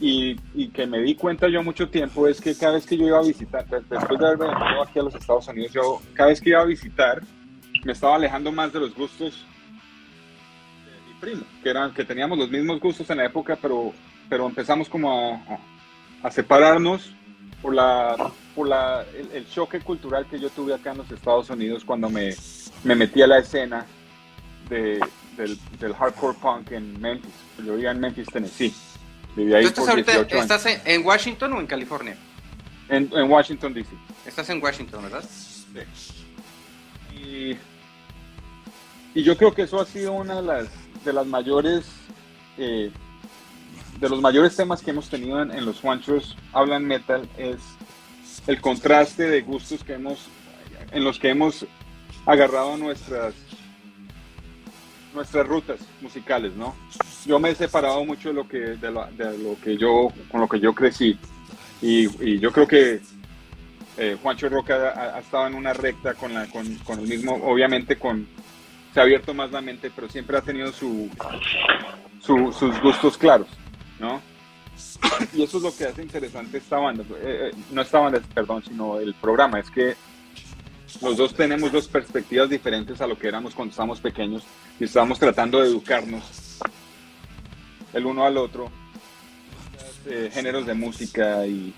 [0.00, 0.36] y,
[0.70, 3.22] que me di cuenta yo mucho tiempo es que cada vez que yo iba a
[3.22, 6.50] visitar, de- después de haberme venido aquí a los Estados Unidos, yo cada vez que
[6.50, 7.22] iba a visitar
[7.84, 9.44] me estaba alejando más de los gustos
[10.84, 13.92] de mi primo, que, eran, que teníamos los mismos gustos en la época, pero,
[14.28, 15.44] pero empezamos como
[16.22, 17.14] a separarnos
[17.62, 21.48] por la por la, el, el choque cultural que yo tuve acá en los Estados
[21.48, 22.34] Unidos cuando me,
[22.84, 23.86] me metí a la escena
[24.68, 25.00] de,
[25.36, 27.32] del, del hardcore punk en Memphis.
[27.64, 28.74] Yo vivía en Memphis, Tennessee.
[29.34, 30.42] Vivía ahí ¿Tú estás por ahorita 18 años.
[30.42, 32.16] estás en, en Washington o en California?
[32.88, 33.88] En, en Washington, D.C.
[34.26, 35.24] Estás en Washington, ¿verdad?
[37.14, 37.56] Y,
[39.14, 40.68] y yo creo que eso ha sido una de las,
[41.04, 41.86] de las mayores,
[42.58, 42.90] eh,
[44.02, 47.60] de los mayores temas que hemos tenido en, los Juanchos Hablan Metal, es
[48.48, 50.26] el contraste de gustos que hemos,
[50.90, 51.64] en los que hemos
[52.26, 53.32] agarrado nuestras,
[55.14, 56.74] nuestras rutas musicales, ¿no?
[57.26, 60.58] Yo me he separado mucho de lo que, de lo, que yo, con lo que
[60.58, 61.16] yo crecí.
[61.80, 63.00] Y, yo creo que
[63.98, 68.26] eh, Juancho Roca ha, estado en una recta con, la, con el mismo, obviamente con,
[68.92, 71.08] se ha abierto más la mente, pero siempre ha tenido su,
[72.20, 73.46] sus gustos claros,
[74.02, 74.20] ¿no?
[75.32, 78.62] y eso es lo que hace interesante esta banda, eh, eh, no esta banda, perdón,
[78.64, 79.94] sino el programa, es que
[81.00, 84.42] los dos tenemos dos perspectivas diferentes a lo que éramos cuando estábamos pequeños
[84.78, 86.58] y estábamos tratando de educarnos
[87.94, 88.70] el uno al otro,
[90.06, 91.74] eh, géneros de música y,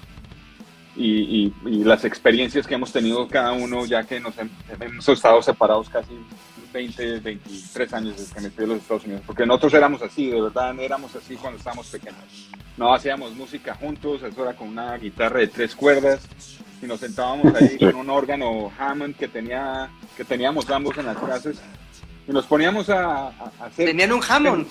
[0.96, 1.52] y,
[1.84, 4.34] las experiencias que hemos tenido cada uno, ya que nos
[4.80, 6.14] hemos estado separados casi
[6.74, 10.28] 20, 23 años desde que me fui a los Estados Unidos, porque nosotros éramos así,
[10.28, 12.50] de verdad, éramos así cuando estábamos pequeños.
[12.76, 16.28] No hacíamos música juntos, eso era con una guitarra de tres cuerdas,
[16.82, 21.16] y nos sentábamos ahí con un órgano Hammond que, tenía, que teníamos ambos en las
[21.16, 21.62] clases,
[22.26, 23.28] y nos poníamos a,
[23.60, 23.86] hacer...
[23.86, 24.66] ¿Tenían un Hammond?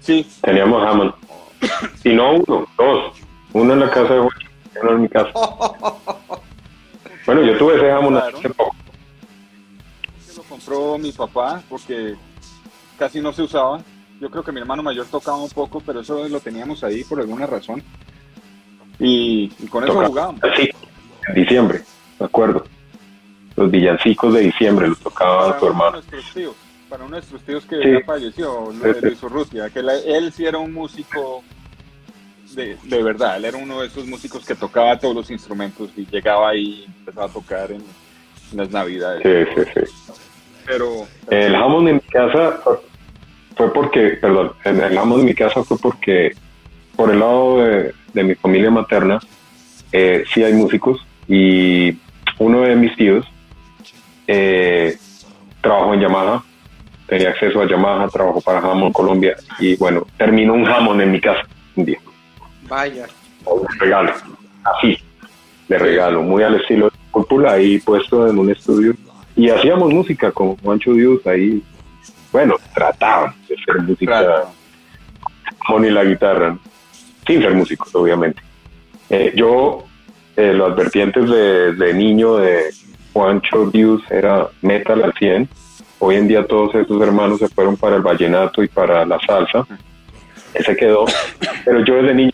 [0.00, 0.28] Sí.
[0.42, 1.14] Teníamos Hammond.
[2.04, 3.16] Y no uno, dos.
[3.54, 4.30] Uno en la casa de uno
[4.90, 5.30] en mi casa.
[7.26, 8.76] bueno, yo tuve ese Hammond hace poco.
[10.58, 12.16] Compró mi papá porque
[12.98, 13.80] casi no se usaba
[14.20, 17.20] yo creo que mi hermano mayor tocaba un poco, pero eso lo teníamos ahí por
[17.20, 17.82] alguna razón.
[18.98, 20.40] Y, con eso jugábamos.
[20.56, 20.68] Sí,
[21.28, 21.82] en diciembre,
[22.18, 22.64] me acuerdo.
[23.54, 25.92] Los villancicos de diciembre los tocaba para tu hermano.
[25.92, 26.54] Nuestros tíos,
[26.88, 30.72] para uno de nuestros tíos que ya falleció, Luis Urrutia, que él sí era un
[30.72, 31.42] músico
[32.54, 36.06] de, de, verdad, él era uno de esos músicos que tocaba todos los instrumentos y
[36.06, 37.84] llegaba ahí y empezaba a tocar en,
[38.52, 39.22] las navidades.
[39.54, 40.08] Sí, sí, sí.
[40.68, 42.60] Pero, el Hammond en mi casa
[43.58, 46.32] fue porque, perdón, en el amo de mi casa fue porque
[46.94, 47.92] por el lado de,
[48.22, 49.18] mi familia materna
[49.92, 51.96] eh, sí hay músicos y
[52.38, 53.26] uno de mis tíos
[54.26, 54.96] eh,
[55.60, 56.44] trabajó en Yamaha,
[57.06, 61.20] tenía acceso a Yamaha, trabajó para Hammond Colombia y bueno, terminó un Hammond en mi
[61.20, 61.42] casa
[61.74, 61.98] un día.
[62.68, 63.06] Vaya.
[63.44, 64.12] un regalo,
[64.64, 64.98] así,
[65.68, 68.94] de regalo, muy al estilo de Cúpula, ahí puesto en un estudio
[69.38, 71.62] y hacíamos música con Juancho Dios ahí
[72.32, 74.44] bueno, trataban de ser música
[75.66, 76.58] con y la guitarra,
[77.26, 78.42] sin ser músicos, obviamente.
[79.08, 79.84] Eh, yo,
[80.36, 82.64] eh, los vertientes de, niño de
[83.12, 85.48] Juancho Dios era metal al 100.
[86.00, 89.66] Hoy en día todos esos hermanos se fueron para el vallenato y para la salsa.
[90.52, 91.06] Ese quedó.
[91.64, 92.32] Pero yo desde niño,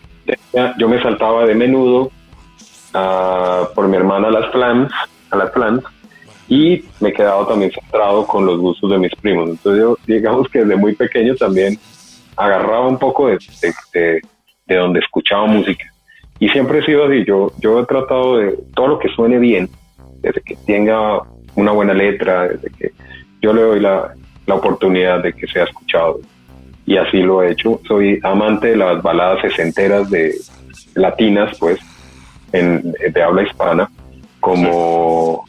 [0.77, 2.11] yo me saltaba de menudo
[2.93, 4.91] ah, por mi hermana a las plans,
[5.31, 5.83] a las plans,
[6.47, 9.49] y me he quedado también centrado con los gustos de mis primos.
[9.49, 11.77] Entonces yo digamos que desde muy pequeño también
[12.35, 13.37] agarraba un poco de,
[13.93, 14.21] de,
[14.67, 15.85] de, donde escuchaba música.
[16.39, 19.69] Y siempre he sido así, yo, yo he tratado de todo lo que suene bien,
[20.21, 21.21] desde que tenga
[21.55, 22.91] una buena letra, desde que
[23.41, 24.13] yo le doy la,
[24.45, 26.19] la oportunidad de que sea escuchado.
[26.85, 27.79] Y así lo he hecho.
[27.87, 30.35] Soy amante de las baladas sesenteras de
[30.93, 31.79] latinas, pues,
[32.51, 33.89] en, de habla hispana,
[34.39, 35.45] como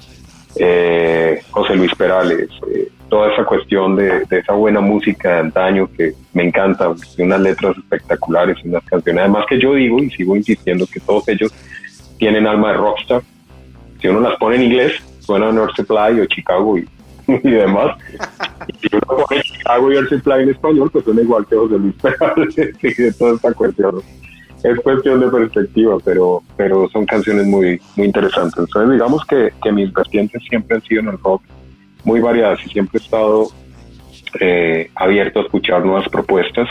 [0.58, 6.14] eh, José Luis Perales, eh, toda esa cuestión de, esa buena música de antaño que
[6.32, 11.00] me encanta, unas letras espectaculares, unas canciones, además que yo digo y sigo insistiendo que
[11.00, 11.52] todos ellos
[12.18, 13.22] tienen alma de rockstar,
[14.00, 16.86] si uno las pone en inglés, suena North Supply o Chicago y,
[17.42, 17.96] demás,
[18.66, 21.78] y si uno pone Chicago y North Supply en español, pues suena igual que José
[21.78, 24.02] Luis Perales y de toda esta cuestión
[24.62, 28.58] es cuestión de perspectiva, pero, pero son canciones muy, muy interesantes.
[28.58, 31.42] Entonces, digamos que, que mis vertientes siempre han sido en el rock
[32.04, 33.48] muy variadas y siempre he estado
[34.40, 36.68] eh, abierto a escuchar nuevas propuestas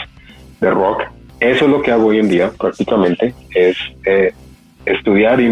[0.60, 1.02] de rock.
[1.40, 3.76] Eso es lo que hago hoy en día prácticamente, es
[4.06, 4.32] eh,
[4.86, 5.48] estudiar y,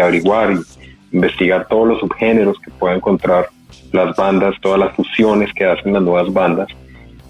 [0.00, 3.48] averiguar y investigar todos los subgéneros que pueda encontrar
[3.92, 6.68] las bandas, todas las fusiones que hacen las nuevas bandas.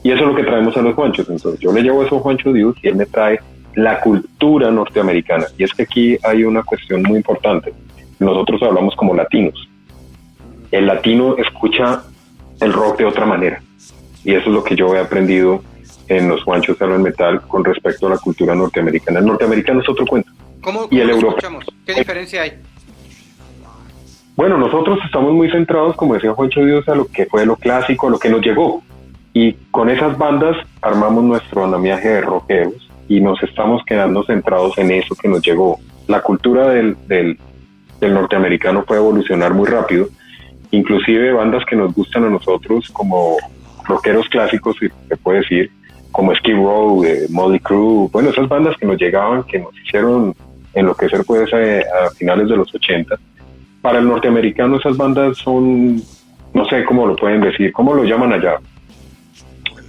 [0.03, 1.29] Y eso es lo que traemos a los Juanchos.
[1.29, 3.41] Entonces yo le llevo eso a Juancho Dios y él me trae
[3.77, 5.47] la cultura norteamericana.
[5.57, 7.73] Y es que aquí hay una cuestión muy importante.
[8.19, 9.69] Nosotros hablamos como latinos.
[10.71, 12.03] El latino escucha
[12.61, 13.63] el rock de otra manera.
[14.25, 15.63] Y eso es lo que yo he aprendido
[16.09, 19.21] en los guanchos de metal con respecto a la cultura norteamericana.
[19.21, 20.31] El norteamericano es otro cuento.
[20.63, 21.61] ¿Cómo, y el europeo.
[21.85, 22.53] ¿Qué diferencia hay?
[24.37, 28.09] Bueno, nosotros estamos muy centrados, como decía Juancho Dios, a lo que fue lo clásico,
[28.09, 28.83] a lo que nos llegó.
[29.35, 34.91] Y con esas bandas armamos nuestro andamiaje de rockeros y nos estamos quedando centrados en
[34.91, 35.79] eso que nos llegó.
[36.09, 37.39] La cultura del, del,
[38.01, 40.09] norteamericano puede evolucionar muy rápido,
[40.71, 43.37] inclusive bandas que nos gustan a nosotros como
[43.85, 45.71] rockeros clásicos, si se puede decir,
[46.13, 50.35] como Skid Row, eh, Molly Crew, bueno, esas bandas que nos llegaban, que nos hicieron
[50.75, 53.17] enloquecer pues a, a finales de los 80.
[53.83, 55.97] Para el norteamericano esas bandas son,
[56.55, 58.57] no sé cómo lo pueden decir, ¿cómo lo llaman allá?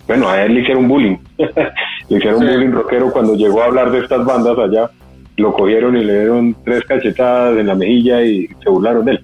[0.08, 1.18] Bueno, a él le hicieron bullying.
[2.10, 4.90] le hicieron bullying rockero cuando llegó a hablar de estas bandas allá.
[5.38, 9.24] Lo cogieron y le dieron tres cachetadas en la mejilla y se burlaron de él.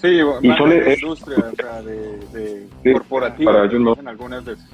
[0.00, 3.96] Sí, Y son- de eh, industria, o sea, de, de Sí, corporativa, para ellos no.
[3.98, 4.64] en algunas veces.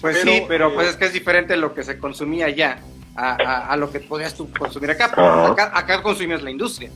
[0.00, 2.78] Pues Pero, sí, pero eh, pues es que es diferente lo que se consumía allá
[3.16, 5.06] a, a- a lo que podías tú consumir acá.
[5.06, 5.46] Ajá.
[5.48, 6.90] Acá, acá consumías la industria,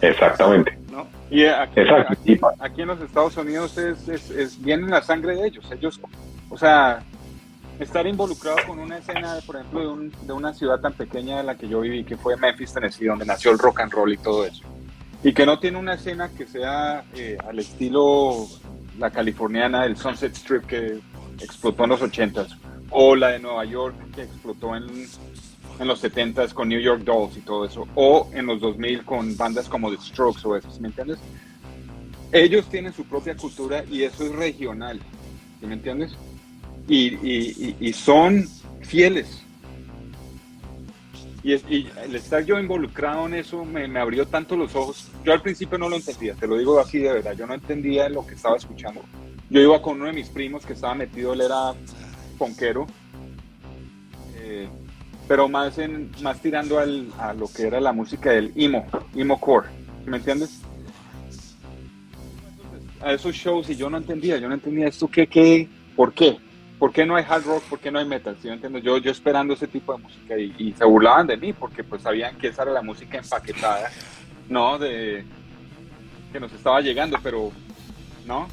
[0.00, 0.78] Exactamente.
[0.90, 1.06] ¿no?
[1.30, 2.14] Y aquí, Exacto.
[2.60, 5.64] aquí, en los Estados Unidos es, es, es viene en la sangre de ellos.
[5.72, 6.00] Ellos,
[6.48, 7.02] o sea,
[7.80, 11.46] estar involucrado con una escena, por ejemplo, de, un- de una ciudad tan pequeña en
[11.46, 14.16] la que yo viví, que fue Memphis, Tennessee, donde nació el rock and roll y
[14.18, 14.62] todo eso.
[15.24, 18.46] Y que no tiene una escena que sea eh, al estilo
[18.98, 20.98] la californiana del Sunset Strip que
[21.40, 22.56] explotó en los 80s,
[22.90, 24.84] o la de Nueva York que explotó en,
[25.78, 29.36] en los 70s con New York Dolls y todo eso, o en los 2000 con
[29.36, 31.18] bandas como The Strokes o eso, ¿sí ¿me entiendes?
[32.32, 35.00] Ellos tienen su propia cultura y eso es regional,
[35.60, 36.12] ¿sí ¿me entiendes?
[36.92, 38.48] Y, y- son
[38.82, 39.44] fieles.
[41.44, 45.08] Y, el estar yo involucrado en eso me, abrió tanto los ojos.
[45.24, 48.08] Yo al principio no lo entendía, te lo digo así de verdad, yo no entendía
[48.08, 49.02] lo que estaba escuchando.
[49.48, 51.74] Yo iba con uno de mis primos que estaba metido, él era
[52.36, 52.86] ponquero,
[54.36, 54.68] eh,
[55.28, 58.84] pero más, en, más tirando al- a lo que era la música del emo,
[59.14, 59.68] emo core,
[60.04, 60.58] ¿sí ¿me entiendes?
[63.00, 66.36] A esos shows y yo no entendía, yo no entendía esto, ¿qué, qué, por qué?
[66.80, 67.62] ¿Por qué no hay hard rock?
[67.64, 68.36] ¿Por qué no hay metal?
[68.40, 68.82] ¿Sí me entiendes?
[68.82, 72.38] Yo, yo esperando ese tipo de música y, se burlaban de mí porque pues sabían
[72.38, 73.90] que esa era la música empaquetada,
[74.48, 74.78] ¿no?
[74.78, 75.22] De
[76.32, 77.52] que nos estaba llegando, pero,
[78.26, 78.48] ¿no?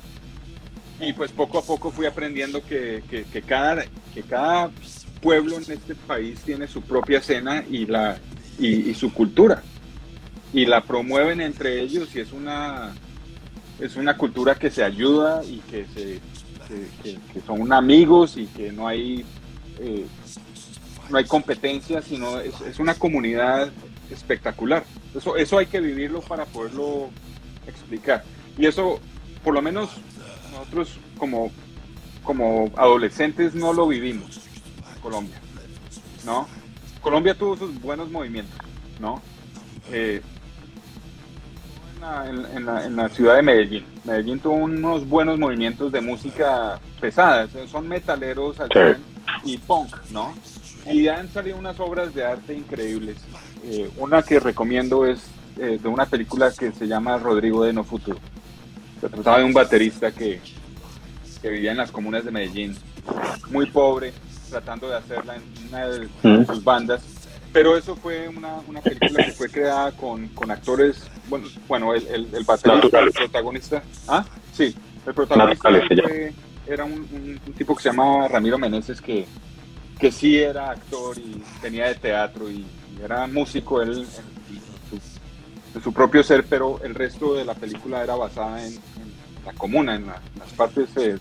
[0.99, 4.71] Y pues poco a poco fui aprendiendo que, que, cada, que cada
[5.21, 8.17] pueblo en este país tiene su propia escena y, la,
[8.59, 9.63] y su cultura.
[10.51, 12.93] Y la promueven entre ellos y es una,
[13.79, 16.19] es una cultura que se ayuda y que, se,
[17.03, 19.25] que, son amigos y que no hay,
[19.79, 20.05] eh,
[21.09, 23.71] no hay competencia, sino es, es una comunidad
[24.11, 24.85] espectacular.
[25.15, 27.09] Eso, eso hay que vivirlo para poderlo
[27.67, 28.23] explicar.
[28.57, 28.99] Y eso,
[29.43, 29.89] por lo menos
[30.51, 31.51] nosotros como,
[32.23, 34.41] como adolescentes no lo vivimos
[34.93, 35.39] en Colombia,
[36.25, 36.47] ¿no?
[37.01, 38.57] Colombia tuvo sus buenos movimientos,
[38.99, 39.21] ¿no?
[39.91, 40.21] Eh,
[42.01, 43.85] la, en- la- en la ciudad de Medellín.
[44.03, 48.73] Medellín tuvo unos buenos movimientos de música pesada, son metaleros al Sí.
[48.79, 48.97] 100
[49.45, 50.33] y punk, ¿no?
[50.91, 53.17] Y han salido unas obras de arte increíbles.
[53.65, 55.19] Eh, una que recomiendo es
[55.59, 58.19] eh, de una película que se llama Rodrigo de No Futuro.
[59.01, 60.39] Se trataba de un baterista que,
[61.41, 62.75] que vivía en las comunas de Medellín,
[63.49, 64.13] muy pobre,
[64.49, 66.45] tratando de hacerla en una de Mm.
[66.45, 67.01] sus bandas.
[67.51, 72.05] Pero eso fue una, una película que fue creada con, con actores, bueno, bueno el,
[72.07, 73.15] el, el baterista, Naturales.
[73.15, 73.83] el protagonista.
[74.07, 74.75] Ah, sí,
[75.05, 76.33] el protagonista fue-
[76.67, 79.25] era un, un- un tipo que se llamaba Ramiro Meneses, que,
[79.99, 82.55] que sí era actor y tenía de teatro y,
[82.97, 84.05] y era músico él en, en
[84.89, 88.81] su, en su propio ser, pero el resto de la película era basada en, en
[89.45, 91.17] la comuna, en, la- las partes, eh,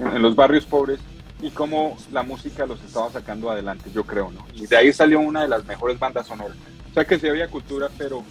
[0.00, 0.98] en los barrios pobres
[1.42, 4.44] y cómo la música los estaba sacando adelante, yo creo, ¿no?
[4.54, 6.56] Y de ahí salió una de las mejores bandas sonoras.
[6.90, 8.22] O sea que sí había cultura, pero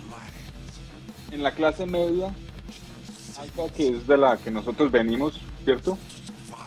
[1.31, 2.33] en la clase media,
[3.39, 5.97] alta, que es de la que nosotros venimos, ¿cierto?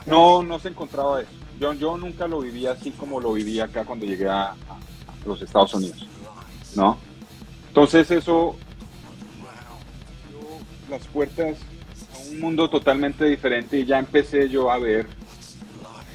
[0.06, 1.30] No, no se encontraba eso.
[1.60, 4.55] Yo, yo nunca lo viví así como lo viví acá cuando llegué a,
[5.24, 6.05] los Estados Unidos,
[6.74, 6.98] ¿no?
[7.68, 8.56] Entonces eso
[10.90, 11.59] las puertas
[12.14, 15.06] a un mundo totalmente diferente y ya empecé yo a ver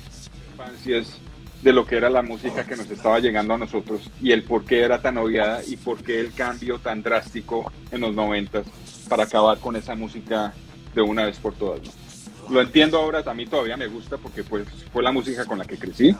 [0.10, 1.20] discrepancias
[1.68, 4.64] de lo que era la música que nos estaba llegando a nosotros y el por
[4.64, 8.66] qué era tan odiada y por qué el cambio tan drástico en los noventas
[9.10, 10.54] para acabar con esa música
[10.96, 11.82] de una vez por todas.
[11.82, 12.54] ¿no?
[12.54, 15.66] Lo entiendo ahora, a mí todavía me gusta porque pues fue la música con la
[15.66, 16.16] que crecí,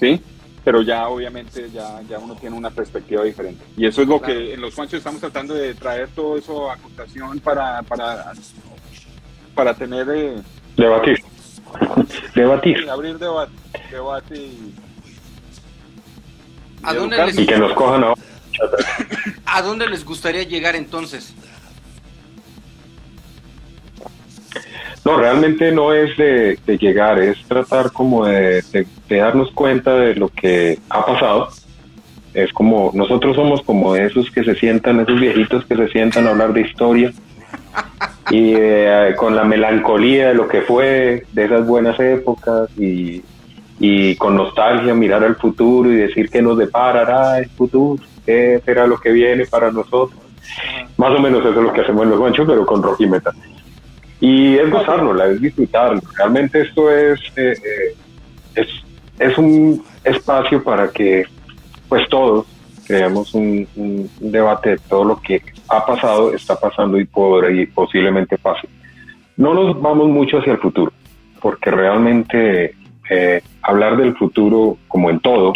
[0.00, 0.20] ¿sí?
[0.64, 3.64] Pero ya obviamente ya, ya uno tiene una perspectiva diferente.
[3.76, 4.34] Y eso es lo Claro.
[4.34, 8.32] que en los Juanchos estamos tratando de traer todo eso a contación para, para,
[9.54, 10.34] para tener, eh,
[10.76, 11.22] Debatir.
[12.34, 12.90] Debatir.
[12.90, 13.52] abrir debate,
[13.92, 14.74] debate y,
[16.82, 17.34] ¿A dónde, educarnos.
[17.34, 18.20] Y les, que nos cojan ahora.
[19.46, 21.34] ¿A dónde les gustaría llegar entonces?
[25.04, 29.94] No, realmente no es de, de llegar, es tratar como de, de- de darnos cuenta
[29.94, 31.48] de lo que ha pasado.
[32.34, 36.30] Es como, nosotros somos como esos que se sientan, esos viejitos que se sientan a
[36.30, 37.12] hablar de historia
[38.30, 43.22] y eh, con la melancolía de lo que fue, de esas buenas épocas y,
[43.80, 48.86] y con nostalgia mirar al futuro y decir que nos deparará el futuro, qué será
[48.86, 50.20] lo que viene para nosotros.
[50.96, 53.06] Más o menos eso es lo que hacemos en los manchos, pero con rock y
[53.06, 53.34] metal.
[54.20, 56.00] Y es gozárnosla, es disfrutarlo.
[56.16, 57.96] Realmente esto es, eh, eh,
[58.56, 58.68] es,
[59.18, 61.24] es un espacio para que
[61.88, 62.46] pues todos
[62.86, 67.66] creamos un, un, debate de todo lo que ha pasado, está pasando y, podrá, y
[67.66, 68.68] posiblemente pase.
[69.36, 70.92] No nos vamos mucho hacia el futuro,
[71.40, 72.74] porque realmente
[73.10, 75.52] eh, hablar del futuro, como en todo,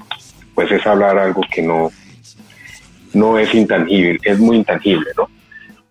[0.54, 1.90] pues es hablar algo que no,
[3.14, 5.28] no es intangible, es muy intangible, ¿no?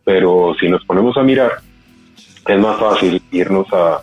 [0.03, 1.51] Pero si nos ponemos a mirar,
[2.47, 4.01] es más fácil irnos a,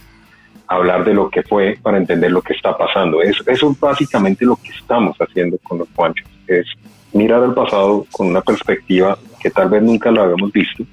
[0.69, 3.23] hablar de lo que fue para entender lo que está pasando.
[3.23, 6.67] Eso, eso es básicamente lo que estamos haciendo con los Juanchos, es
[7.13, 10.85] mirar al pasado con una perspectiva que tal vez nunca lo habíamos visto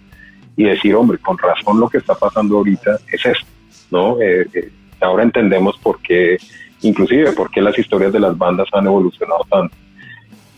[0.55, 3.45] y decir, hombre, con razón lo que está pasando ahorita es esto,
[3.91, 4.21] ¿no?
[4.21, 4.71] Eh, eh,
[5.01, 6.37] ahora entendemos por qué,
[6.81, 9.75] inclusive, por qué las historias de las bandas han evolucionado tanto.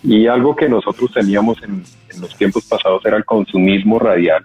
[0.03, 1.83] Y algo que nosotros teníamos en,
[2.21, 4.43] los tiempos pasados era el consumismo radial,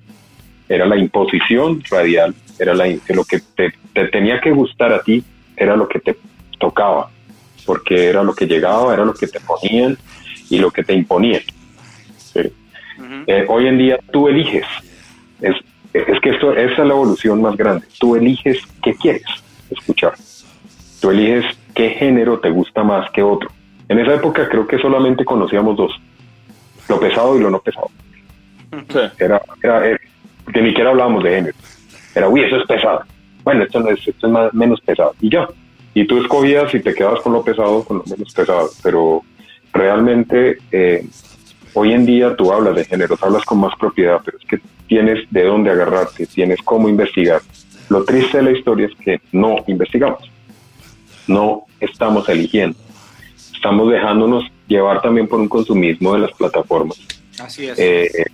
[0.69, 3.73] era la imposición radial, era la, que lo que te,
[4.09, 5.25] tenía que gustar a ti
[5.57, 6.17] era lo que te
[6.59, 7.11] tocaba,
[7.65, 9.97] porque era lo que llegaba, era lo que te ponían
[10.51, 11.43] y lo que te imponían.
[12.35, 14.67] Eh, hoy en día tú eliges,
[15.41, 15.57] es,
[15.95, 19.25] es que esto esa es la evolución más grande, tú eliges qué quieres
[19.73, 20.15] escuchar,
[21.01, 21.45] tú eliges
[21.75, 23.51] qué género te gusta más que otro
[23.93, 25.93] en esa época creo que solamente conocíamos dos,
[26.89, 27.91] lo pesado y lo no pesado.
[29.19, 29.99] Era, era,
[30.51, 31.57] que ni siquiera hablábamos de género.
[32.15, 33.03] Era, uy, eso es pesado.
[33.45, 35.15] Bueno, esto, no es, esto es más, menos pesado.
[35.21, 35.47] Y ya.
[35.93, 38.71] Y tú escogías y te quedabas con lo pesado, con lo menos pesado.
[38.83, 39.23] Pero
[39.75, 41.05] realmente eh,
[41.75, 45.31] hoy en día tú hablas de género, hablas con más propiedad, pero es que tienes
[45.31, 47.43] de dónde agarrarte, tienes cómo investigar.
[47.89, 50.31] Lo triste de la historia es que no investigamos,
[51.27, 52.79] no estamos eligiendo
[53.63, 56.99] estamos dejándonos llevar también por un consumismo de las plataformas.
[57.39, 57.79] Así es.
[57.79, 58.25] Eh,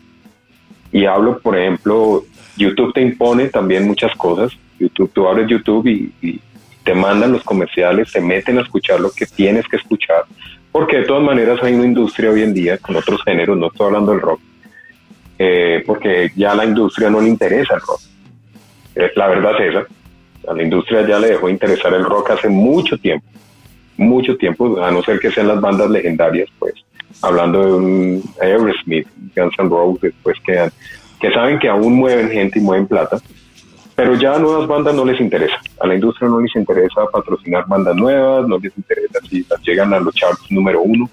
[0.91, 2.25] y hablo, por ejemplo,
[2.57, 4.53] YouTube te impone también muchas cosas.
[4.79, 6.41] YouTube, tú abres YouTube y,
[6.83, 10.25] te mandan los comerciales, te meten a escuchar lo que tienes que escuchar,
[10.73, 13.89] porque de todas maneras hay una industria hoy en día con otros géneros, no estoy
[13.89, 14.41] hablando del rock,
[15.39, 18.01] eh, porque ya a la industria no le interesa el rock.
[18.99, 19.87] Es la verdad es esa.
[20.51, 23.27] A la industria ya le dejó interesar el rock hace mucho tiempo
[23.99, 26.75] mucho tiempo, a no ser que sean las bandas legendarias, pues,
[27.21, 30.71] hablando de un Aerosmith, Guns N' Roses, pues, que,
[31.21, 33.19] que saben que aún mueven gente y mueven plata,
[33.97, 35.57] pero ya a nuevas bandas no les interesa.
[35.81, 39.99] A la industria no les interesa patrocinar bandas nuevas, no les interesa si llegan a
[39.99, 41.11] los charts número uno,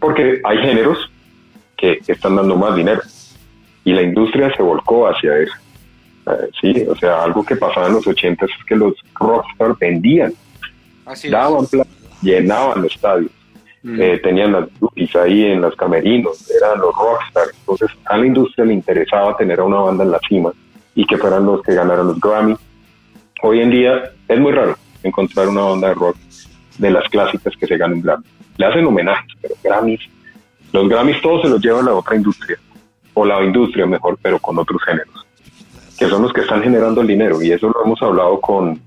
[0.00, 1.10] porque hay géneros
[1.76, 3.02] que están dando más dinero
[3.84, 5.52] y la industria se volcó hacia eso.
[6.28, 10.32] Eh, sí, o sea, algo que pasaba en los 80 es que los rockstars vendían,
[11.30, 11.90] daban plata
[12.22, 13.30] llenaban los estadios.
[13.82, 14.00] Mm.
[14.00, 17.54] Eh, tenían las groupies ahí en los camerinos, eran los rockstars.
[17.60, 20.52] Entonces a la industria le interesaba tener a una banda en la cima
[20.94, 22.56] y que fueran los que ganaran los Grammy.
[23.42, 26.16] Hoy en día es muy raro encontrar una banda de rock
[26.78, 28.24] de las clásicas que se gane un Grammy.
[28.56, 30.00] Le hacen homenajes, pero Grammys,
[30.72, 32.58] los Grammys todos se los lleva la otra industria,
[33.14, 35.24] o la industria mejor, pero con otros géneros,
[35.98, 37.42] que son los que están generando el dinero.
[37.42, 38.80] Y eso lo hemos hablado con,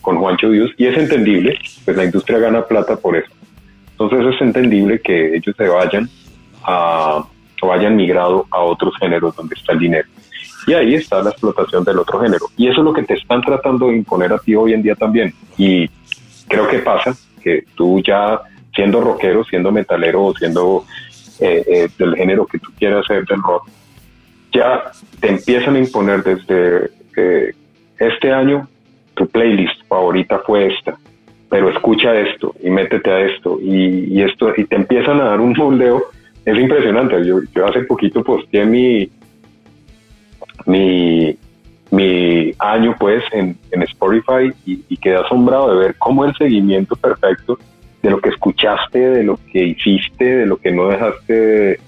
[0.00, 3.30] con Juancho Dios y es entendible, pues la industria gana plata por eso.
[3.92, 6.08] Entonces es entendible que ellos se vayan
[6.62, 7.24] a,
[7.62, 10.08] o vayan migrado a otros géneros donde está el dinero.
[10.66, 12.46] Y ahí está la explotación del otro género.
[12.56, 14.94] Y eso es lo que te están tratando de imponer a ti hoy en día
[14.94, 15.34] también.
[15.56, 15.88] Y
[16.46, 18.40] creo que pasa que tú ya
[18.74, 20.84] siendo rockero, siendo metalero o siendo
[21.40, 23.68] eh, eh, del género que tú quieras ser del rock,
[24.52, 24.90] ya
[25.20, 27.54] te empiezan a imponer desde eh,
[27.98, 28.68] este año
[29.14, 30.96] tu playlist favorita fue esta,
[31.48, 35.52] pero escucha esto y métete a esto y, esto y te empiezan a dar un
[35.52, 36.04] moldeo.
[36.44, 37.24] Es impresionante.
[37.24, 39.10] Yo, yo hace poquito posteé mi,
[40.66, 41.36] mi,
[41.90, 47.58] mi año pues en, en Spotify y, quedé asombrado de ver cómo el seguimiento perfecto
[48.02, 51.80] de lo que escuchaste, de lo que hiciste, de lo que no dejaste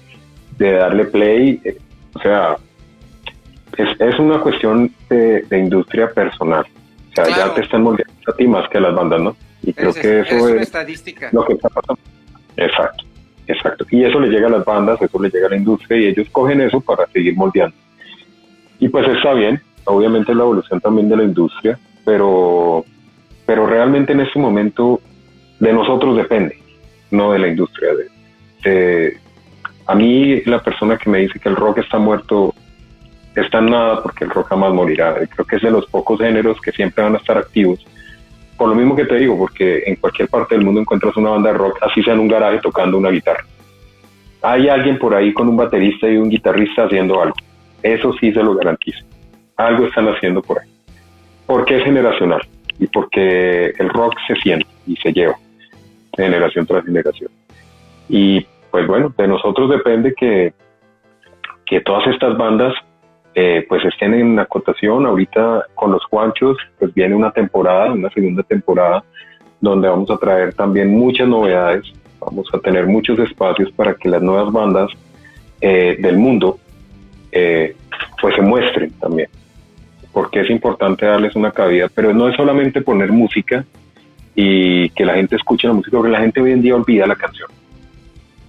[0.57, 1.59] de, darle play.
[2.13, 2.55] O sea,
[3.77, 6.65] es, es una cuestión de, de industria personal.
[7.11, 9.35] O sea, ya te están moldeando a ti más que a las bandas, ¿no?
[9.61, 11.29] Y creo que eso es, estadística.
[11.31, 12.01] lo que está pasando.
[12.57, 13.05] Exacto,
[13.47, 13.85] exacto.
[13.91, 16.27] Y eso le llega a las bandas, eso le llega a la industria y ellos
[16.31, 17.75] cogen eso para seguir moldeando.
[18.79, 22.83] Y pues está bien, obviamente la evolución también de la industria, pero,
[23.45, 24.99] pero realmente en este momento
[25.59, 26.57] de nosotros depende,
[27.11, 27.91] no de la industria.
[28.63, 29.17] De,
[29.85, 32.53] a mí la persona que me dice que el rock está muerto
[33.35, 35.15] está en nada porque el rock jamás morirá.
[35.27, 37.85] Creo que es de los pocos géneros que siempre van a estar activos.
[38.57, 41.51] Por lo mismo que te digo, porque en cualquier parte del mundo encuentras una banda
[41.51, 43.43] de rock, así sea en un garaje tocando una guitarra.
[44.41, 47.35] Hay alguien por ahí con un baterista y un guitarrista haciendo algo.
[47.81, 49.03] Eso sí se lo garantizo.
[49.57, 50.69] Algo están haciendo por ahí.
[51.45, 52.41] Porque es generacional
[52.79, 55.35] y porque el rock se siente y se lleva
[56.15, 57.31] generación tras generación.
[58.09, 60.51] Y pues bueno, de nosotros depende que,
[61.63, 62.73] que todas estas bandas
[63.35, 65.05] eh, pues estén en acotación.
[65.05, 69.03] Ahorita con los Juanchos pues viene una temporada, una segunda temporada,
[69.61, 71.83] donde vamos a traer también muchas novedades,
[72.19, 74.89] vamos a tener muchos espacios para que las nuevas bandas
[75.61, 76.57] eh, del mundo
[77.31, 77.75] eh,
[78.19, 79.29] pues se muestren también,
[80.11, 83.65] porque es importante darles una cabida, pero no es solamente poner música
[84.33, 87.15] y que la gente escuche la música, porque la gente hoy en día olvida la
[87.15, 87.51] canción.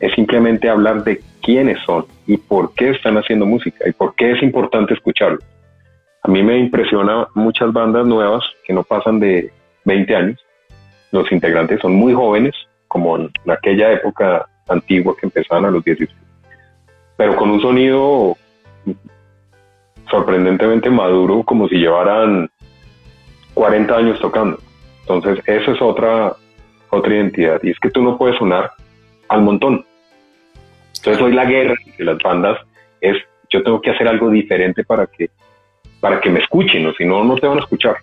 [0.01, 4.33] Es simplemente hablar de quiénes son y por qué están haciendo música y por qué
[4.33, 5.39] es importante escucharlo.
[6.23, 9.53] A mí me impresiona muchas bandas nuevas que no pasan de
[9.85, 10.45] 20 años.
[11.13, 12.55] Los integrantes son muy jóvenes,
[12.89, 16.11] como en aquella época antigua que empezaban a los 16,
[17.17, 18.37] pero con un sonido
[20.11, 22.49] sorprendentemente maduro, como si llevaran
[23.55, 24.59] 40 años tocando.
[25.01, 26.35] Entonces, eso es otra,
[26.91, 27.61] otra identidad.
[27.63, 28.71] Y es que tú no puedes sonar
[29.35, 29.85] al montón.
[30.97, 32.59] Entonces, hoy la guerra de las bandas
[33.01, 33.17] es,
[33.51, 35.29] yo tengo que hacer algo diferente para que,
[36.01, 37.97] para que me escuchen, o si no, no te van a escuchar.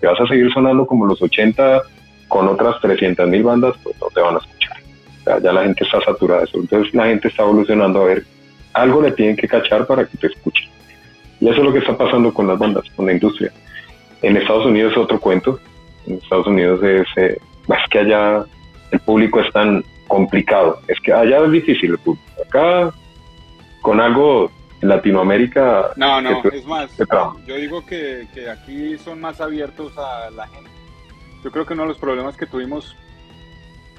[0.00, 1.82] Si vas a seguir sonando como los 80
[2.28, 4.76] con otras 300 mil bandas, pues no te van a escuchar.
[5.20, 6.58] O sea, ya la gente está saturada de eso.
[6.58, 8.24] Entonces, la gente está evolucionando a ver,
[8.72, 10.70] algo le tienen que cachar para que te escuchen.
[11.40, 13.52] Y eso es lo que está pasando con las bandas, con la industria.
[14.22, 15.58] En Estados Unidos es otro cuento.
[16.06, 17.36] En Estados Unidos es, eh,
[17.68, 18.44] es que allá
[18.92, 20.78] el público es tan complicado.
[20.88, 21.98] Es que allá es difícil.
[22.46, 22.92] Acá,
[23.80, 24.50] con algo
[24.82, 25.92] en Latinoamérica...
[25.96, 26.90] No, no, es más,
[27.46, 30.70] yo digo que, que aquí son más abiertos a la gente.
[31.42, 32.94] Yo creo que uno de los problemas que tuvimos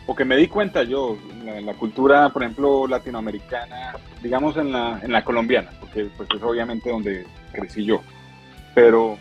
[0.06, 5.00] o que me di cuenta yo, en la, cultura, por ejemplo, latinoamericana, digamos en la,
[5.02, 8.02] en la colombiana, porque pues es obviamente donde crecí yo,
[8.76, 9.18] pero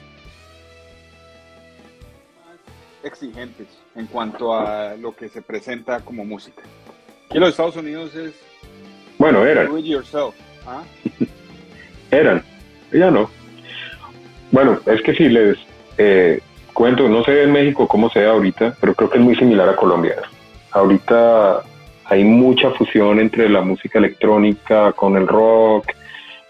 [3.05, 6.63] exigentes en cuanto a lo que se presenta como música.
[7.33, 8.35] Aquí en los Estados Unidos es...
[9.17, 9.69] Bueno, eran.
[9.69, 10.35] Do it yourself.
[10.67, 10.83] ¿ah?
[12.11, 12.43] eran,
[12.93, 13.31] ya no.
[14.51, 15.57] Bueno, es que si les
[15.97, 16.41] eh,
[16.75, 19.77] cuento, no sé en México cómo sea ahorita, pero creo que es muy similar a
[19.77, 20.17] Colombia.
[20.73, 21.63] Ahorita
[22.05, 25.87] hay mucha fusión entre la música electrónica con el rock,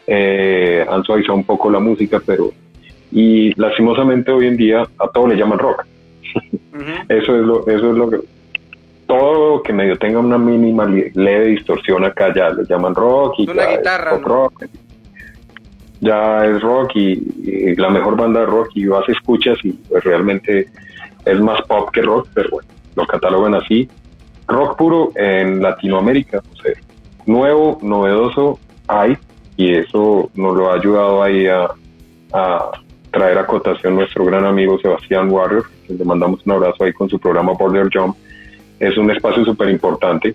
[0.09, 2.51] eh, han suavizado un poco la música, pero
[3.13, 5.85] y lastimosamente hoy en día a todo le llaman rock.
[7.09, 8.32] eso es lo, eso es lo que
[9.13, 13.77] todo que medio tenga una mínima leve distorsión acá ya le llaman rock y ya
[13.77, 14.65] guitarra, es rock.
[16.01, 20.67] Ya es rock y, la mejor banda de rock y vas escuchas y pues realmente
[21.25, 23.89] es más pop que rock, pero bueno, lo catalogan así
[24.49, 26.43] rock puro en Latinoamérica,
[27.27, 28.59] nuevo, novedoso
[28.89, 29.17] hay
[29.57, 31.69] y eso nos lo ha ayudado ahí a,
[33.11, 37.11] traer a cotación nuestro gran amigo Sebastián Warrior, que le mandamos un abrazo ahí con
[37.11, 38.17] su programa Border Jump.
[38.83, 40.35] Es un espacio súper importante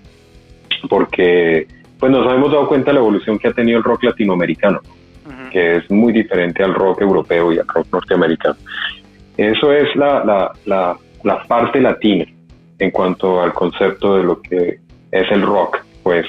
[0.89, 1.67] porque
[1.99, 4.79] pues nos hemos dado cuenta de la evolución que ha tenido el rock latinoamericano,
[5.51, 8.55] que es muy diferente al rock europeo y al rock norteamericano.
[9.35, 12.25] Eso es la, la, la, la parte latina
[12.79, 14.79] en cuanto al concepto de lo que
[15.11, 16.25] es el rock, pues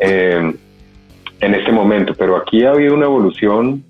[0.00, 0.54] eh,
[1.40, 2.14] en este momento.
[2.14, 3.84] Pero aquí ha habido una evolución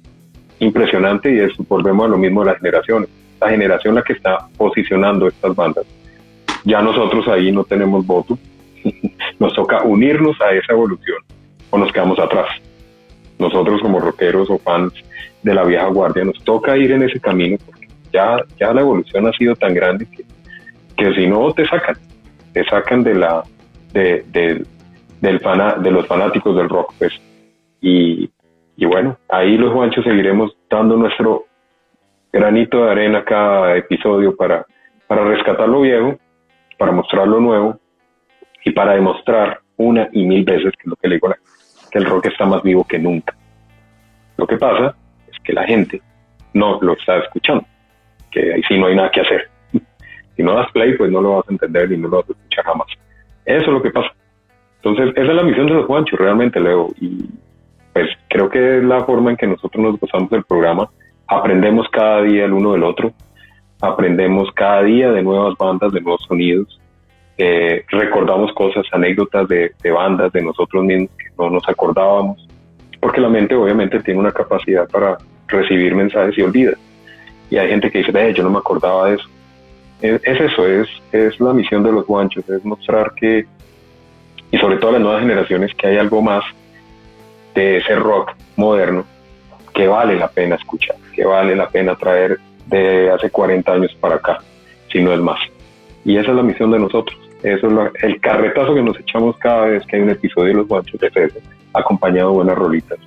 [0.59, 3.09] impresionante y es, volvemos a lo mismo de las generaciones.
[3.40, 5.84] La generación la que está posicionando estas bandas.
[6.64, 8.39] Ya nosotros ahí no tenemos voto.
[9.39, 11.18] nos toca unirnos a esa evolución
[11.70, 12.48] o nos quedamos atrás.
[13.39, 14.93] Nosotros como rockeros o fans
[15.43, 19.26] de la vieja guardia nos toca ir en ese camino porque ya, ya la evolución
[19.26, 20.24] ha sido tan grande que
[20.97, 21.97] que si no te sacan,
[22.52, 23.43] te sacan de la
[23.93, 24.66] de, del
[25.20, 27.12] de los fanáticos del rock, pues.
[27.80, 28.30] Y,
[28.76, 31.47] y bueno, ahí los guanchos seguiremos dando nuestro
[32.32, 34.66] granito de arena cada episodio para,
[35.06, 36.18] para rescatar lo viejo,
[36.78, 37.78] para mostrar lo nuevo
[38.64, 41.34] y para demostrar una y mil veces que lo que le digo,
[41.90, 43.34] que el rock está más vivo que nunca.
[44.36, 44.94] Lo que pasa
[45.30, 46.00] es que la gente
[46.54, 47.64] no lo está escuchando,
[48.30, 49.48] que ahí sí no hay nada que hacer.
[50.34, 52.32] Si no das play, pues no lo vas a entender y no lo vas a
[52.32, 52.86] escuchar jamás.
[53.44, 54.10] Eso es lo que pasa.
[54.76, 56.88] Entonces, esa es la misión de los Juanchos, realmente, Leo.
[56.98, 57.28] Y
[57.92, 60.88] pues creo que es la forma en que nosotros nos gozamos del programa.
[61.26, 63.12] Aprendemos cada día el uno del otro.
[63.82, 66.80] Aprendemos cada día de nuevas bandas, de nuevos sonidos.
[67.36, 72.48] Eh, recordamos cosas, anécdotas de, bandas, de nosotros mismos que no nos acordábamos.
[73.00, 75.18] Porque la mente obviamente tiene una capacidad para
[75.48, 76.72] recibir mensajes y olvida.
[77.50, 79.28] Y hay gente que dice, eh, yo no me acordaba de eso
[80.02, 83.46] es, eso, es, es la misión de los guanchos, es mostrar que,
[84.50, 86.44] y sobre todo a las nuevas generaciones, que hay algo más
[87.54, 89.04] de ese rock moderno
[89.72, 92.38] que vale la pena escuchar, que vale la pena traer
[92.72, 94.38] de hace 40 años para acá,
[94.90, 95.38] si no es más.
[96.04, 99.66] Y esa es la misión de nosotros, Eso es el carretazo que nos echamos cada
[99.66, 101.38] vez que hay un episodio de Los Guanchos de eso,
[101.74, 102.98] acompañado de buenas rolitas,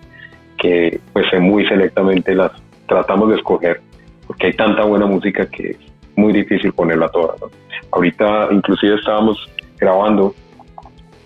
[0.57, 2.51] que pues eh, muy selectamente las
[2.87, 3.81] tratamos de escoger,
[4.27, 5.77] porque hay tanta buena música que es
[6.15, 7.35] muy difícil ponerla toda.
[7.41, 7.49] ¿no?
[7.91, 9.37] Ahorita inclusive estábamos
[9.77, 10.33] grabando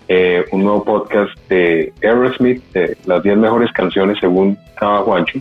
[0.08, 5.40] eh, un nuevo podcast de Aerosmith, de las 10 mejores canciones según cada Juancho,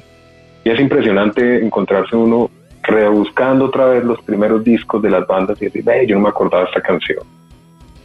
[0.64, 2.50] y es impresionante encontrarse uno
[2.89, 6.28] rebuscando otra vez los primeros discos de las bandas y decir, ve, yo no me
[6.31, 7.19] acordaba de esta canción.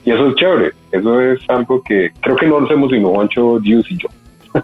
[0.05, 3.59] Y eso es chévere, eso es algo que creo que no lo hacemos sino Juancho,
[3.59, 4.09] Dios y yo.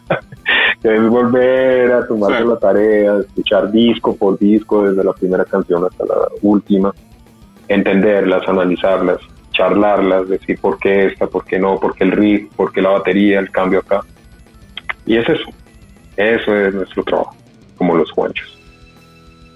[0.83, 2.47] es volver a tomarse Sí.
[2.49, 6.93] la tarea, escuchar disco por disco, desde la primera canción hasta la última,
[7.69, 9.19] entenderlas, analizarlas,
[9.53, 12.89] charlarlas, decir por qué esta, por qué no, por qué el riff, por qué la
[12.89, 14.01] batería, el cambio acá.
[15.05, 15.49] Y es eso,
[16.17, 17.35] eso es nuestro trabajo,
[17.77, 18.58] como los Juanchos.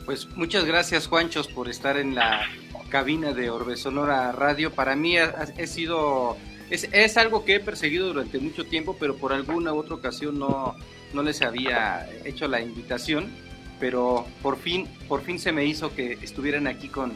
[0.05, 2.41] Pues muchas gracias, Juanchos, por estar en la
[2.89, 4.71] cabina de Orbe Sonora Radio.
[4.71, 6.35] Para mí ha, ha- he sido.
[6.69, 10.39] Es, es algo que he perseguido durante mucho tiempo, pero por alguna u otra ocasión
[10.39, 10.75] no,
[11.13, 13.31] no les había hecho la invitación.
[13.79, 17.13] Pero por fin, por fin se me hizo que estuvieran aquí con,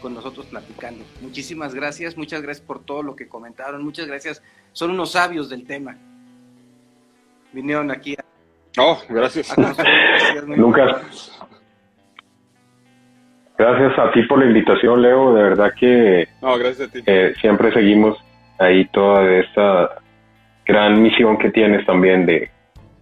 [0.00, 1.04] con nosotros platicando.
[1.20, 4.42] Muchísimas gracias, muchas gracias por todo lo que comentaron, muchas gracias.
[4.72, 5.96] Son unos sabios del tema.
[7.52, 8.24] Vinieron aquí a,
[8.80, 9.50] Oh, gracias.
[9.56, 9.56] a
[13.58, 15.34] Gracias a ti por la invitación, Leo.
[15.34, 17.00] De verdad que No, gracias a ti.
[17.04, 18.16] eh, siempre seguimos
[18.58, 19.90] ahí toda esta
[20.64, 22.50] gran misión que tienes también de,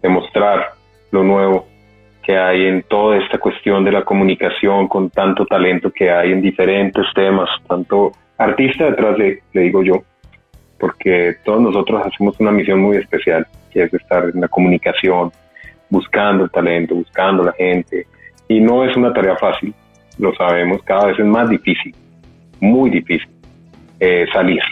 [0.02, 0.72] de mostrar
[1.10, 1.66] lo nuevo
[2.22, 6.42] que hay en toda esta cuestión de la comunicación con tanto talento que hay en
[6.42, 10.02] diferentes temas, tanto artista detrás de, le digo yo,
[10.80, 15.30] porque todos nosotros hacemos una misión muy especial, que es estar en la comunicación,
[15.88, 18.06] buscando el talento, buscando la gente,
[18.48, 19.72] y no es una tarea fácil,
[20.18, 21.94] lo sabemos, cada vez es más difícil,
[22.60, 23.28] muy difícil
[24.00, 24.62] eh, salir,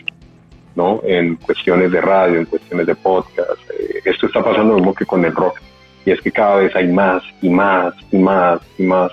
[0.75, 1.01] ¿no?
[1.05, 3.61] En cuestiones de radio, en cuestiones de podcast.
[3.79, 5.61] eh, esto está pasando lo mismo que con el rock,
[6.05, 9.13] y es que cada vez hay más y más y más y más.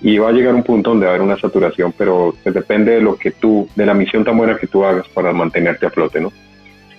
[0.00, 2.92] Y va a llegar un punto donde va a haber una saturación, pero pues, depende
[2.92, 5.90] de lo que tú, de la misión tan buena que tú hagas para mantenerte a
[5.90, 6.32] flote, ¿no?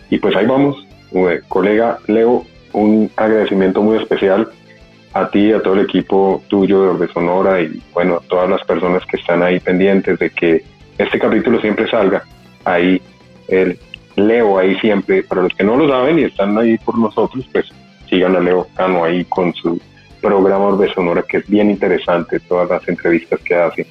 [0.10, 4.50] Y pues ahí vamos, eh, colega Leo, un agradecimiento muy especial
[5.14, 8.64] a ti, a todo el equipo tuyo de Orbe Sonora y bueno, a todas las
[8.64, 10.64] personas que están ahí pendientes de que
[10.98, 12.24] este capítulo siempre salga.
[12.66, 13.02] Ahí
[13.48, 13.78] el
[14.16, 17.66] Leo ahí siempre, para los que no lo saben y están ahí por nosotros, pues
[18.10, 19.80] sigan a Leo Cano ahí con su
[20.22, 23.88] programa Orbe Sonora, que es bien interesante, todas las entrevistas que hace.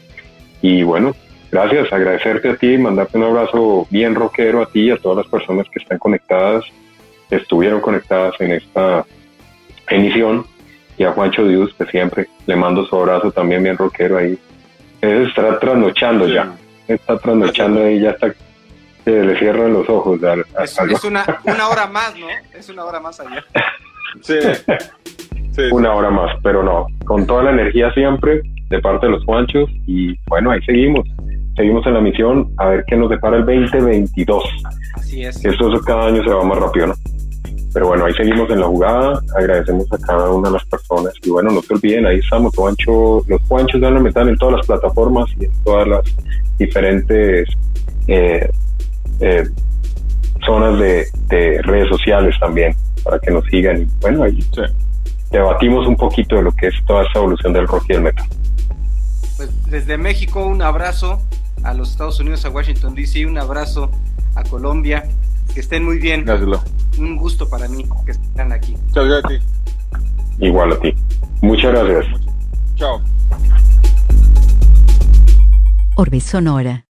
[0.60, 1.14] Y bueno,
[1.50, 5.26] gracias, agradecerte a ti, mandarte un abrazo bien rockero a ti y a todas las
[5.26, 6.64] personas que están conectadas,
[7.30, 9.04] estuvieron conectadas en esta
[9.88, 10.46] emisión.
[11.02, 14.38] Y a Juancho Dios, que siempre le mando su abrazo también bien rockero ahí.
[15.00, 16.34] Él está trasnochando Sí.
[16.34, 16.52] ya,
[16.86, 18.32] está trasnochando ahí, ya está,
[19.04, 20.22] se le cierran los ojos.
[20.22, 22.26] al- al- Es, es una, una hora más, ¿no?
[22.56, 23.44] Es una hora más allá.
[24.20, 24.34] Sí.
[25.52, 25.62] Sí.
[25.72, 29.70] una hora más, pero no, con toda la energía siempre de parte de los Juanchos
[29.86, 31.08] y bueno, ahí seguimos,
[31.56, 34.44] seguimos en la misión a ver qué nos depara el 2022,
[34.96, 35.42] Así es.
[35.44, 36.94] eso cada año se va más rápido, ¿no?
[37.72, 41.30] Pero bueno, ahí seguimos en la jugada, agradecemos a cada una de las personas y
[41.30, 44.66] bueno, no se olviden, ahí estamos, Juancho, los Juanchos dan la metal en todas las
[44.66, 46.02] plataformas y en todas las
[46.58, 47.48] diferentes
[48.08, 48.48] eh,
[49.20, 49.48] eh,
[50.44, 54.60] zonas de, de redes sociales también, para que nos sigan y bueno, ahí Sí.
[55.30, 58.26] debatimos un poquito de lo que es toda esta evolución del rock y el metal.
[59.38, 61.22] Pues desde México un abrazo
[61.62, 63.90] a los Estados Unidos, a Washington DC, un abrazo
[64.34, 65.04] a Colombia.
[65.54, 66.24] Que estén muy bien.
[66.24, 66.60] Gracias.
[66.98, 68.76] Un gusto para mí que estén aquí.
[68.88, 70.46] Muchas gracias a ti.
[70.46, 70.94] Igual a ti.
[71.42, 72.20] Muchas gracias.
[72.76, 73.00] Chao.
[75.96, 76.91] Orbe Sonora.